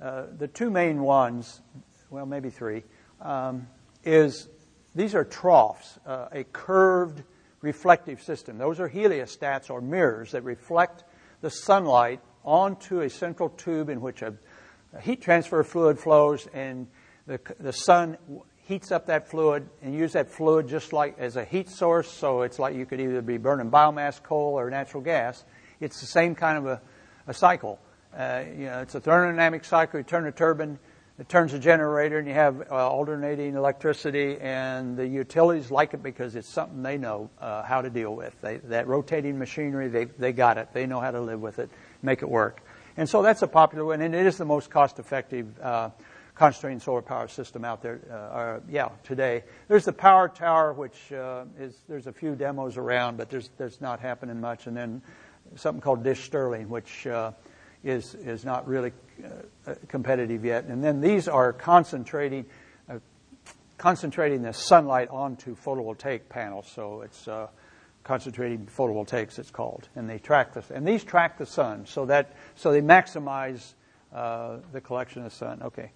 Uh, 0.00 0.26
the 0.36 0.46
two 0.46 0.70
main 0.70 1.00
ones, 1.00 1.62
well, 2.10 2.26
maybe 2.26 2.50
three, 2.50 2.84
um, 3.20 3.66
is 4.04 4.48
these 4.94 5.14
are 5.14 5.24
troughs, 5.24 5.98
uh, 6.06 6.28
a 6.32 6.44
curved 6.44 7.22
reflective 7.62 8.20
system. 8.20 8.58
Those 8.58 8.78
are 8.78 8.88
heliostats 8.88 9.70
or 9.70 9.80
mirrors 9.80 10.32
that 10.32 10.42
reflect 10.42 11.04
the 11.40 11.50
sunlight 11.50 12.20
onto 12.44 13.00
a 13.00 13.08
central 13.08 13.48
tube 13.48 13.88
in 13.88 14.00
which 14.00 14.20
a, 14.20 14.34
a 14.92 15.00
heat 15.00 15.22
transfer 15.22 15.62
fluid 15.62 15.98
flows, 15.98 16.46
and 16.52 16.88
the, 17.26 17.40
the 17.58 17.72
sun 17.72 18.18
heats 18.72 18.90
up 18.90 19.04
that 19.04 19.28
fluid 19.28 19.68
and 19.82 19.94
use 19.94 20.14
that 20.14 20.30
fluid 20.30 20.66
just 20.66 20.94
like 20.94 21.18
as 21.18 21.36
a 21.36 21.44
heat 21.44 21.68
source. 21.68 22.10
So 22.10 22.40
it's 22.40 22.58
like 22.58 22.74
you 22.74 22.86
could 22.86 23.00
either 23.00 23.20
be 23.20 23.36
burning 23.36 23.70
biomass, 23.70 24.22
coal, 24.22 24.58
or 24.58 24.70
natural 24.70 25.02
gas. 25.02 25.44
It's 25.78 26.00
the 26.00 26.06
same 26.06 26.34
kind 26.34 26.56
of 26.56 26.66
a, 26.66 26.80
a 27.26 27.34
cycle. 27.34 27.78
Uh, 28.16 28.44
you 28.56 28.64
know, 28.64 28.80
it's 28.80 28.94
a 28.94 29.00
thermodynamic 29.00 29.66
cycle. 29.66 30.00
You 30.00 30.04
turn 30.04 30.26
a 30.26 30.32
turbine 30.32 30.78
it 31.18 31.28
turns 31.28 31.52
a 31.52 31.58
generator 31.58 32.18
and 32.18 32.26
you 32.26 32.32
have 32.32 32.62
uh, 32.70 32.88
alternating 32.88 33.54
electricity 33.54 34.38
and 34.40 34.96
the 34.96 35.06
utilities 35.06 35.70
like 35.70 35.92
it 35.92 36.02
because 36.02 36.34
it's 36.34 36.48
something 36.48 36.82
they 36.82 36.96
know 36.96 37.28
uh, 37.38 37.62
how 37.62 37.82
to 37.82 37.90
deal 37.90 38.16
with. 38.16 38.34
They, 38.40 38.56
that 38.56 38.88
rotating 38.88 39.38
machinery, 39.38 39.88
they, 39.88 40.06
they 40.06 40.32
got 40.32 40.56
it. 40.56 40.68
They 40.72 40.86
know 40.86 41.00
how 41.00 41.10
to 41.10 41.20
live 41.20 41.40
with 41.40 41.58
it, 41.58 41.68
make 42.02 42.22
it 42.22 42.28
work. 42.28 42.62
And 42.96 43.06
so 43.06 43.22
that's 43.22 43.42
a 43.42 43.46
popular 43.46 43.84
one 43.84 44.00
and 44.00 44.14
it 44.14 44.24
is 44.24 44.38
the 44.38 44.46
most 44.46 44.70
cost 44.70 44.98
uh, 46.40 46.78
solar 46.78 47.02
power 47.02 47.28
system 47.28 47.64
out 47.64 47.82
there. 47.82 48.00
Uh, 48.10 48.60
yeah, 48.68 48.88
today. 49.04 49.44
There's 49.68 49.84
the 49.84 49.92
power 49.92 50.28
tower, 50.28 50.72
which 50.72 51.12
uh, 51.12 51.44
is, 51.58 51.74
there's 51.88 52.06
a 52.06 52.12
few 52.12 52.34
demos 52.34 52.76
around, 52.76 53.16
but 53.16 53.30
there's, 53.30 53.50
there's 53.58 53.80
not 53.80 54.00
happening 54.00 54.40
much. 54.40 54.66
And 54.66 54.76
then 54.76 55.02
something 55.56 55.80
called 55.80 56.02
Dish 56.02 56.24
Stirling, 56.24 56.68
which 56.68 57.06
uh, 57.06 57.32
is, 57.84 58.14
is 58.14 58.44
not 58.44 58.66
really 58.66 58.92
uh, 59.66 59.74
competitive 59.88 60.44
yet. 60.44 60.64
And 60.64 60.82
then 60.82 61.00
these 61.00 61.28
are 61.28 61.52
concentrating, 61.52 62.46
uh, 62.88 62.98
concentrating 63.78 64.42
the 64.42 64.52
sunlight 64.52 65.08
onto 65.10 65.56
photovoltaic 65.56 66.28
panels. 66.28 66.70
So 66.74 67.02
it's 67.02 67.28
uh, 67.28 67.48
concentrating 68.04 68.66
photovoltaics, 68.66 69.38
it's 69.38 69.50
called. 69.50 69.88
And 69.94 70.08
they 70.08 70.18
track 70.18 70.54
this. 70.54 70.70
And 70.70 70.86
these 70.86 71.04
track 71.04 71.38
the 71.38 71.46
sun 71.46 71.86
so 71.86 72.06
that, 72.06 72.34
so 72.54 72.72
they 72.72 72.80
maximize 72.80 73.74
uh, 74.12 74.58
the 74.72 74.80
collection 74.80 75.24
of 75.24 75.32
sun. 75.32 75.62
Okay. 75.62 75.90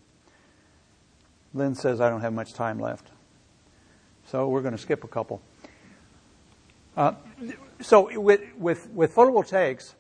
Lynn 1.57 1.75
says 1.75 2.01
I 2.01 2.11
don't 2.11 2.21
have 2.21 2.33
much 2.33 2.53
time 2.53 2.79
left. 2.79 3.09
So 4.27 4.49
we're 4.49 4.63
going 4.63 4.77
to 4.77 4.81
skip 4.81 5.05
a 5.05 5.09
couple. 5.09 5.41
Uh, 6.97 7.13
so 7.81 8.21
with, 8.21 8.43
with, 8.59 8.89
with 8.91 9.15
photovoltaics, 9.15 9.95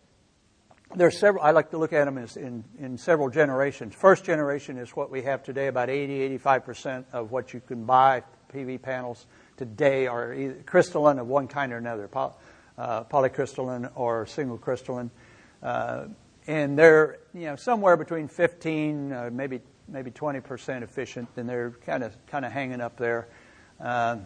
there 0.95 1.07
are 1.07 1.12
several, 1.12 1.42
I 1.42 1.51
like 1.51 1.71
to 1.71 1.79
look 1.79 1.92
at 1.92 2.05
them 2.05 2.19
as 2.19 2.37
in, 2.37 2.64
in 2.79 2.97
several 2.99 3.29
generations. 3.29 3.95
First 3.95 4.25
generation 4.25 4.79
is 4.79 4.90
what 4.90 5.11
we 5.11 5.23
have 5.23 5.42
today, 5.42 5.66
about 5.66 5.90
80, 5.90 6.38
85% 6.38 7.05
of 7.12 7.31
what 7.31 7.53
you 7.53 7.61
can 7.61 7.85
buy 7.85 8.23
PV 8.53 8.83
panels 8.83 9.27
today 9.57 10.07
are 10.07 10.55
crystalline 10.66 11.19
of 11.19 11.27
one 11.27 11.49
kind 11.49 11.73
or 11.73 11.79
another, 11.79 12.09
poly, 12.09 12.35
uh, 12.79 13.05
polycrystalline 13.05 13.90
or 13.95 14.27
single 14.27 14.59
crystalline. 14.59 15.11
Uh, 15.62 16.07
and 16.47 16.79
they're, 16.79 17.19
you 17.35 17.47
know, 17.47 17.57
somewhere 17.57 17.97
between 17.97 18.29
15, 18.29 19.12
uh, 19.12 19.31
maybe, 19.33 19.61
maybe 19.88 20.11
20% 20.11 20.83
efficient, 20.83 21.29
and 21.37 21.49
they're 21.49 21.70
kind 21.85 22.03
of, 22.03 22.14
kind 22.27 22.44
of 22.44 22.53
hanging 22.53 22.81
up 22.81 22.96
there. 22.96 23.29
Uh, 23.81 24.18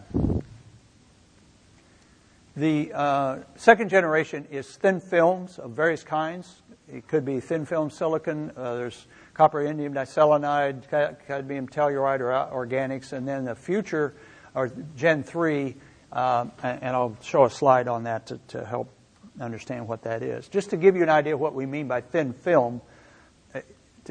the 2.55 2.91
uh, 2.93 3.39
second 3.55 3.89
generation 3.89 4.45
is 4.51 4.67
thin 4.75 4.99
films 4.99 5.57
of 5.57 5.71
various 5.71 6.03
kinds. 6.03 6.61
It 6.91 7.07
could 7.07 7.23
be 7.23 7.39
thin 7.39 7.65
film 7.65 7.89
silicon. 7.89 8.51
Uh, 8.57 8.75
there's 8.75 9.07
copper 9.33 9.63
indium 9.63 9.93
diselenide, 9.93 10.89
cadmium 11.25 11.67
telluride, 11.67 12.19
or 12.19 12.33
uh, 12.33 12.49
organics. 12.49 13.13
And 13.13 13.25
then 13.25 13.45
the 13.45 13.55
future, 13.55 14.13
or 14.53 14.69
Gen 14.97 15.23
3, 15.23 15.75
uh, 16.11 16.45
and, 16.61 16.83
and, 16.83 16.95
I'll 16.95 17.15
show 17.21 17.45
a 17.45 17.49
slide 17.49 17.87
on 17.87 18.03
that 18.03 18.25
to, 18.27 18.39
to, 18.49 18.65
help 18.65 18.89
understand 19.39 19.87
what 19.87 20.01
that 20.03 20.21
is. 20.21 20.49
Just 20.49 20.71
to 20.71 20.77
give 20.77 20.97
you 20.97 21.03
an 21.03 21.09
idea 21.09 21.35
of 21.35 21.39
what 21.39 21.53
we 21.53 21.65
mean 21.65 21.87
by 21.87 22.01
thin 22.01 22.33
film, 22.33 22.81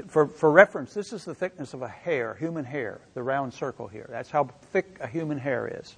for, 0.09 0.29
for 0.29 0.51
reference, 0.51 0.95
this 0.95 1.13
is 1.13 1.25
the 1.25 1.35
thickness 1.35 1.75
of 1.75 1.83
a 1.83 1.89
hair, 1.89 2.37
human 2.39 2.65
hair, 2.65 3.01
the 3.15 3.23
round 3.23 3.53
circle 3.53 3.89
here. 3.89 4.07
That's 4.11 4.31
how 4.31 4.45
thick 4.73 4.99
a 5.01 5.07
human 5.07 5.39
hair 5.39 5.81
is. 5.81 5.97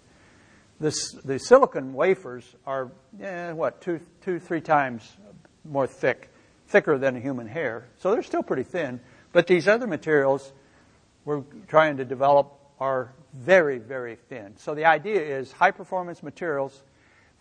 This, 0.81 1.13
the 1.25 1.39
silicon 1.39 1.93
wafers 1.93 2.45
are, 2.67 2.91
eh, 3.21 3.53
what, 3.53 3.81
two, 3.81 4.01
two, 4.23 4.39
three 4.39 4.61
times 4.61 5.17
more 5.65 5.87
thick, 5.87 6.31
thicker 6.69 6.99
than 6.99 7.17
a 7.17 7.21
human 7.21 7.47
hair. 7.47 7.87
So 7.99 8.13
they're 8.13 8.23
still 8.23 8.43
pretty 8.43 8.65
thin. 8.65 9.01
But 9.33 9.47
these 9.47 9.69
other 9.69 9.87
materials 9.87 10.53
we're 11.25 11.43
trying 11.69 11.99
to 11.99 12.05
develop 12.05 12.59
are 12.81 13.13
very, 13.33 13.79
very 13.79 14.17
thin. 14.17 14.57
So 14.57 14.75
the 14.75 14.87
idea 14.87 15.21
is 15.21 15.53
high 15.53 15.71
performance 15.71 16.23
materials, 16.23 16.83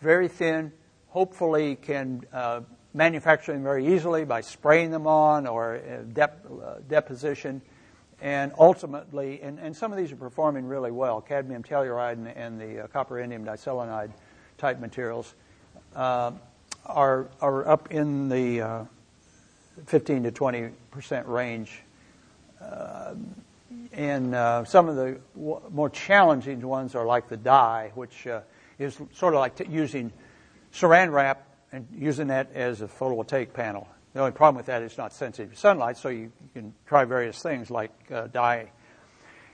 very 0.00 0.28
thin, 0.28 0.72
hopefully 1.08 1.76
can 1.76 2.22
uh, 2.32 2.60
manufacture 2.94 3.52
them 3.52 3.62
very 3.62 3.94
easily 3.94 4.24
by 4.24 4.40
spraying 4.40 4.90
them 4.90 5.06
on 5.06 5.46
or 5.46 5.76
uh, 5.76 6.02
dep- 6.12 6.46
uh, 6.46 6.74
deposition 6.88 7.62
and 8.22 8.52
ultimately, 8.56 9.42
and, 9.42 9.58
and 9.58 9.76
some 9.76 9.90
of 9.90 9.98
these 9.98 10.12
are 10.12 10.16
performing 10.16 10.66
really 10.66 10.92
well, 10.92 11.20
cadmium 11.20 11.64
telluride 11.64 12.12
and, 12.12 12.28
and 12.28 12.60
the 12.60 12.84
uh, 12.84 12.86
copper 12.86 13.16
indium 13.16 13.44
diselenide 13.44 14.10
type 14.58 14.78
materials 14.78 15.34
uh, 15.96 16.30
are, 16.86 17.26
are 17.40 17.68
up 17.68 17.90
in 17.90 18.28
the 18.28 18.60
uh, 18.60 18.84
15 19.86 20.22
to 20.22 20.30
20 20.30 20.68
percent 20.92 21.26
range. 21.26 21.82
Uh, 22.60 23.14
and 23.92 24.68
some 24.68 24.88
of 24.88 24.94
the 24.94 25.18
w- 25.34 25.60
more 25.70 25.90
challenging 25.90 26.60
ones 26.60 26.94
are 26.94 27.04
like 27.04 27.28
the 27.28 27.36
dye, 27.36 27.90
which 27.94 28.26
is 28.78 28.96
sort 29.14 29.34
of 29.34 29.40
like 29.40 29.56
t- 29.56 29.66
using 29.68 30.12
saran 30.72 31.12
wrap 31.12 31.44
and 31.72 31.88
using 31.96 32.28
that 32.28 32.52
as 32.54 32.82
a 32.82 32.86
photovoltaic 32.86 33.52
panel. 33.52 33.88
The 34.12 34.20
only 34.20 34.32
problem 34.32 34.56
with 34.56 34.66
that 34.66 34.82
is 34.82 34.92
it's 34.92 34.98
not 34.98 35.12
sensitive 35.12 35.52
to 35.52 35.58
sunlight, 35.58 35.96
so 35.96 36.10
you, 36.10 36.30
can 36.52 36.74
try 36.86 37.04
various 37.04 37.42
things 37.42 37.70
like 37.70 37.90
uh, 38.12 38.26
dye. 38.26 38.70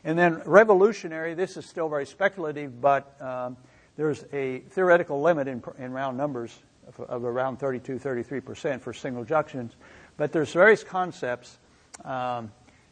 And 0.03 0.19
then 0.19 0.43
revolutionary, 0.45 1.35
this 1.35 1.57
is 1.57 1.64
still 1.64 1.89
very 1.89 2.07
speculative, 2.07 2.81
but 2.81 3.21
um, 3.23 3.57
there's 3.97 4.25
a 4.33 4.61
theoretical 4.71 5.21
limit 5.23 5.47
in, 5.47 5.62
in 5.79 5.93
round 5.93 6.16
numbers 6.16 6.59
of, 6.89 7.01
of, 7.09 7.25
around 7.25 7.59
32, 7.59 7.99
33% 7.99 8.81
for 8.81 8.93
single 8.93 9.25
junctions. 9.25 9.77
But 10.16 10.33
there's 10.33 10.53
various 10.53 10.83
concepts, 10.83 11.59
um, 12.05 12.51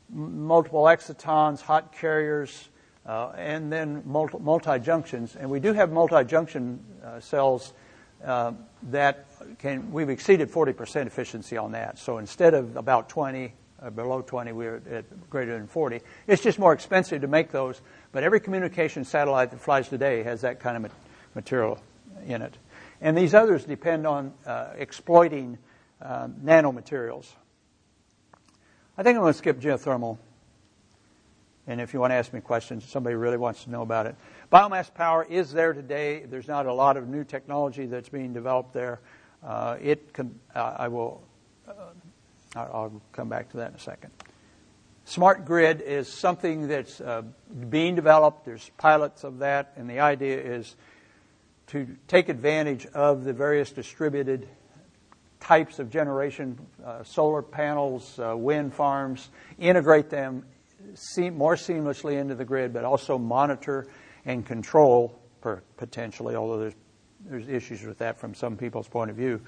multiple 0.09 0.89
excitons, 0.89 1.61
hot 1.61 1.93
carriers, 1.93 2.69
uh, 3.07 3.31
and 3.37 3.73
then 3.73 4.03
multi 4.05 4.79
junctions. 4.79 5.35
And 5.35 5.51
we 5.51 5.59
do 5.59 5.73
have 5.73 5.91
multi 5.91 6.25
junction 6.25 6.79
uh, 7.05 7.19
cells 7.19 7.73
that 8.23 9.27
can, 9.59 9.93
we've 9.93 10.11
exceeded 10.11 10.51
40% 10.51 11.07
efficiency 11.07 11.57
on 11.57 11.73
that. 11.73 11.99
So 11.99 12.19
instead 12.19 12.55
of 12.55 12.77
about 12.77 13.09
20, 13.09 13.53
uh, 13.83 13.91
below 13.91 14.23
20, 14.23 14.53
we're 14.53 14.83
at 14.91 15.31
greater 15.31 15.57
than 15.57 15.67
40. 15.67 16.01
It's 16.27 16.43
just 16.43 16.59
more 16.59 16.73
expensive 16.73 17.21
to 17.21 17.29
make 17.29 17.51
those, 17.51 17.81
but 18.13 18.23
every 18.23 18.41
communication 18.41 19.05
satellite 19.05 19.51
that 19.51 19.61
flies 19.61 19.89
today 19.89 20.23
has 20.23 20.41
that 20.41 20.61
kind 20.61 20.85
of 20.85 20.93
material 21.35 21.79
in 22.27 22.43
it. 22.43 22.57
And 23.01 23.17
these 23.17 23.35
others 23.35 23.65
depend 23.65 24.07
on 24.07 24.33
uh, 24.47 24.69
exploiting 24.77 25.59
uh, 26.01 26.29
nanomaterials. 26.43 27.27
I 28.97 29.03
think 29.03 29.17
I'm 29.17 29.23
going 29.23 29.33
to 29.33 29.39
skip 29.39 29.61
geothermal. 29.61 30.19
And 31.67 31.81
if 31.81 31.93
you 31.93 32.01
want 32.01 32.13
to 32.13 32.15
ask 32.15 32.33
me 32.33 32.41
questions, 32.41 32.85
somebody 32.85 33.17
really 33.17 33.37
wants 33.37 33.65
to 33.65 33.71
know 33.71 33.83
about 33.83 34.07
it. 34.07 34.15
Biomass 34.53 34.93
power 34.95 35.27
is 35.29 35.53
there 35.53 35.73
today. 35.73 36.25
There's 36.25 36.47
not 36.47 36.67
a 36.67 36.73
lot 36.73 36.97
of 36.97 37.09
new 37.09 37.25
technology 37.25 37.87
that's 37.87 38.09
being 38.09 38.33
developed 38.33 38.73
there. 38.73 39.01
Uh, 39.45 39.77
it 39.81 40.13
can, 40.13 40.39
uh, 40.55 40.77
I 40.79 40.89
will, 40.89 41.23
uh, 41.69 41.73
I'll 42.55 43.03
come 43.13 43.29
back 43.29 43.51
to 43.51 43.57
that 43.59 43.71
in 43.71 43.77
a 43.77 43.81
second. 43.81 44.13
Smart 45.05 45.45
grid 45.45 45.81
is 45.81 46.09
something 46.09 46.69
that's 46.69 47.01
uh, 47.01 47.23
being 47.71 47.95
developed. 47.97 48.45
There's 48.45 48.71
pilots 48.77 49.25
of 49.25 49.39
that, 49.39 49.73
and 49.77 49.91
the 49.91 50.01
idea 50.01 50.39
is 50.39 50.77
to 51.69 51.97
take 52.07 52.29
advantage 52.29 52.87
of 52.87 53.25
the 53.25 53.33
various 53.33 53.73
distributed 53.73 54.49
types 55.41 55.79
of 55.79 55.91
generation, 55.91 56.59
uh, 56.85 57.03
solar 57.03 57.43
panels, 57.43 58.19
uh, 58.19 58.37
wind 58.37 58.75
farms, 58.75 59.31
integrate 59.59 60.11
them 60.11 60.45
more 61.33 61.57
seamlessly 61.57 62.19
into 62.19 62.35
the 62.35 62.45
grid, 62.45 62.73
but 62.73 62.85
also 62.85 63.19
monitor 63.19 63.87
and 64.27 64.45
control 64.45 65.19
potentially, 65.77 66.35
although 66.35 66.59
there's, 66.59 66.75
there's 67.21 67.49
issues 67.49 67.83
with 67.85 67.99
that 67.99 68.19
from 68.19 68.35
some 68.35 68.57
people's 68.57 68.89
point 68.89 69.11
of 69.11 69.17
view. 69.17 69.41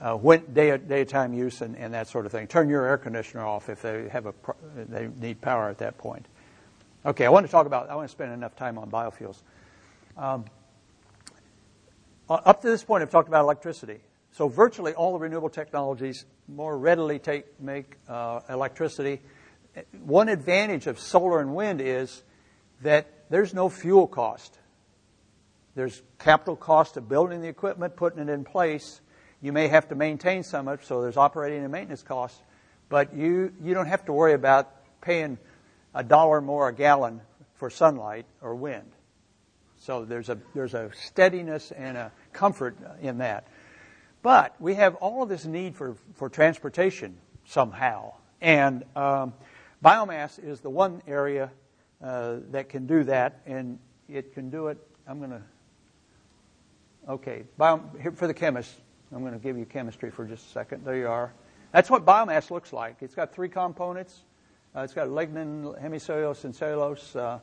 Uh, 0.00 0.14
when 0.14 0.44
day, 0.52 0.76
daytime 0.76 1.32
use 1.32 1.60
and, 1.60 1.76
and, 1.76 1.94
that 1.94 2.08
sort 2.08 2.26
of 2.26 2.32
thing. 2.32 2.46
Turn 2.46 2.68
your 2.68 2.84
air 2.84 2.98
conditioner 2.98 3.44
off 3.44 3.70
if 3.70 3.80
they 3.80 4.08
have 4.08 4.26
a 4.26 4.34
they 4.76 5.08
need 5.20 5.40
power 5.40 5.70
at 5.70 5.78
that 5.78 5.96
point. 5.96 6.26
Okay, 7.06 7.24
I 7.24 7.30
want 7.30 7.46
to 7.46 7.52
talk 7.52 7.66
about. 7.66 7.88
I 7.88 7.94
want 7.94 8.06
to 8.06 8.12
spend 8.12 8.32
enough 8.32 8.56
time 8.56 8.76
on 8.76 8.90
biofuels. 8.90 9.40
Um, 10.18 10.44
up 12.28 12.60
to 12.60 12.68
this 12.68 12.84
point, 12.84 13.02
I've 13.02 13.10
talked 13.10 13.28
about 13.28 13.42
electricity. 13.42 14.00
So 14.32 14.48
virtually 14.48 14.92
all 14.92 15.12
the 15.12 15.18
renewable 15.18 15.48
technologies 15.48 16.26
more 16.46 16.76
readily 16.76 17.18
take 17.18 17.58
make 17.58 17.96
uh, 18.06 18.40
electricity. 18.50 19.22
One 20.04 20.28
advantage 20.28 20.86
of 20.86 20.98
solar 20.98 21.40
and 21.40 21.54
wind 21.54 21.80
is 21.80 22.22
that 22.82 23.06
there's 23.30 23.54
no 23.54 23.68
fuel 23.68 24.06
cost. 24.06 24.58
There's 25.74 26.02
capital 26.18 26.56
cost 26.56 26.96
of 26.96 27.08
building 27.08 27.42
the 27.42 27.48
equipment, 27.48 27.96
putting 27.96 28.20
it 28.20 28.28
in 28.28 28.44
place. 28.44 29.00
You 29.42 29.52
may 29.52 29.68
have 29.68 29.88
to 29.88 29.94
maintain 29.94 30.42
some 30.42 30.68
of 30.68 30.80
it, 30.80 30.86
so 30.86 31.02
there's 31.02 31.16
operating 31.16 31.62
and 31.62 31.70
maintenance 31.70 32.02
costs. 32.02 32.40
But 32.88 33.14
you, 33.14 33.52
you 33.62 33.74
don't 33.74 33.86
have 33.86 34.04
to 34.06 34.12
worry 34.12 34.32
about 34.32 34.72
paying 35.00 35.38
a 35.94 36.02
dollar 36.02 36.40
more 36.40 36.68
a 36.68 36.74
gallon 36.74 37.20
for 37.54 37.68
sunlight 37.68 38.26
or 38.40 38.54
wind. 38.54 38.90
So 39.78 40.04
there's 40.04 40.28
a, 40.28 40.38
there's 40.54 40.74
a 40.74 40.90
steadiness 40.94 41.72
and 41.72 41.96
a 41.96 42.12
comfort 42.32 42.76
in 43.00 43.18
that. 43.18 43.46
But 44.22 44.54
we 44.60 44.74
have 44.74 44.94
all 44.96 45.22
of 45.22 45.28
this 45.28 45.44
need 45.44 45.76
for, 45.76 45.96
for 46.14 46.28
transportation 46.28 47.16
somehow. 47.46 48.14
And 48.40 48.84
um, 48.96 49.34
biomass 49.84 50.42
is 50.42 50.60
the 50.60 50.70
one 50.70 51.02
area 51.06 51.50
uh, 52.02 52.36
that 52.50 52.68
can 52.68 52.86
do 52.86 53.04
that, 53.04 53.40
and 53.46 53.78
it 54.08 54.34
can 54.34 54.50
do 54.50 54.68
it. 54.68 54.78
I'm 55.06 55.18
going 55.18 55.30
to. 55.30 55.42
Okay, 57.08 57.44
bio, 57.56 57.80
for 58.14 58.26
the 58.26 58.34
chemist, 58.34 58.74
I'm 59.12 59.20
going 59.20 59.32
to 59.32 59.38
give 59.38 59.56
you 59.56 59.64
chemistry 59.64 60.10
for 60.10 60.24
just 60.24 60.46
a 60.46 60.50
second. 60.50 60.84
There 60.84 60.96
you 60.96 61.08
are. 61.08 61.32
That's 61.72 61.88
what 61.88 62.04
biomass 62.04 62.50
looks 62.50 62.72
like. 62.72 62.96
It's 63.00 63.14
got 63.14 63.32
three 63.32 63.48
components. 63.48 64.24
Uh, 64.74 64.80
it's 64.80 64.92
got 64.92 65.08
lignin, 65.08 65.80
hemicellulose, 65.80 66.44
and 66.44 66.54
cellulose. 66.54 67.14
Uh, 67.14 67.38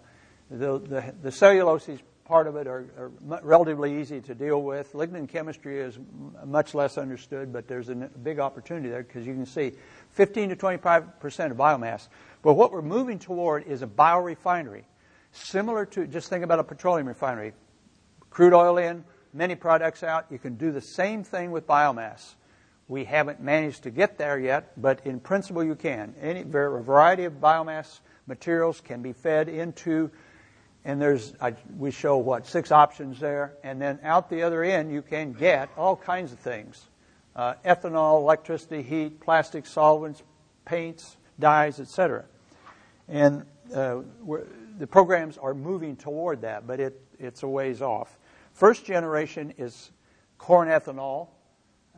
the, 0.52 0.80
the, 0.80 1.14
the 1.22 1.32
cellulose 1.32 1.90
part 2.26 2.48
of 2.48 2.56
it 2.56 2.68
are, 2.68 2.86
are, 2.98 3.12
relatively 3.42 4.00
easy 4.00 4.22
to 4.22 4.36
deal 4.36 4.62
with. 4.62 4.94
Lignin 4.94 5.28
chemistry 5.28 5.80
is 5.80 5.98
much 6.46 6.74
less 6.74 6.98
understood, 6.98 7.52
but 7.52 7.68
there's 7.68 7.90
a 7.90 7.96
big 7.96 8.40
opportunity 8.40 8.90
there 8.90 9.04
because 9.04 9.26
you 9.26 9.34
can 9.34 9.46
see 9.46 9.74
15 10.12 10.50
to 10.50 10.56
25 10.56 11.20
percent 11.20 11.52
of 11.52 11.58
biomass. 11.58 12.08
But 12.44 12.54
what 12.54 12.72
we're 12.72 12.84
moving 12.84 13.18
toward 13.18 13.66
is 13.66 13.82
a 13.82 13.88
biorefinery, 13.88 14.84
similar 15.32 15.86
to 15.88 16.06
just 16.06 16.30
think 16.30 16.44
about 16.44 16.60
a 16.60 16.64
petroleum 16.64 17.08
refinery. 17.08 17.54
Crude 18.30 18.54
oil 18.54 18.78
in, 18.78 19.04
many 19.34 19.56
products 19.56 20.04
out. 20.04 20.28
You 20.30 20.38
can 20.38 20.56
do 20.56 20.72
the 20.72 20.82
same 20.82 21.24
thing 21.24 21.50
with 21.50 21.66
biomass. 21.66 22.36
We 22.88 23.06
haven't 23.06 23.42
managed 23.42 23.84
to 23.84 23.90
get 23.90 24.18
there 24.18 24.38
yet, 24.38 24.80
but 24.80 25.06
in 25.08 25.20
principle 25.20 25.64
you 25.64 25.76
can. 25.76 26.14
Any 26.22 26.42
a 26.42 26.44
variety 26.44 27.24
of 27.24 27.34
biomass 27.34 28.02
materials 28.28 28.82
can 28.82 29.02
be 29.02 29.14
fed 29.14 29.50
into 29.50 30.12
and 30.86 31.02
there's 31.02 31.34
I, 31.40 31.56
we 31.78 31.92
show 31.92 32.18
what 32.18 32.46
six 32.46 32.72
options 32.72 33.20
there, 33.20 33.54
and 33.64 33.82
then 33.82 34.00
out 34.04 34.30
the 34.30 34.44
other 34.44 34.64
end 34.64 34.92
you 34.92 35.02
can 35.02 35.34
get 35.34 35.70
all 35.78 35.96
kinds 35.96 36.34
of 36.34 36.40
things: 36.40 36.90
uh, 37.36 37.54
ethanol, 37.66 38.20
electricity, 38.20 38.82
heat, 38.82 39.22
plastic 39.22 39.66
solvents, 39.66 40.24
paints, 40.66 41.18
dyes, 41.40 41.80
etc. 41.80 42.26
And 43.08 43.46
uh, 43.74 44.02
the 44.80 44.88
programs 44.88 45.38
are 45.38 45.54
moving 45.54 45.96
toward 45.96 46.42
that, 46.42 46.66
but 46.66 46.80
it, 46.80 47.00
it's 47.20 47.44
a 47.44 47.48
ways 47.48 47.82
off. 47.82 48.18
First 48.54 48.86
generation 48.86 49.54
is 49.58 49.92
corn 50.38 50.68
ethanol. 50.68 51.28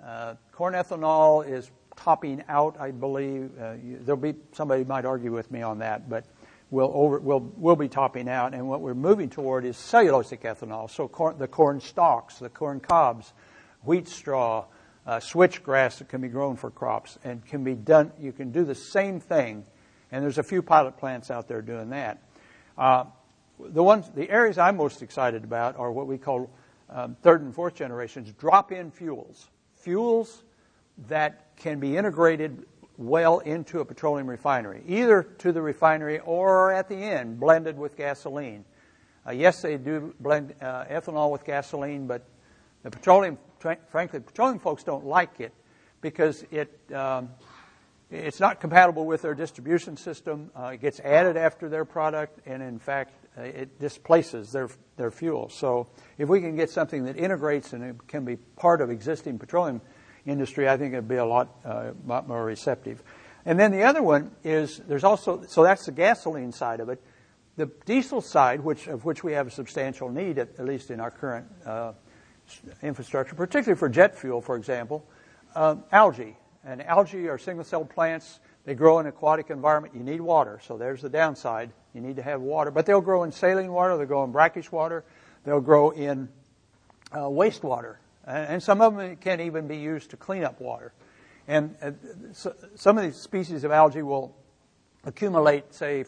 Uh, 0.03 0.35
corn 0.51 0.73
ethanol 0.73 1.47
is 1.47 1.71
topping 1.95 2.43
out, 2.47 2.79
I 2.79 2.91
believe. 2.91 3.51
Uh, 3.59 3.73
you, 3.83 3.99
there'll 4.01 4.21
be 4.21 4.35
somebody 4.51 4.83
might 4.83 5.05
argue 5.05 5.31
with 5.31 5.51
me 5.51 5.61
on 5.61 5.79
that, 5.79 6.09
but 6.09 6.25
will 6.69 6.91
over, 6.93 7.19
will 7.19 7.39
will 7.57 7.75
be 7.75 7.87
topping 7.87 8.27
out, 8.27 8.53
and 8.53 8.67
what 8.67 8.81
we're 8.81 8.93
moving 8.93 9.29
toward 9.29 9.65
is 9.65 9.77
cellulosic 9.77 10.41
ethanol. 10.41 10.89
So 10.89 11.09
the 11.37 11.47
corn 11.47 11.79
stalks, 11.79 12.39
the 12.39 12.49
corn 12.49 12.79
cobs, 12.79 13.33
wheat 13.83 14.07
straw, 14.07 14.65
uh, 15.05 15.19
switchgrass 15.19 15.99
that 15.99 16.09
can 16.09 16.21
be 16.21 16.27
grown 16.27 16.55
for 16.55 16.71
crops, 16.71 17.17
and 17.23 17.45
can 17.45 17.63
be 17.63 17.75
done. 17.75 18.11
You 18.19 18.31
can 18.31 18.51
do 18.51 18.65
the 18.65 18.75
same 18.75 19.19
thing, 19.19 19.65
and 20.11 20.23
there's 20.23 20.37
a 20.37 20.43
few 20.43 20.61
pilot 20.61 20.97
plants 20.97 21.31
out 21.31 21.47
there 21.47 21.61
doing 21.61 21.89
that. 21.89 22.21
Uh, 22.77 23.05
the 23.59 23.83
ones, 23.83 24.09
the 24.13 24.29
areas 24.29 24.57
I'm 24.57 24.77
most 24.77 25.01
excited 25.01 25.43
about 25.43 25.77
are 25.77 25.91
what 25.91 26.07
we 26.07 26.17
call 26.17 26.49
um, 26.89 27.15
third 27.21 27.41
and 27.41 27.53
fourth 27.53 27.75
generations 27.75 28.31
drop-in 28.33 28.91
fuels, 28.91 29.49
fuels 29.75 30.43
that 31.07 31.55
can 31.55 31.79
be 31.79 31.97
integrated 31.97 32.65
well 32.97 33.39
into 33.39 33.79
a 33.79 33.85
petroleum 33.85 34.29
refinery, 34.29 34.81
either 34.87 35.23
to 35.23 35.51
the 35.51 35.61
refinery 35.61 36.19
or 36.19 36.71
at 36.71 36.87
the 36.87 36.95
end, 36.95 37.39
blended 37.39 37.77
with 37.77 37.97
gasoline. 37.97 38.63
Uh, 39.27 39.31
yes, 39.31 39.61
they 39.61 39.77
do 39.77 40.13
blend 40.19 40.53
uh, 40.61 40.85
ethanol 40.85 41.31
with 41.31 41.43
gasoline, 41.43 42.07
but 42.07 42.25
the 42.83 42.91
petroleum, 42.91 43.37
frankly, 43.89 44.19
petroleum 44.19 44.59
folks 44.59 44.83
don't 44.83 45.05
like 45.05 45.39
it 45.39 45.51
because 46.01 46.45
it 46.51 46.79
um, 46.93 47.29
it's 48.11 48.39
not 48.39 48.59
compatible 48.59 49.05
with 49.05 49.21
their 49.21 49.33
distribution 49.33 49.97
system. 49.97 50.51
Uh, 50.55 50.67
it 50.73 50.81
gets 50.81 50.99
added 50.99 51.37
after 51.37 51.69
their 51.69 51.85
product, 51.85 52.39
and 52.45 52.61
in 52.61 52.77
fact, 52.79 53.13
uh, 53.37 53.41
it 53.41 53.79
displaces 53.79 54.51
their 54.51 54.69
their 54.95 55.11
fuel. 55.11 55.49
So, 55.49 55.87
if 56.17 56.29
we 56.29 56.39
can 56.39 56.55
get 56.55 56.69
something 56.69 57.05
that 57.05 57.17
integrates 57.17 57.73
and 57.73 57.83
it 57.83 58.07
can 58.07 58.23
be 58.23 58.35
part 58.35 58.81
of 58.81 58.89
existing 58.89 59.39
petroleum 59.39 59.81
industry, 60.25 60.69
I 60.69 60.77
think 60.77 60.93
it'd 60.93 61.07
be 61.07 61.15
a 61.15 61.25
lot, 61.25 61.49
uh, 61.65 61.91
lot 62.05 62.27
more 62.27 62.43
receptive. 62.45 63.03
And 63.45 63.59
then 63.59 63.71
the 63.71 63.83
other 63.83 64.01
one 64.01 64.31
is 64.43 64.79
there's 64.87 65.03
also 65.03 65.43
so 65.47 65.63
that's 65.63 65.85
the 65.85 65.91
gasoline 65.91 66.51
side 66.51 66.79
of 66.79 66.89
it. 66.89 67.01
The 67.57 67.69
diesel 67.85 68.21
side, 68.21 68.61
which 68.61 68.87
of 68.87 69.05
which 69.05 69.23
we 69.23 69.33
have 69.33 69.47
a 69.47 69.51
substantial 69.51 70.09
need, 70.09 70.37
at, 70.37 70.59
at 70.59 70.65
least 70.65 70.91
in 70.91 70.99
our 70.99 71.11
current 71.11 71.47
uh, 71.65 71.93
infrastructure, 72.83 73.35
particularly 73.35 73.77
for 73.77 73.89
jet 73.89 74.17
fuel, 74.17 74.41
for 74.41 74.55
example, 74.55 75.05
uh, 75.55 75.75
algae 75.91 76.37
and 76.65 76.81
algae 76.81 77.29
are 77.29 77.37
single-celled 77.37 77.89
plants. 77.89 78.39
They 78.65 78.73
grow 78.73 78.99
in 78.99 79.05
aquatic 79.05 79.51
environment. 79.51 79.93
You 79.95 80.03
need 80.03 80.19
water, 80.19 80.59
so 80.63 80.77
there's 80.77 81.01
the 81.01 81.09
downside. 81.09 81.71
You 81.93 82.01
need 82.01 82.15
to 82.15 82.23
have 82.23 82.41
water. 82.41 82.71
But 82.71 82.85
they'll 82.85 83.01
grow 83.01 83.23
in 83.23 83.31
saline 83.31 83.71
water, 83.71 83.95
they'll 83.97 84.07
grow 84.07 84.23
in 84.23 84.31
brackish 84.31 84.71
water, 84.71 85.05
they'll 85.43 85.61
grow 85.61 85.91
in 85.91 86.27
uh, 87.11 87.19
wastewater. 87.19 87.97
And 88.25 88.61
some 88.61 88.81
of 88.81 88.97
them 88.97 89.15
can 89.17 89.39
even 89.39 89.67
be 89.67 89.77
used 89.77 90.09
to 90.09 90.17
clean 90.17 90.43
up 90.43 90.59
water. 90.59 90.91
And 91.47 91.75
uh, 91.81 91.91
so 92.33 92.55
some 92.73 92.97
of 92.97 93.03
these 93.03 93.17
species 93.17 93.63
of 93.63 93.71
algae 93.71 94.01
will 94.01 94.35
accumulate, 95.03 95.71
say, 95.73 96.05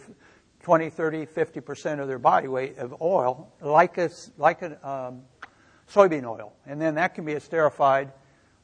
20, 0.64 0.90
30, 0.90 1.26
50% 1.28 2.00
of 2.00 2.08
their 2.08 2.18
body 2.18 2.48
weight 2.48 2.80
of 2.80 3.00
oil, 3.02 3.54
like 3.62 4.00
a, 4.00 4.10
like 4.38 4.64
a 4.64 4.88
um, 4.88 5.22
soybean 5.90 6.26
oil. 6.26 6.54
And 6.66 6.82
then 6.82 6.96
that 6.96 7.14
can 7.14 7.24
be 7.24 7.34
esterified 7.34 8.12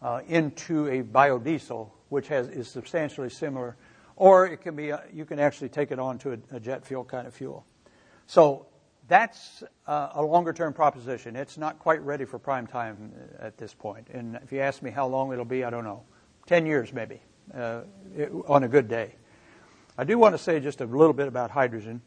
uh, 0.04 0.20
into 0.28 0.88
a 0.88 1.02
biodiesel, 1.02 1.90
which 2.10 2.28
has, 2.28 2.50
is 2.50 2.68
substantially 2.68 3.30
similar. 3.30 3.78
Or 4.16 4.46
it 4.46 4.58
can 4.58 4.76
be, 4.76 4.92
uh, 4.92 5.00
you 5.12 5.26
can 5.26 5.40
actually 5.40 5.70
take 5.70 5.92
it 5.92 5.98
on 5.98 6.20
to 6.20 6.34
a, 6.34 6.58
a 6.58 6.60
jet 6.60 6.86
fuel 6.86 7.04
kind 7.04 7.26
of 7.26 7.34
fuel. 7.34 7.66
So 8.28 8.68
that's 9.08 9.64
uh, 9.88 10.10
a 10.14 10.22
longer 10.22 10.54
term 10.54 10.74
proposition. 10.74 11.36
It's 11.36 11.58
not 11.58 11.80
quite 11.80 12.02
ready 12.02 12.26
for 12.26 12.38
prime 12.38 12.68
time 12.68 13.14
at 13.40 13.58
this 13.58 13.74
point. 13.74 14.08
And 14.14 14.40
if 14.44 14.52
you 14.52 14.60
ask 14.60 14.82
me 14.82 14.92
how 14.92 15.08
long 15.08 15.32
it'll 15.32 15.46
be, 15.46 15.64
I 15.64 15.70
don't 15.70 15.84
know. 15.84 16.04
10 16.46 16.66
years 16.66 16.92
maybe, 16.92 17.22
uh, 17.54 17.82
it, 18.16 18.30
on 18.48 18.64
a 18.64 18.68
good 18.68 18.88
day. 18.88 19.16
I 19.98 20.04
do 20.04 20.18
want 20.18 20.34
to 20.34 20.38
say 20.38 20.60
just 20.60 20.82
a 20.82 20.86
little 20.86 21.14
bit 21.14 21.28
about 21.28 21.52
hydrogen. 21.52 22.02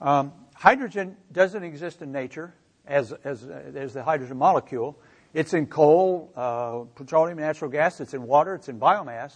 Um, 0.00 0.32
hydrogen 0.54 1.16
doesn't 1.32 1.62
exist 1.62 2.00
in 2.00 2.12
nature 2.12 2.54
as, 2.86 3.12
as, 3.24 3.44
as 3.44 3.92
the 3.92 4.02
hydrogen 4.02 4.38
molecule. 4.38 4.98
It's 5.34 5.54
in 5.54 5.66
coal, 5.66 6.32
uh, 6.36 6.84
petroleum, 6.94 7.38
natural 7.38 7.70
gas. 7.70 8.00
It's 8.00 8.14
in 8.14 8.22
water. 8.22 8.54
It's 8.54 8.68
in 8.68 8.80
biomass. 8.80 9.34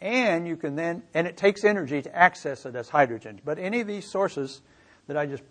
And 0.00 0.46
you 0.46 0.56
can 0.56 0.76
then, 0.76 1.02
and 1.12 1.26
it 1.26 1.36
takes 1.36 1.64
energy 1.64 2.02
to 2.02 2.16
access 2.16 2.64
it 2.66 2.76
as 2.76 2.88
hydrogen. 2.88 3.40
But 3.44 3.58
any 3.58 3.80
of 3.80 3.86
these 3.86 4.10
sources 4.10 4.62
that 5.06 5.16
I 5.16 5.26
just 5.26 5.42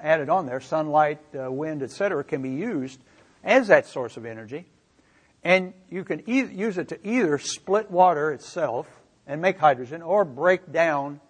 added 0.00 0.28
on 0.28 0.46
there, 0.46 0.60
sunlight, 0.60 1.20
uh, 1.38 1.50
wind, 1.50 1.82
etc., 1.82 2.22
can 2.24 2.42
be 2.42 2.50
used 2.50 3.00
as 3.42 3.68
that 3.68 3.86
source 3.86 4.16
of 4.16 4.26
energy. 4.26 4.66
And 5.42 5.74
you 5.90 6.04
can 6.04 6.28
e- 6.28 6.44
use 6.44 6.78
it 6.78 6.88
to 6.88 7.06
either 7.06 7.38
split 7.38 7.90
water 7.90 8.32
itself 8.32 8.88
and 9.26 9.42
make 9.42 9.58
hydrogen 9.58 10.02
or 10.02 10.24
break 10.24 10.72
down 10.72 11.20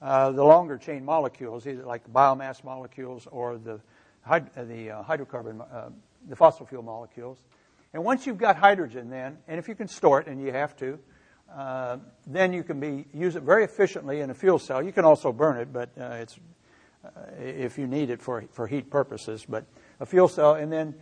uh, 0.00 0.30
the 0.30 0.44
longer 0.44 0.78
chain 0.78 1.04
molecules, 1.04 1.66
either 1.66 1.84
like 1.84 2.10
biomass 2.10 2.62
molecules 2.64 3.26
or 3.30 3.58
the, 3.58 3.80
hyd- 4.26 4.48
uh, 4.56 4.64
the 4.64 4.90
uh, 4.90 5.02
hydrocarbon, 5.02 5.60
uh, 5.60 5.90
the 6.28 6.36
fossil 6.36 6.66
fuel 6.66 6.82
molecules. 6.82 7.38
And 7.92 8.04
once 8.04 8.26
you've 8.26 8.38
got 8.38 8.56
hydrogen, 8.56 9.10
then, 9.10 9.38
and 9.48 9.58
if 9.58 9.68
you 9.68 9.74
can 9.74 9.88
store 9.88 10.20
it, 10.20 10.26
and 10.26 10.40
you 10.40 10.52
have 10.52 10.76
to, 10.76 10.98
uh, 11.54 11.98
then 12.26 12.52
you 12.52 12.62
can 12.62 12.78
be 12.80 13.06
use 13.14 13.36
it 13.36 13.42
very 13.42 13.64
efficiently 13.64 14.20
in 14.20 14.30
a 14.30 14.34
fuel 14.34 14.58
cell. 14.58 14.82
You 14.82 14.92
can 14.92 15.04
also 15.04 15.32
burn 15.32 15.56
it, 15.56 15.72
but 15.72 15.90
uh, 15.98 16.04
it's 16.20 16.38
if 17.38 17.78
you 17.78 17.86
need 17.86 18.10
it 18.10 18.20
for 18.20 18.44
for 18.50 18.66
heat 18.66 18.90
purposes. 18.90 19.46
But 19.48 19.64
a 20.00 20.06
fuel 20.06 20.28
cell, 20.28 20.54
and 20.54 20.70
then 20.70 20.94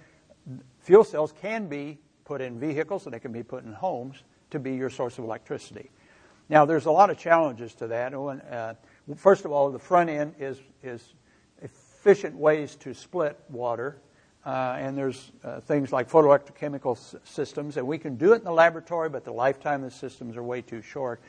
fuel 0.79 1.03
cells 1.03 1.33
can 1.33 1.67
be 1.67 1.99
put 2.25 2.41
in 2.41 2.59
vehicles 2.59 3.07
and 3.07 3.15
they 3.15 3.21
can 3.21 3.33
be 3.33 3.43
put 3.43 3.65
in 3.65 3.73
homes 3.73 4.23
to 4.51 4.59
be 4.59 4.75
your 4.75 4.91
source 4.91 5.19
of 5.19 5.25
electricity. 5.25 5.91
Now, 6.49 6.65
there's 6.65 6.87
a 6.87 6.91
lot 6.91 7.11
of 7.11 7.19
challenges 7.19 7.75
to 7.77 7.87
that. 7.89 8.15
Uh, 8.15 8.75
first 9.17 9.45
of 9.45 9.53
all, 9.53 9.71
the 9.71 9.79
front 9.79 10.11
end 10.11 10.35
is, 10.39 10.61
is 10.83 11.15
efficient 11.63 12.37
ways 12.37 12.77
to 12.77 12.95
split 12.95 13.39
water. 13.49 13.99
Uh, 14.47 14.77
and 14.79 14.97
there's 14.97 15.33
uh, 15.43 15.59
things 15.59 15.93
like 15.93 16.09
photoelectrochemical 16.09 16.97
s- 16.97 17.17
systems, 17.25 17.77
and 17.77 17.85
we 17.85 17.99
can 17.99 18.15
do 18.15 18.33
it 18.33 18.37
in 18.37 18.45
the 18.45 18.53
laboratory, 18.53 19.09
but 19.09 19.25
the 19.25 19.33
lifetime 19.33 19.83
of 19.83 19.91
the 19.91 19.97
systems 19.97 20.37
are 20.37 20.43
way 20.43 20.63
too 20.63 20.81
short. 20.81 21.21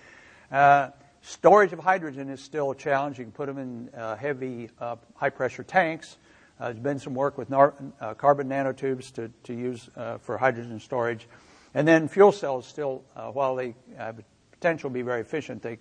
Uh, 0.51 0.89
storage 1.22 1.74
of 1.74 1.80
hydrogen 1.80 2.30
is 2.30 2.39
still 2.39 2.70
a 2.70 2.76
challenge. 2.76 3.18
You 3.18 3.26
can 3.26 3.32
put 3.32 3.47
them 3.47 3.57
in 3.57 3.89
uh, 3.95 4.15
heavy, 4.15 4.70
uh, 4.80 4.97
high 5.15 5.32
pressure 5.32 5.63
tanks. 5.63 6.18
Uh, 6.59 6.65
there's 6.65 6.78
been 6.78 6.99
some 6.99 7.15
work 7.15 7.39
with 7.39 7.49
nar- 7.49 7.74
carbon 8.20 8.49
nanotubes 8.49 9.11
to, 9.13 9.32
to 9.45 9.53
use 9.53 9.89
for 10.22 10.38
hydrogen 10.38 10.80
storage. 10.80 11.28
And 11.74 11.88
then 11.88 12.07
fuel 12.07 12.32
cells 12.32 12.68
still, 12.68 13.03
while 13.34 13.55
they 13.55 13.74
have 13.97 14.22
potential 14.51 14.91
to 14.91 14.93
be 14.93 15.01
very 15.01 15.22
efficient, 15.22 15.63
they 15.63 15.78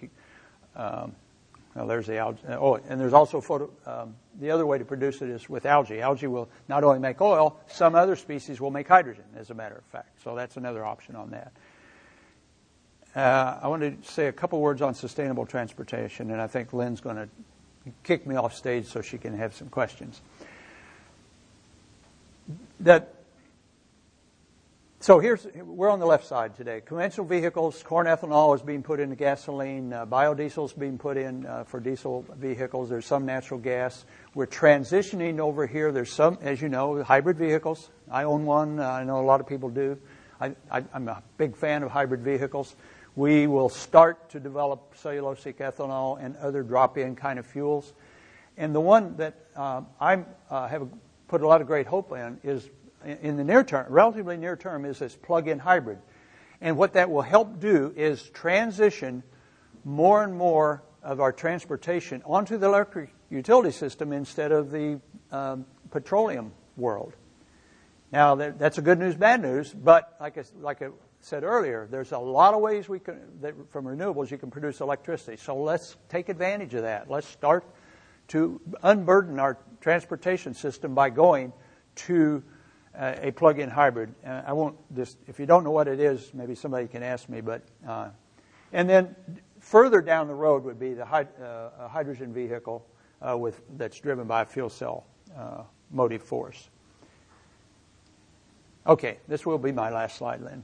um, 0.75 1.15
well, 1.77 1.87
there's 1.87 2.07
the 2.07 2.17
algae. 2.17 2.41
Oh, 2.49 2.77
and 2.89 2.99
there's 2.99 3.13
also 3.13 3.41
photo, 3.41 3.71
um, 3.87 4.17
the 4.41 4.51
other 4.51 4.67
way 4.67 4.79
to 4.79 4.85
produce 4.85 5.21
it 5.23 5.29
is 5.29 5.49
with 5.49 5.67
algae. 5.67 6.01
Algae 6.01 6.27
will 6.27 6.49
not 6.69 6.85
only 6.85 6.99
make 6.99 7.21
oil, 7.21 7.61
some 7.67 7.95
other 7.95 8.17
species 8.17 8.61
will 8.61 8.71
make 8.71 8.89
hydrogen, 8.89 9.25
as 9.37 9.51
a 9.51 9.55
matter 9.55 9.77
of 9.77 9.85
fact. 9.85 10.23
So 10.23 10.35
that's 10.35 10.57
another 10.57 10.85
option 10.85 11.17
on 11.17 11.31
that. 11.31 11.53
Uh, 13.15 13.61
I 13.63 13.69
want 13.69 13.83
to 13.83 14.11
say 14.11 14.27
a 14.27 14.33
couple 14.33 14.61
words 14.61 14.83
on 14.83 14.95
sustainable 14.95 15.47
transportation, 15.47 16.31
and 16.31 16.41
I 16.41 16.47
think 16.47 16.73
Lynn's 16.73 17.01
going 17.01 17.17
to 17.17 17.29
kick 18.03 18.27
me 18.27 18.37
off 18.37 18.55
stage 18.55 18.87
so 18.87 19.01
she 19.01 19.19
can 19.19 19.37
have 19.37 19.55
some 19.55 19.69
questions 19.69 20.21
that 22.81 23.15
so 25.07 25.21
here's 25.21 25.47
we're 25.55 25.89
on 25.89 26.01
the 26.01 26.07
left 26.07 26.27
side 26.27 26.57
today. 26.57 26.83
Conventional 26.85 27.29
vehicles, 27.29 27.81
corn 27.85 28.09
ethanol 28.09 28.57
is 28.57 28.61
being 28.61 28.83
put 28.83 28.99
into 28.99 29.15
gasoline. 29.15 29.93
Uh, 29.93 30.05
biodiesel 30.05 30.65
is 30.65 30.73
being 30.73 30.99
put 30.99 31.17
in 31.17 31.47
uh, 31.47 31.63
for 31.63 31.79
diesel 31.79 32.25
vehicles. 32.37 32.89
There's 32.89 33.07
some 33.07 33.25
natural 33.25 33.61
gas. 33.61 34.05
We're 34.35 34.49
transitioning 34.49 35.39
over 35.39 35.65
here. 35.65 35.93
There's 35.93 36.13
some, 36.13 36.39
as 36.43 36.61
you 36.61 36.69
know, 36.69 37.05
hybrid 37.05 37.39
vehicles. 37.39 37.89
I 38.11 38.25
own 38.25 38.47
one. 38.47 38.81
Uh, 38.81 38.91
I 38.91 39.05
know 39.05 39.21
a 39.21 39.23
lot 39.23 39.41
of 39.41 39.47
people 39.47 39.69
do. 39.71 39.97
I, 40.41 40.57
am 40.73 41.07
a 41.07 41.23
big 41.37 41.57
fan 41.57 41.85
of 41.85 41.93
hybrid 41.93 42.23
vehicles. 42.23 42.75
We 43.15 43.47
will 43.47 43.69
start 43.69 44.31
to 44.31 44.41
develop 44.41 44.97
cellulosic 44.97 45.59
ethanol 45.59 46.21
and 46.21 46.37
other 46.39 46.65
drop-in 46.65 47.15
kind 47.15 47.39
of 47.39 47.47
fuels. 47.47 47.95
And 48.57 48.75
the 48.75 48.81
one 48.81 49.19
that 49.19 49.37
uh, 49.55 49.83
I 50.01 50.25
uh, 50.51 50.67
have 50.67 50.89
put 51.29 51.43
a 51.43 51.47
lot 51.47 51.61
of 51.61 51.69
great 51.69 51.87
hope 51.87 52.11
in 52.11 52.41
is 52.43 52.69
in 53.05 53.37
the 53.37 53.45
near 53.45 53.63
term, 53.63 53.87
relatively 53.89 54.37
near 54.37 54.57
term, 54.57 54.85
is 54.85 54.99
this 54.99 55.15
plug-in 55.15 55.59
hybrid. 55.59 55.99
And 56.61 56.77
what 56.77 56.95
that 56.95 57.11
will 57.11 57.23
help 57.23 57.61
do 57.61 57.93
is 57.97 58.23
transition 58.31 59.23
more 59.85 60.23
and 60.23 60.35
more 60.35 60.83
of 61.03 61.21
our 61.21 61.33
transportation 61.33 62.23
onto 62.25 62.57
the 62.59 62.67
electric 62.67 63.11
utility 63.31 63.71
system 63.71 64.13
instead 64.13 64.53
of 64.53 64.71
the 64.71 65.01
um, 65.31 65.67
petroleum 65.91 66.53
world. 66.77 67.15
Now, 68.13 68.35
that's 68.35 68.79
a 68.79 68.83
good 68.83 68.99
news, 68.99 69.15
bad 69.15 69.43
news, 69.43 69.73
but 69.73 70.17
like 70.21 70.39
I, 70.39 70.45
like 70.61 70.83
I 70.83 70.89
said 71.21 71.43
earlier, 71.43 71.89
there's 71.91 72.13
a 72.13 72.19
lot 72.19 72.55
of 72.55 72.61
ways 72.61 72.89
we 72.89 73.01
can, 73.01 73.19
from 73.71 73.85
renewables 73.85 74.31
you 74.31 74.39
can 74.39 74.51
produce 74.51 74.81
electricity. 74.81 75.37
So 75.37 75.57
let's 75.57 75.97
take 76.09 76.29
advantage 76.29 76.75
of 76.75 76.83
that. 76.83 77.11
Let's 77.11 77.27
start 77.27 77.65
to 78.29 78.61
unburden 78.83 79.39
our 79.39 79.59
transportation 79.81 80.55
system 80.55 80.95
by 80.95 81.11
going 81.11 81.53
to 81.97 82.43
uh, 82.99 83.15
a 83.21 83.31
plug-in 83.31 83.69
hybrid. 83.69 84.15
Uh, 84.25 84.43
I 84.47 84.53
won't 84.53 84.77
just, 84.95 85.19
if 85.27 85.39
you 85.39 85.47
don't 85.47 85.65
know 85.65 85.71
what 85.71 85.89
it 85.89 86.01
is, 86.01 86.33
maybe 86.35 86.55
somebody 86.55 86.87
can 86.87 87.03
ask 87.03 87.29
me, 87.29 87.41
but, 87.41 87.63
uh, 87.87 88.09
and 88.73 88.89
then 88.89 89.15
further 89.61 90.01
down 90.01 90.29
the 90.29 90.35
road 90.35 90.65
would 90.65 90.79
be 90.79 90.95
the 90.95 91.07
uh, 91.07 91.89
hydrogen 91.89 92.33
vehicle 92.33 92.87
uh, 93.21 93.37
with, 93.37 93.61
that's 93.77 94.01
driven 94.01 94.27
by 94.27 94.43
a 94.43 94.47
fuel 94.47 94.71
cell 94.71 95.07
motive 95.91 96.23
force. 96.23 96.69
Okay, 98.87 99.19
this 99.29 99.45
will 99.45 99.59
be 99.59 99.73
my 99.73 99.91
last 99.91 100.17
slide, 100.17 100.41
Lynn. 100.41 100.63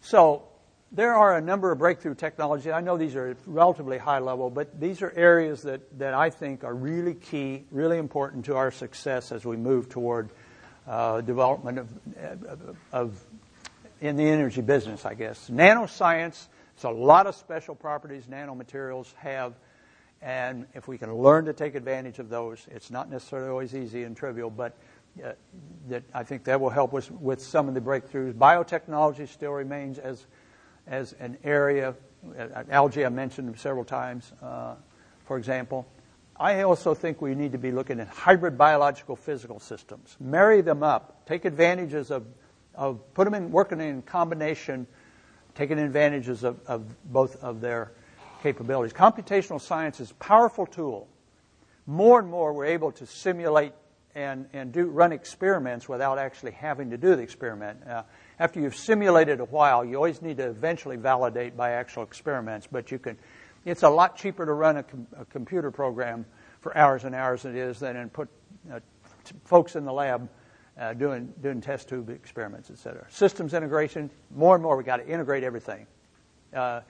So, 0.00 0.44
there 0.92 1.14
are 1.14 1.36
a 1.36 1.40
number 1.40 1.72
of 1.72 1.78
breakthrough 1.78 2.14
technologies. 2.14 2.72
I 2.72 2.80
know 2.80 2.96
these 2.96 3.16
are 3.16 3.36
relatively 3.44 3.98
high 3.98 4.20
level, 4.20 4.50
but 4.50 4.80
these 4.80 5.02
are 5.02 5.12
areas 5.16 5.62
that, 5.62 5.98
that 5.98 6.14
I 6.14 6.30
think 6.30 6.62
are 6.62 6.74
really 6.74 7.14
key, 7.14 7.64
really 7.72 7.98
important 7.98 8.44
to 8.44 8.56
our 8.56 8.70
success 8.70 9.32
as 9.32 9.44
we 9.44 9.56
move 9.56 9.88
toward 9.88 10.30
uh, 10.86 11.20
development 11.20 11.78
of, 11.78 11.88
of, 12.92 13.20
in 14.00 14.16
the 14.16 14.24
energy 14.24 14.60
business, 14.60 15.04
I 15.04 15.14
guess. 15.14 15.50
Nanoscience, 15.50 16.46
it's 16.74 16.84
a 16.84 16.90
lot 16.90 17.26
of 17.26 17.34
special 17.34 17.74
properties 17.74 18.24
nanomaterials 18.26 19.12
have, 19.16 19.54
and 20.22 20.66
if 20.74 20.88
we 20.88 20.98
can 20.98 21.14
learn 21.14 21.46
to 21.46 21.52
take 21.52 21.74
advantage 21.74 22.18
of 22.18 22.28
those, 22.28 22.66
it's 22.70 22.90
not 22.90 23.10
necessarily 23.10 23.48
always 23.48 23.74
easy 23.74 24.04
and 24.04 24.16
trivial, 24.16 24.50
but 24.50 24.76
uh, 25.24 25.32
that 25.88 26.02
I 26.12 26.24
think 26.24 26.44
that 26.44 26.60
will 26.60 26.70
help 26.70 26.92
us 26.94 27.10
with 27.10 27.40
some 27.40 27.68
of 27.68 27.74
the 27.74 27.80
breakthroughs. 27.80 28.34
Biotechnology 28.34 29.28
still 29.28 29.52
remains 29.52 29.98
as 29.98 30.26
as 30.86 31.14
an 31.14 31.36
area. 31.42 31.94
Uh, 32.38 32.64
algae 32.70 33.04
I 33.04 33.08
mentioned 33.08 33.58
several 33.58 33.84
times, 33.84 34.32
uh, 34.42 34.74
for 35.24 35.38
example. 35.38 35.86
I 36.38 36.62
also 36.62 36.94
think 36.94 37.22
we 37.22 37.34
need 37.34 37.52
to 37.52 37.58
be 37.58 37.72
looking 37.72 37.98
at 37.98 38.08
hybrid 38.08 38.58
biological 38.58 39.16
physical 39.16 39.58
systems. 39.58 40.16
Marry 40.20 40.60
them 40.60 40.82
up. 40.82 41.24
Take 41.26 41.44
advantages 41.44 42.10
of, 42.10 42.26
of 42.74 43.00
put 43.14 43.24
them 43.24 43.34
in, 43.34 43.50
working 43.50 43.80
in 43.80 44.02
combination, 44.02 44.86
taking 45.54 45.78
advantages 45.78 46.44
of, 46.44 46.60
of 46.66 46.84
both 47.10 47.42
of 47.42 47.60
their 47.60 47.92
capabilities. 48.42 48.92
Computational 48.92 49.60
science 49.60 49.98
is 49.98 50.10
a 50.10 50.14
powerful 50.14 50.66
tool. 50.66 51.08
More 51.86 52.18
and 52.18 52.28
more 52.28 52.52
we're 52.52 52.66
able 52.66 52.92
to 52.92 53.06
simulate 53.06 53.72
and, 54.14 54.46
and 54.52 54.72
do, 54.72 54.86
run 54.86 55.12
experiments 55.12 55.88
without 55.88 56.18
actually 56.18 56.52
having 56.52 56.90
to 56.90 56.96
do 56.96 57.16
the 57.16 57.22
experiment. 57.22 57.86
Uh, 57.86 58.02
after 58.38 58.60
you've 58.60 58.76
simulated 58.76 59.40
a 59.40 59.44
while, 59.44 59.84
you 59.84 59.96
always 59.96 60.22
need 60.22 60.38
to 60.38 60.48
eventually 60.48 60.96
validate 60.96 61.56
by 61.56 61.72
actual 61.72 62.02
experiments, 62.02 62.66
but 62.70 62.90
you 62.90 62.98
can 62.98 63.18
it's 63.66 63.82
a 63.82 63.90
lot 63.90 64.16
cheaper 64.16 64.46
to 64.46 64.52
run 64.54 64.78
a, 64.78 64.82
com- 64.82 65.06
a 65.18 65.26
computer 65.26 65.70
program 65.70 66.24
for 66.60 66.74
hours 66.74 67.04
and 67.04 67.14
hours 67.14 67.42
than 67.42 67.54
it 67.54 67.60
is 67.60 67.78
than 67.80 67.96
and 67.96 68.10
put 68.10 68.28
uh, 68.72 68.80
t- 69.24 69.34
folks 69.44 69.76
in 69.76 69.84
the 69.84 69.92
lab 69.92 70.28
uh, 70.80 70.94
doing 70.94 71.32
doing 71.42 71.60
test 71.60 71.88
tube 71.88 72.08
experiments, 72.08 72.70
et 72.70 72.78
cetera. 72.78 73.04
Systems 73.10 73.52
integration, 73.52 74.08
more 74.34 74.54
and 74.54 74.62
more 74.62 74.76
we 74.76 74.84
got 74.84 74.96
to 74.96 75.06
integrate 75.06 75.44
everything. 75.44 75.86
Uh, 76.54 76.80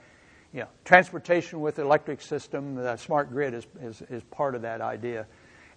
you 0.53 0.61
know, 0.61 0.67
transportation 0.85 1.59
with 1.59 1.77
electric 1.77 2.21
system, 2.21 2.75
the 2.75 2.95
smart 2.95 3.29
grid 3.29 3.53
is, 3.53 3.67
is, 3.81 4.01
is 4.09 4.23
part 4.31 4.55
of 4.55 4.61
that 4.61 4.79
idea. 4.79 5.27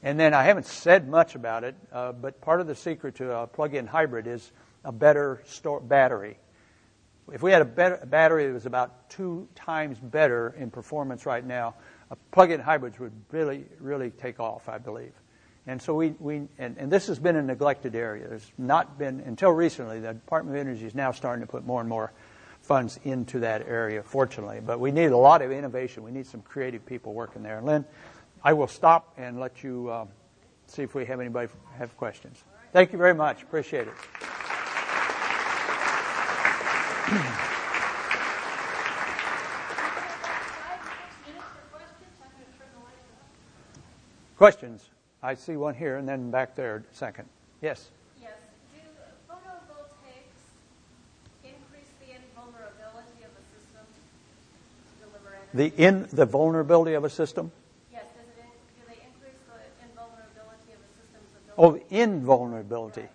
And 0.03 0.18
then 0.18 0.32
I 0.32 0.44
haven't 0.44 0.66
said 0.66 1.09
much 1.09 1.34
about 1.34 1.64
it, 1.64 1.74
uh, 1.92 2.12
but 2.12 2.40
part 2.40 2.61
of 2.61 2.66
the 2.66 2.74
secret 2.74 3.16
to 3.16 3.34
a 3.36 3.46
plug-in 3.46 3.86
hybrid 3.86 4.26
is 4.26 4.53
a 4.84 4.92
better 4.92 5.42
store, 5.44 5.80
battery. 5.80 6.38
If 7.33 7.43
we 7.43 7.53
had 7.53 7.62
a, 7.62 7.66
better, 7.66 7.99
a 8.03 8.07
battery 8.07 8.47
that 8.47 8.53
was 8.53 8.66
about 8.66 9.09
two 9.09 9.49
times 9.55 9.99
better 9.99 10.55
in 10.59 10.71
performance 10.71 11.27
right 11.27 11.45
now, 11.45 11.75
plug-in 12.33 12.61
hybrids 12.61 12.99
would 12.99 13.12
really, 13.31 13.64
really 13.79 14.11
take 14.11 14.41
off, 14.41 14.68
I 14.68 14.79
believe. 14.79 15.12
And 15.66 15.81
so 15.81 15.95
we, 15.95 16.14
we 16.18 16.49
and, 16.59 16.77
and 16.79 16.91
this 16.91 17.07
has 17.07 17.18
been 17.18 17.37
a 17.37 17.43
neglected 17.43 17.95
area. 17.95 18.27
There's 18.27 18.51
not 18.59 18.99
been, 18.99 19.21
until 19.21 19.51
recently, 19.51 20.01
the 20.01 20.14
Department 20.14 20.57
of 20.57 20.61
Energy 20.61 20.87
is 20.87 20.95
now 20.95 21.12
starting 21.12 21.47
to 21.47 21.51
put 21.51 21.64
more 21.64 21.81
and 21.81 21.89
more 21.89 22.12
funds 22.62 22.99
into 23.05 23.41
that 23.41 23.66
area, 23.68 24.03
fortunately. 24.03 24.61
But 24.64 24.81
we 24.81 24.91
need 24.91 25.12
a 25.12 25.16
lot 25.16 25.43
of 25.43 25.53
innovation. 25.53 26.03
We 26.03 26.11
need 26.11 26.27
some 26.27 26.43
creative 26.43 26.85
people 26.85 27.14
working 27.14 27.43
there. 27.43 27.59
And 27.59 27.66
Lynn, 27.66 27.85
I 28.43 28.55
will 28.55 28.68
stop 28.68 29.14
and 29.16 29.39
let 29.39 29.62
you 29.62 29.89
uh, 29.91 30.07
see 30.66 30.83
if 30.83 30.95
we 30.95 31.05
have 31.07 31.21
anybody 31.21 31.49
have 31.77 31.97
questions. 31.97 32.43
Thank 32.73 32.93
you 32.93 32.99
very 32.99 33.14
much. 33.14 33.43
Appreciate 33.43 33.89
it. 33.89 33.95
Questions? 44.37 44.89
I 45.23 45.35
see 45.35 45.57
one 45.57 45.75
here 45.75 45.97
and 45.97 46.09
then 46.09 46.31
back 46.31 46.55
there 46.57 46.83
second. 46.93 47.29
Yes. 47.61 47.91
Yes. 48.21 48.31
Do 48.73 48.79
photovoltaics 49.29 50.41
increase 51.45 51.91
the 52.01 52.15
invulnerability 52.17 53.21
of 53.25 53.33
a 53.37 53.45
system 53.53 53.85
to 54.97 55.05
deliver 55.05 55.37
energy? 55.55 55.75
The 55.77 55.83
in 55.83 56.09
the 56.13 56.25
vulnerability 56.25 56.95
of 56.95 57.05
a 57.05 57.11
system? 57.11 57.53
Yes. 57.93 58.05
Does 58.17 58.25
it 58.39 58.49
do 58.79 58.87
they 58.89 59.03
increase 59.05 59.41
the 59.51 59.61
invulnerability 59.91 60.73
of 60.73 60.81
a 60.81 60.89
system's 60.97 61.31
Oh, 61.59 61.75
ability? 61.75 61.85
invulnerability. 61.91 63.09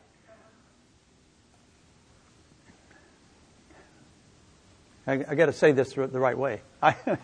I, 5.07 5.13
I 5.13 5.35
got 5.35 5.47
to 5.47 5.53
say 5.53 5.71
this 5.71 5.93
the 5.93 6.07
right 6.19 6.37
way. 6.37 6.61
I. 6.81 6.95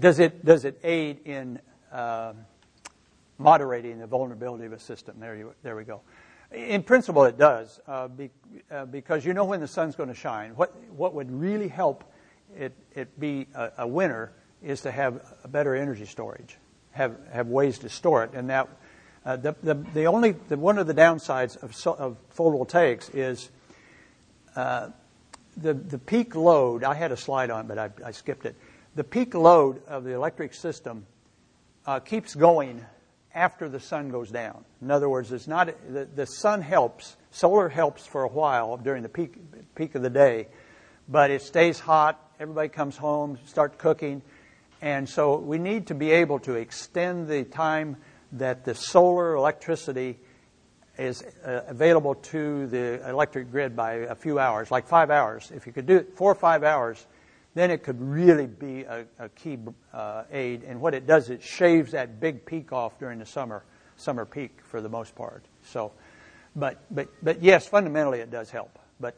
Does 0.00 0.18
it 0.18 0.44
does 0.44 0.64
it 0.64 0.80
aid 0.82 1.20
in 1.24 1.60
uh, 1.92 2.32
moderating 3.38 3.98
the 3.98 4.06
vulnerability 4.06 4.64
of 4.64 4.72
a 4.72 4.78
system? 4.78 5.16
There 5.20 5.36
you 5.36 5.54
there 5.62 5.76
we 5.76 5.84
go. 5.84 6.00
In 6.52 6.82
principle, 6.82 7.24
it 7.24 7.38
does 7.38 7.80
uh, 7.86 8.08
be, 8.08 8.30
uh, 8.70 8.84
because 8.86 9.24
you 9.24 9.34
know 9.34 9.44
when 9.44 9.60
the 9.60 9.68
sun's 9.68 9.96
going 9.96 10.08
to 10.08 10.14
shine. 10.14 10.52
What 10.56 10.74
what 10.90 11.14
would 11.14 11.30
really 11.30 11.68
help 11.68 12.04
it 12.56 12.72
it 12.94 13.18
be 13.18 13.46
a, 13.54 13.70
a 13.78 13.86
winner 13.86 14.32
is 14.62 14.80
to 14.82 14.90
have 14.90 15.24
a 15.44 15.48
better 15.48 15.74
energy 15.74 16.06
storage, 16.06 16.56
have 16.92 17.16
have 17.32 17.48
ways 17.48 17.78
to 17.80 17.88
store 17.88 18.24
it, 18.24 18.30
and 18.34 18.50
that 18.50 18.68
uh, 19.24 19.36
the, 19.36 19.54
the 19.62 19.74
the 19.94 20.06
only 20.06 20.32
the, 20.32 20.56
one 20.56 20.78
of 20.78 20.86
the 20.86 20.94
downsides 20.94 21.60
of 21.62 21.74
so, 21.74 21.92
of 21.94 22.16
photovoltaics 22.36 23.14
is 23.14 23.50
uh, 24.56 24.88
the 25.56 25.74
the 25.74 25.98
peak 25.98 26.34
load. 26.34 26.84
I 26.84 26.94
had 26.94 27.12
a 27.12 27.16
slide 27.16 27.50
on, 27.50 27.64
it, 27.64 27.68
but 27.68 27.78
I, 27.78 27.90
I 28.04 28.10
skipped 28.10 28.46
it. 28.46 28.56
The 28.94 29.04
peak 29.04 29.34
load 29.34 29.82
of 29.86 30.04
the 30.04 30.12
electric 30.12 30.54
system 30.54 31.06
uh, 31.86 32.00
keeps 32.00 32.34
going 32.34 32.84
after 33.34 33.68
the 33.68 33.80
sun 33.80 34.10
goes 34.10 34.30
down. 34.30 34.64
In 34.80 34.90
other 34.90 35.08
words, 35.08 35.32
it's 35.32 35.48
not 35.48 35.74
the, 35.88 36.04
the 36.04 36.26
sun 36.26 36.62
helps, 36.62 37.16
solar 37.30 37.68
helps 37.68 38.06
for 38.06 38.22
a 38.22 38.28
while 38.28 38.76
during 38.76 39.02
the 39.02 39.08
peak 39.08 39.36
peak 39.74 39.94
of 39.94 40.02
the 40.02 40.10
day, 40.10 40.48
but 41.08 41.30
it 41.30 41.42
stays 41.42 41.78
hot. 41.80 42.20
Everybody 42.38 42.68
comes 42.68 42.96
home, 42.96 43.38
start 43.46 43.78
cooking, 43.78 44.22
and 44.80 45.08
so 45.08 45.38
we 45.38 45.58
need 45.58 45.88
to 45.88 45.94
be 45.94 46.10
able 46.10 46.38
to 46.40 46.54
extend 46.54 47.28
the 47.28 47.44
time 47.44 47.96
that 48.32 48.64
the 48.64 48.74
solar 48.74 49.34
electricity 49.34 50.18
is 50.98 51.22
uh, 51.44 51.62
available 51.66 52.14
to 52.14 52.66
the 52.68 53.08
electric 53.08 53.50
grid 53.50 53.74
by 53.74 53.94
a 53.94 54.14
few 54.14 54.38
hours, 54.38 54.70
like 54.70 54.86
five 54.86 55.10
hours. 55.10 55.50
If 55.54 55.66
you 55.66 55.72
could 55.72 55.86
do 55.86 55.96
it 55.96 56.16
four 56.16 56.30
or 56.30 56.36
five 56.36 56.62
hours, 56.62 57.04
then 57.54 57.70
it 57.70 57.82
could 57.82 58.00
really 58.00 58.46
be 58.46 58.82
a, 58.82 59.06
a 59.18 59.28
key 59.30 59.58
uh, 59.92 60.24
aid. 60.30 60.64
And 60.64 60.80
what 60.80 60.94
it 60.94 61.06
does, 61.06 61.30
it 61.30 61.42
shaves 61.42 61.92
that 61.92 62.20
big 62.20 62.44
peak 62.44 62.72
off 62.72 62.98
during 62.98 63.18
the 63.18 63.26
summer 63.26 63.64
summer 63.96 64.24
peak 64.24 64.58
for 64.64 64.80
the 64.80 64.88
most 64.88 65.14
part. 65.14 65.44
So, 65.64 65.92
but 66.56 66.82
but 66.90 67.08
but 67.22 67.42
yes, 67.42 67.66
fundamentally 67.66 68.20
it 68.20 68.30
does 68.30 68.50
help. 68.50 68.78
But 69.00 69.16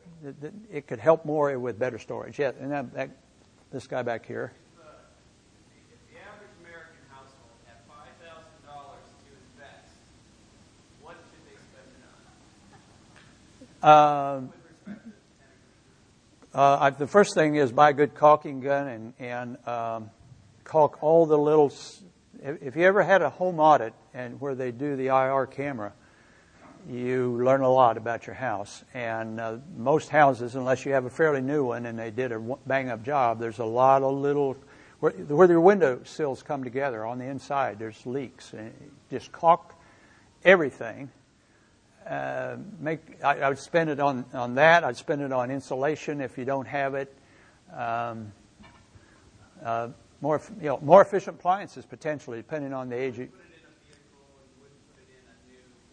it, 0.73 0.87
could 0.87 0.99
help 0.99 1.25
more 1.27 1.57
with 1.59 1.79
better 1.79 1.99
storage. 1.99 2.39
Yeah, 2.39 2.53
and 2.61 2.73
that, 2.73 2.95
that 2.95 3.11
this 3.71 3.87
guy 3.87 4.03
back 4.03 4.25
here. 4.27 4.53
If 5.93 6.01
the 6.11 6.19
average 6.19 6.51
American 6.65 6.97
household 7.13 7.53
had 7.67 7.77
five 7.87 8.09
thousand 8.25 8.57
dollars 8.65 9.05
to 9.05 9.31
invest, 9.53 10.01
what 11.03 11.17
should 11.29 11.45
they 11.45 11.61
spend 11.61 11.93
Um. 13.87 14.53
Uh, 16.53 16.79
I, 16.81 16.91
the 16.91 17.07
first 17.07 17.35
thing 17.35 17.55
is 17.55 17.71
buy 17.71 17.91
a 17.91 17.93
good 17.93 18.17
caulking 18.17 18.59
gun 18.59 18.89
and, 18.89 19.13
and 19.21 19.69
um, 19.69 20.11
caulk 20.65 21.03
all 21.03 21.25
the 21.25 21.39
little. 21.39 21.73
If, 22.43 22.75
you 22.75 22.83
ever 22.83 23.05
had 23.05 23.23
a 23.23 23.31
home 23.31 23.61
audit 23.61 23.95
and 24.13 24.41
where 24.41 24.57
they 24.57 24.73
do 24.73 24.97
the 24.97 25.07
IR 25.09 25.47
camera, 25.47 25.93
you 26.91 27.41
learn 27.45 27.61
a 27.61 27.71
lot 27.71 27.97
about 27.97 28.27
your 28.27 28.35
house. 28.35 28.83
And 28.93 29.39
uh, 29.39 29.59
most 29.77 30.09
houses, 30.09 30.57
unless 30.57 30.85
you 30.85 30.93
have 30.93 31.05
a 31.05 31.11
fairly 31.11 31.41
new 31.41 31.67
one 31.67 31.87
and 31.87 31.97
they 31.97 32.11
did 32.11 32.33
a 32.33 32.41
bang 32.67 32.89
up 32.89 33.05
job, 33.05 33.39
there's 33.39 33.61
a 33.61 33.65
lot 33.65 34.03
of 34.03 34.15
little 34.15 34.57
where, 34.99 35.13
where 35.13 35.49
your 35.49 35.61
window 35.61 36.01
sills 36.03 36.43
come 36.43 36.65
together 36.65 37.07
on 37.07 37.19
the 37.21 37.27
inside. 37.27 37.79
There's 37.79 38.05
leaks. 38.05 38.53
Just 39.11 39.31
caulk 39.31 39.75
everything 40.45 41.09
uh, 42.09 42.57
make 42.81 43.01
I, 43.25 43.41
I 43.41 43.49
would 43.49 43.59
spend 43.59 43.91
it 43.91 44.01
on, 44.01 44.25
on 44.33 44.55
that. 44.55 44.85
I'd 44.85 44.97
spend 44.97 45.23
it 45.23 45.33
on 45.33 45.51
insulation 45.51 46.21
if 46.21 46.39
you 46.39 46.45
don't 46.45 46.67
have 46.67 46.95
it. 46.95 47.17
Um, 47.75 48.33
uh, 49.65 49.89
more 50.21 50.41
you 50.61 50.69
know 50.69 50.79
more 50.83 51.03
efficient 51.03 51.37
appliances 51.37 51.85
potentially, 51.85 52.39
depending 52.39 52.73
on 52.73 52.89
the 52.89 52.97
age. 52.97 53.29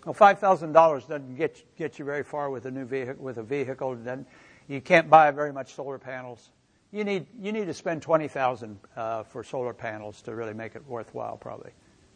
Well, 0.05 0.13
five 0.13 0.39
thousand 0.39 0.73
dollars 0.73 1.05
doesn't 1.05 1.35
get 1.35 1.63
get 1.77 1.97
you 1.97 2.05
very 2.05 2.23
far 2.23 2.49
with 2.49 2.65
a 2.65 2.71
new 2.71 2.85
vehicle. 2.85 3.23
With 3.23 3.37
a 3.37 3.43
vehicle, 3.43 3.95
then 3.95 4.25
you 4.67 4.81
can't 4.81 5.09
buy 5.09 5.31
very 5.31 5.53
much 5.53 5.73
solar 5.73 5.97
panels. 5.97 6.51
You 6.91 7.03
need 7.03 7.25
you 7.41 7.51
need 7.51 7.65
to 7.65 7.73
spend 7.73 8.01
twenty 8.01 8.27
thousand 8.27 8.79
uh, 8.95 9.23
for 9.23 9.43
solar 9.43 9.73
panels 9.73 10.21
to 10.23 10.35
really 10.35 10.53
make 10.53 10.75
it 10.75 10.85
worthwhile, 10.87 11.37
probably, 11.37 11.71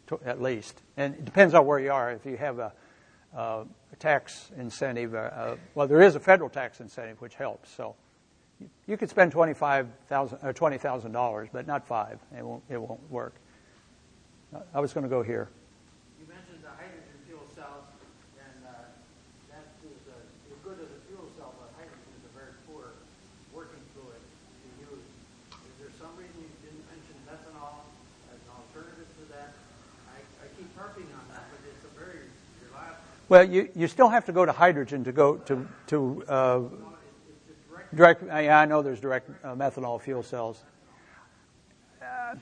to, 0.08 0.20
at 0.24 0.40
least. 0.40 0.82
And 0.96 1.14
it 1.14 1.24
depends 1.24 1.54
on 1.54 1.66
where 1.66 1.78
you 1.78 1.90
are. 1.90 2.12
If 2.12 2.26
you 2.26 2.36
have 2.36 2.58
a, 2.58 2.72
uh, 3.36 3.64
tax 3.98 4.50
incentive, 4.56 5.14
uh, 5.14 5.18
uh, 5.18 5.56
well, 5.74 5.86
there 5.86 6.02
is 6.02 6.14
a 6.14 6.20
federal 6.20 6.48
tax 6.48 6.80
incentive 6.80 7.20
which 7.20 7.34
helps. 7.34 7.70
So 7.70 7.94
you, 8.60 8.68
you 8.86 8.96
could 8.96 9.10
spend 9.10 9.32
twenty 9.32 9.54
five 9.54 9.88
thousand 10.08 10.38
or 10.42 10.52
twenty 10.52 10.78
thousand 10.78 11.12
dollars, 11.12 11.48
but 11.52 11.66
not 11.66 11.86
five. 11.86 12.18
It 12.36 12.44
won't 12.44 12.62
it 12.70 12.80
won't 12.80 13.00
work. 13.10 13.34
I 14.72 14.80
was 14.80 14.94
going 14.94 15.04
to 15.04 15.10
go 15.10 15.22
here. 15.22 15.48
You 16.16 16.24
mentioned 16.24 16.64
the 16.64 16.72
hydrogen 16.72 17.20
fuel 17.28 17.44
cells, 17.52 17.84
and 18.40 18.64
uh, 18.64 18.88
that 19.52 19.66
is 19.84 20.00
uh, 20.08 20.16
the 20.48 20.56
good 20.64 20.80
of 20.80 20.88
the 20.88 21.00
fuel 21.04 21.28
cell, 21.36 21.52
but 21.60 21.68
hydrogen 21.76 22.08
is 22.16 22.24
a 22.24 22.32
very 22.32 22.56
poor 22.64 22.96
working 23.52 23.84
fluid 23.92 24.16
to 24.16 24.68
use. 24.88 25.04
Is 25.52 25.76
there 25.84 25.92
some 26.00 26.16
reason 26.16 26.32
you 26.40 26.48
didn't 26.64 26.80
mention 26.88 27.12
methanol 27.28 27.84
as 28.32 28.40
an 28.40 28.52
alternative 28.56 29.04
to 29.20 29.24
that? 29.36 29.52
I, 30.16 30.24
I 30.40 30.48
keep 30.56 30.72
harping 30.72 31.12
on 31.12 31.24
that, 31.36 31.44
but 31.52 31.60
it's 31.68 31.84
a 31.84 31.92
very 31.92 32.24
reliable. 32.64 33.17
Well, 33.28 33.44
you, 33.44 33.68
you 33.74 33.88
still 33.88 34.08
have 34.08 34.24
to 34.26 34.32
go 34.32 34.46
to 34.46 34.52
hydrogen 34.52 35.04
to 35.04 35.12
go 35.12 35.36
to 35.36 35.68
to 35.88 36.24
uh, 36.26 36.32
No, 36.32 36.64
it, 36.64 36.70
it's 37.28 37.46
just 37.46 37.68
direct. 37.68 37.94
direct. 37.94 38.22
Yeah, 38.44 38.58
I 38.58 38.64
know 38.64 38.80
there's 38.80 39.00
direct 39.00 39.28
uh, 39.44 39.54
methanol 39.54 40.00
fuel 40.00 40.22
cells. 40.22 40.62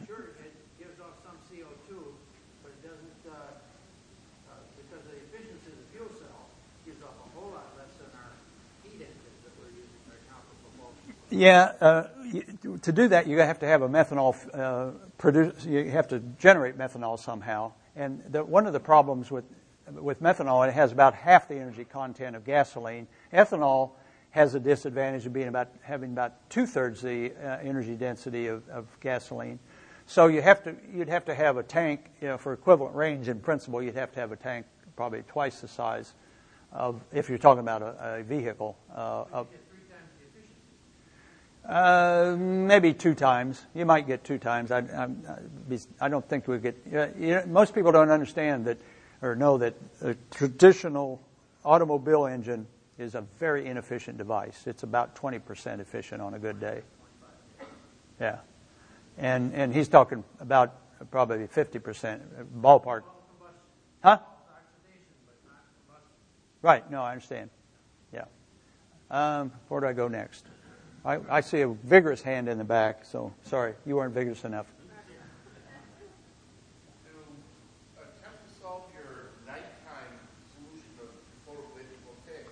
Sure, 0.07 0.31
it 0.43 0.53
gives 0.79 0.99
off 1.01 1.15
some 1.25 1.37
CO2, 1.51 1.95
but 2.63 2.71
it 2.71 2.83
doesn't, 2.83 3.23
uh, 3.27 3.35
uh, 3.35 4.55
because 4.77 5.05
the 5.07 5.17
efficiency 5.27 5.71
of 5.71 5.79
the 5.79 5.89
fuel 5.97 6.09
cell 6.19 6.51
gives 6.85 7.03
off 7.03 7.15
a 7.25 7.39
whole 7.39 7.51
lot 7.51 7.67
less 7.79 7.91
than 7.99 8.11
our 8.15 8.35
heat 8.83 8.99
engines 9.03 9.43
that 9.45 9.53
we're 9.59 9.71
using 9.71 10.03
right 10.11 10.23
now 10.31 10.39
for 10.47 10.55
propulsion. 10.71 11.15
Yeah, 11.31 11.73
uh, 11.81 12.79
to 12.83 12.93
do 12.93 13.09
that, 13.09 13.27
you 13.27 13.39
have 13.39 13.59
to 13.61 13.67
have 13.67 13.83
a 13.83 13.89
methanol 13.89 14.35
uh, 14.55 14.91
produce. 15.19 15.65
You 15.65 15.91
have 15.91 16.09
to 16.09 16.21
generate 16.39 16.77
methanol 16.77 17.19
somehow. 17.19 17.73
And 17.95 18.23
the, 18.29 18.45
one 18.45 18.67
of 18.67 18.73
the 18.73 18.81
problems 18.81 19.31
with 19.31 19.45
with 19.93 20.23
methanol, 20.23 20.67
it 20.67 20.75
has 20.75 20.93
about 20.93 21.15
half 21.15 21.49
the 21.49 21.57
energy 21.57 21.85
content 21.85 22.37
of 22.37 22.45
gasoline. 22.45 23.07
Ethanol 23.33 23.91
has 24.31 24.55
a 24.55 24.61
disadvantage 24.61 25.27
of 25.27 25.33
being 25.33 25.49
about 25.49 25.69
having 25.83 26.13
about 26.13 26.51
two 26.51 26.67
thirds 26.67 27.01
the 27.01 27.33
uh, 27.33 27.59
energy 27.63 27.95
density 27.95 28.49
of, 28.49 28.69
of 28.69 28.87
gasoline. 29.01 29.59
So 30.07 30.27
you 30.27 30.43
have 30.43 30.63
to 30.65 30.77
you'd 30.93 31.09
have 31.09 31.25
to 31.25 31.35
have 31.35 31.57
a 31.57 31.63
tank, 31.63 32.11
you 32.21 32.29
know, 32.29 32.39
for 32.39 32.53
equivalent 32.53 32.95
range 32.95 33.29
in 33.29 33.41
principle, 33.41 33.83
you'd 33.83 33.97
have 33.97 34.13
to 34.13 34.21
have 34.21 34.33
a 34.33 34.37
tank 34.37 34.67
probably 34.95 35.23
twice 35.23 35.61
the 35.61 35.69
size 35.69 36.15
of 36.73 37.01
if 37.13 37.29
you're 37.29 37.39
talking 37.39 37.61
about 37.61 37.83
a, 37.83 38.19
a 38.19 38.23
vehicle. 38.23 38.77
Uh, 38.95 39.25
of, 39.33 39.51
Get 39.51 39.61
three 39.71 39.79
times 39.89 40.11
the 40.19 40.27
efficiency. 40.39 40.59
uh, 41.69 42.37
maybe 42.37 42.93
two 42.93 43.15
times. 43.15 43.65
You 43.75 43.87
might 43.87 44.07
get 44.07 44.23
two 44.23 44.39
times. 44.39 44.71
I, 44.71 44.79
I, 44.79 45.09
I 46.01 46.09
don't 46.09 46.29
think 46.29 46.47
we 46.47 46.59
get. 46.59 46.77
You 46.87 47.09
know, 47.19 47.45
most 47.47 47.75
people 47.75 47.93
don't 47.93 48.11
understand 48.11 48.67
that 48.67 48.79
or 49.23 49.35
know 49.35 49.59
that 49.59 49.75
a 50.03 50.15
traditional 50.31 51.21
automobile 51.65 52.27
engine 52.27 52.67
is 52.99 53.15
a 53.15 53.23
very 53.39 53.67
inefficient 53.67 54.19
device. 54.19 54.65
It's 54.67 54.83
about 54.83 55.17
20% 55.17 55.81
efficient 55.81 56.23
on 56.23 56.35
a 56.35 56.39
good 56.39 56.61
day. 56.61 56.83
Yeah. 58.21 58.39
And, 59.19 59.53
and 59.55 59.75
he's 59.75 59.89
talking 59.89 60.25
about 60.41 60.75
probably 61.11 61.47
50% 61.47 62.21
ballpark. 62.61 63.03
Huh? 64.03 64.19
Right. 66.63 66.91
No, 66.91 67.03
I 67.03 67.13
understand. 67.13 67.51
Yeah. 68.13 68.25
Um, 69.11 69.53
where 69.69 69.81
do 69.81 69.87
I 69.87 69.93
go 69.93 70.09
next? 70.09 70.47
I, 71.07 71.21
I 71.31 71.41
see 71.41 71.61
a 71.61 71.69
vigorous 71.69 72.21
hand 72.21 72.49
in 72.49 72.59
the 72.59 72.65
back, 72.65 73.05
so 73.05 73.33
sorry, 73.45 73.75
you 73.87 73.95
weren't 73.95 74.13
vigorous 74.13 74.45
enough. 74.45 74.67
To 74.75 74.83
attempt 78.03 78.43
to 78.43 78.51
solve 78.61 78.91
your 78.91 79.31
nighttime 79.47 80.19
solution 80.51 80.91
of 80.99 81.15
photovoltaic, 81.47 82.51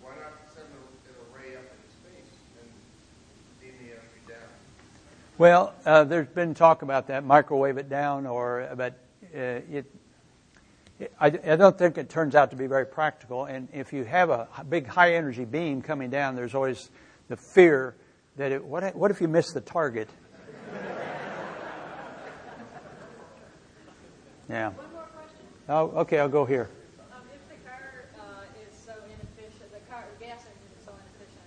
why 0.00 0.16
not 0.16 0.40
send 0.48 0.64
an 0.72 0.80
array 1.28 1.60
up 1.60 1.68
into 1.68 1.92
space 1.92 2.32
and 2.56 2.72
beam 3.60 3.76
the 3.84 3.92
energy 3.92 4.24
down? 4.24 4.48
Well, 5.38 5.72
uh, 5.86 6.02
there's 6.02 6.26
been 6.26 6.54
talk 6.54 6.82
about 6.82 7.06
that, 7.06 7.24
microwave 7.24 7.78
it 7.78 7.88
down, 7.88 8.26
or 8.26 8.68
but 8.76 8.98
uh, 9.32 9.60
it. 9.70 9.86
I, 11.20 11.26
I 11.26 11.54
don't 11.54 11.78
think 11.78 11.96
it 11.96 12.08
turns 12.08 12.34
out 12.34 12.50
to 12.50 12.56
be 12.56 12.66
very 12.66 12.84
practical. 12.84 13.44
And 13.44 13.68
if 13.72 13.92
you 13.92 14.02
have 14.02 14.30
a 14.30 14.48
big 14.68 14.88
high 14.88 15.14
energy 15.14 15.44
beam 15.44 15.80
coming 15.80 16.10
down, 16.10 16.34
there's 16.34 16.56
always 16.56 16.90
the 17.28 17.36
fear 17.36 17.94
that 18.34 18.50
it, 18.50 18.64
what, 18.64 18.96
what 18.96 19.12
if 19.12 19.20
you 19.20 19.28
miss 19.28 19.52
the 19.52 19.60
target? 19.60 20.08
yeah. 24.50 24.70
One 24.70 24.92
more 24.92 25.06
question. 25.14 25.46
Oh, 25.68 26.00
okay, 26.02 26.18
I'll 26.18 26.28
go 26.28 26.44
here. 26.44 26.68
Um, 27.12 27.22
if 27.30 27.38
the 27.46 27.62
car 27.68 28.06
uh, 28.18 28.42
is 28.58 28.74
so 28.74 28.90
inefficient, 29.06 29.70
the 29.70 29.78
car, 29.86 30.02
the 30.18 30.24
gas 30.24 30.42
engine 30.42 30.74
is 30.74 30.82
so 30.82 30.90
inefficient, 30.98 31.46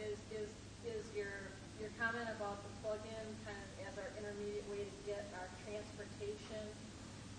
is, 0.00 0.16
is, 0.32 0.48
is 0.88 1.04
your, 1.12 1.52
your 1.80 1.90
comment 2.00 2.28
about 2.32 2.64
the 2.64 2.72
plug-in 2.86 3.26
kind 3.42 3.58
of 3.58 3.66
as 3.82 3.98
our 3.98 4.06
intermediate 4.14 4.62
way 4.70 4.86
to 4.86 4.94
get 5.10 5.26
our 5.34 5.50
transportation 5.66 6.62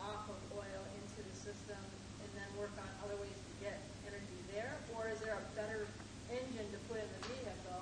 off 0.04 0.28
of 0.28 0.36
oil 0.60 0.82
into 1.00 1.24
the 1.24 1.36
system 1.40 1.80
and 2.20 2.30
then 2.36 2.47
work 2.58 2.74
on 2.78 2.90
other 3.06 3.16
ways 3.22 3.34
to 3.38 3.54
get 3.64 3.78
energy 4.08 4.40
there? 4.54 4.74
Or 4.98 5.08
is 5.14 5.20
there 5.22 5.38
a 5.38 5.44
better 5.56 5.86
engine 6.32 6.68
to 6.74 6.80
put 6.90 6.98
in 6.98 7.10
the 7.22 7.22
vehicle? 7.30 7.82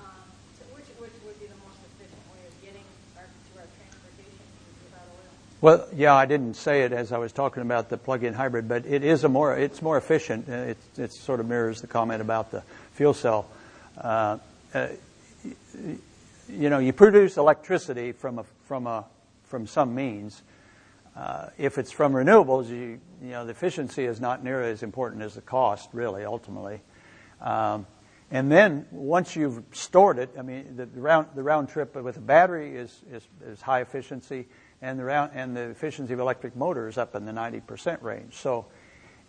Um, 0.00 0.24
to, 0.58 0.62
which, 0.74 0.88
which 0.96 1.12
would 1.24 1.38
be 1.38 1.46
the 1.46 1.60
most 1.60 1.80
efficient 1.84 2.24
way 2.32 2.40
of 2.48 2.54
getting 2.64 2.84
our, 3.16 3.28
to 3.28 3.52
our 3.60 3.68
transportation 3.76 4.44
without 4.88 5.06
oil? 5.12 5.30
Well, 5.60 5.86
yeah, 5.94 6.14
I 6.14 6.24
didn't 6.24 6.54
say 6.54 6.82
it 6.82 6.92
as 6.92 7.12
I 7.12 7.18
was 7.18 7.32
talking 7.32 7.62
about 7.62 7.88
the 7.88 7.98
plug-in 7.98 8.32
hybrid, 8.32 8.68
but 8.68 8.86
it 8.86 9.04
is 9.04 9.24
a 9.24 9.28
more 9.28 9.54
it's 9.54 9.82
more 9.82 9.96
efficient. 9.96 10.48
Uh, 10.48 10.72
It, 10.72 10.78
it 10.96 11.12
sort 11.12 11.40
of 11.40 11.46
mirrors 11.46 11.80
the 11.80 11.86
comment 11.86 12.20
about 12.20 12.50
the 12.50 12.62
fuel 12.92 13.14
cell. 13.14 13.46
Uh, 13.98 14.38
uh, 14.72 14.88
you 16.48 16.68
know, 16.68 16.78
you 16.78 16.92
produce 16.92 17.36
electricity 17.36 18.12
from 18.12 18.38
a 18.38 18.44
from 18.66 18.86
a 18.86 19.04
from 19.44 19.66
some 19.66 19.94
means. 19.94 20.42
Uh, 21.20 21.50
if 21.58 21.76
it's 21.76 21.92
from 21.92 22.14
renewables, 22.14 22.70
you 22.70 22.98
you 23.22 23.30
know 23.30 23.44
the 23.44 23.50
efficiency 23.50 24.06
is 24.06 24.22
not 24.22 24.42
nearly 24.42 24.70
as 24.70 24.82
important 24.82 25.20
as 25.20 25.34
the 25.34 25.42
cost, 25.42 25.90
really, 25.92 26.24
ultimately. 26.24 26.80
Um, 27.42 27.86
and 28.30 28.50
then 28.50 28.86
once 28.90 29.36
you've 29.36 29.62
stored 29.72 30.18
it, 30.18 30.30
I 30.38 30.42
mean, 30.42 30.76
the, 30.76 30.86
the 30.86 31.00
round 31.00 31.26
the 31.34 31.42
round 31.42 31.68
trip 31.68 31.94
with 31.94 32.16
a 32.16 32.22
battery 32.22 32.74
is, 32.74 33.02
is 33.12 33.28
is 33.44 33.60
high 33.60 33.82
efficiency, 33.82 34.48
and 34.80 34.98
the 34.98 35.04
round 35.04 35.32
and 35.34 35.54
the 35.54 35.68
efficiency 35.68 36.14
of 36.14 36.20
electric 36.20 36.56
motor 36.56 36.88
is 36.88 36.96
up 36.96 37.14
in 37.14 37.26
the 37.26 37.34
ninety 37.34 37.60
percent 37.60 38.02
range. 38.02 38.36
So, 38.36 38.64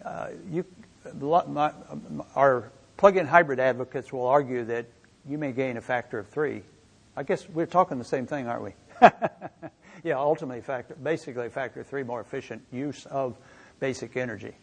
uh, 0.06 0.30
you 0.50 0.64
my, 1.14 1.74
our 2.36 2.72
plug-in 2.96 3.28
hybrid 3.28 3.60
advocates 3.60 4.14
will 4.14 4.28
argue 4.28 4.64
that 4.64 4.86
you 5.28 5.38
may 5.38 5.52
gain 5.52 5.76
a 5.76 5.82
factor 5.82 6.20
of 6.20 6.30
three. 6.30 6.64
I 7.18 7.24
guess 7.24 7.50
we're 7.50 7.66
talking 7.66 7.98
the 7.98 8.06
same 8.06 8.28
thing, 8.28 8.48
aren't 8.48 8.64
we? 8.64 8.74
yeah, 10.04 10.18
ultimately, 10.18 10.62
factor 10.62 10.96
basically 10.96 11.50
factor 11.50 11.84
three 11.84 12.04
more 12.04 12.22
efficient 12.22 12.62
use 12.72 13.06
of 13.08 13.38
basic 13.80 14.18
energy. 14.18 14.56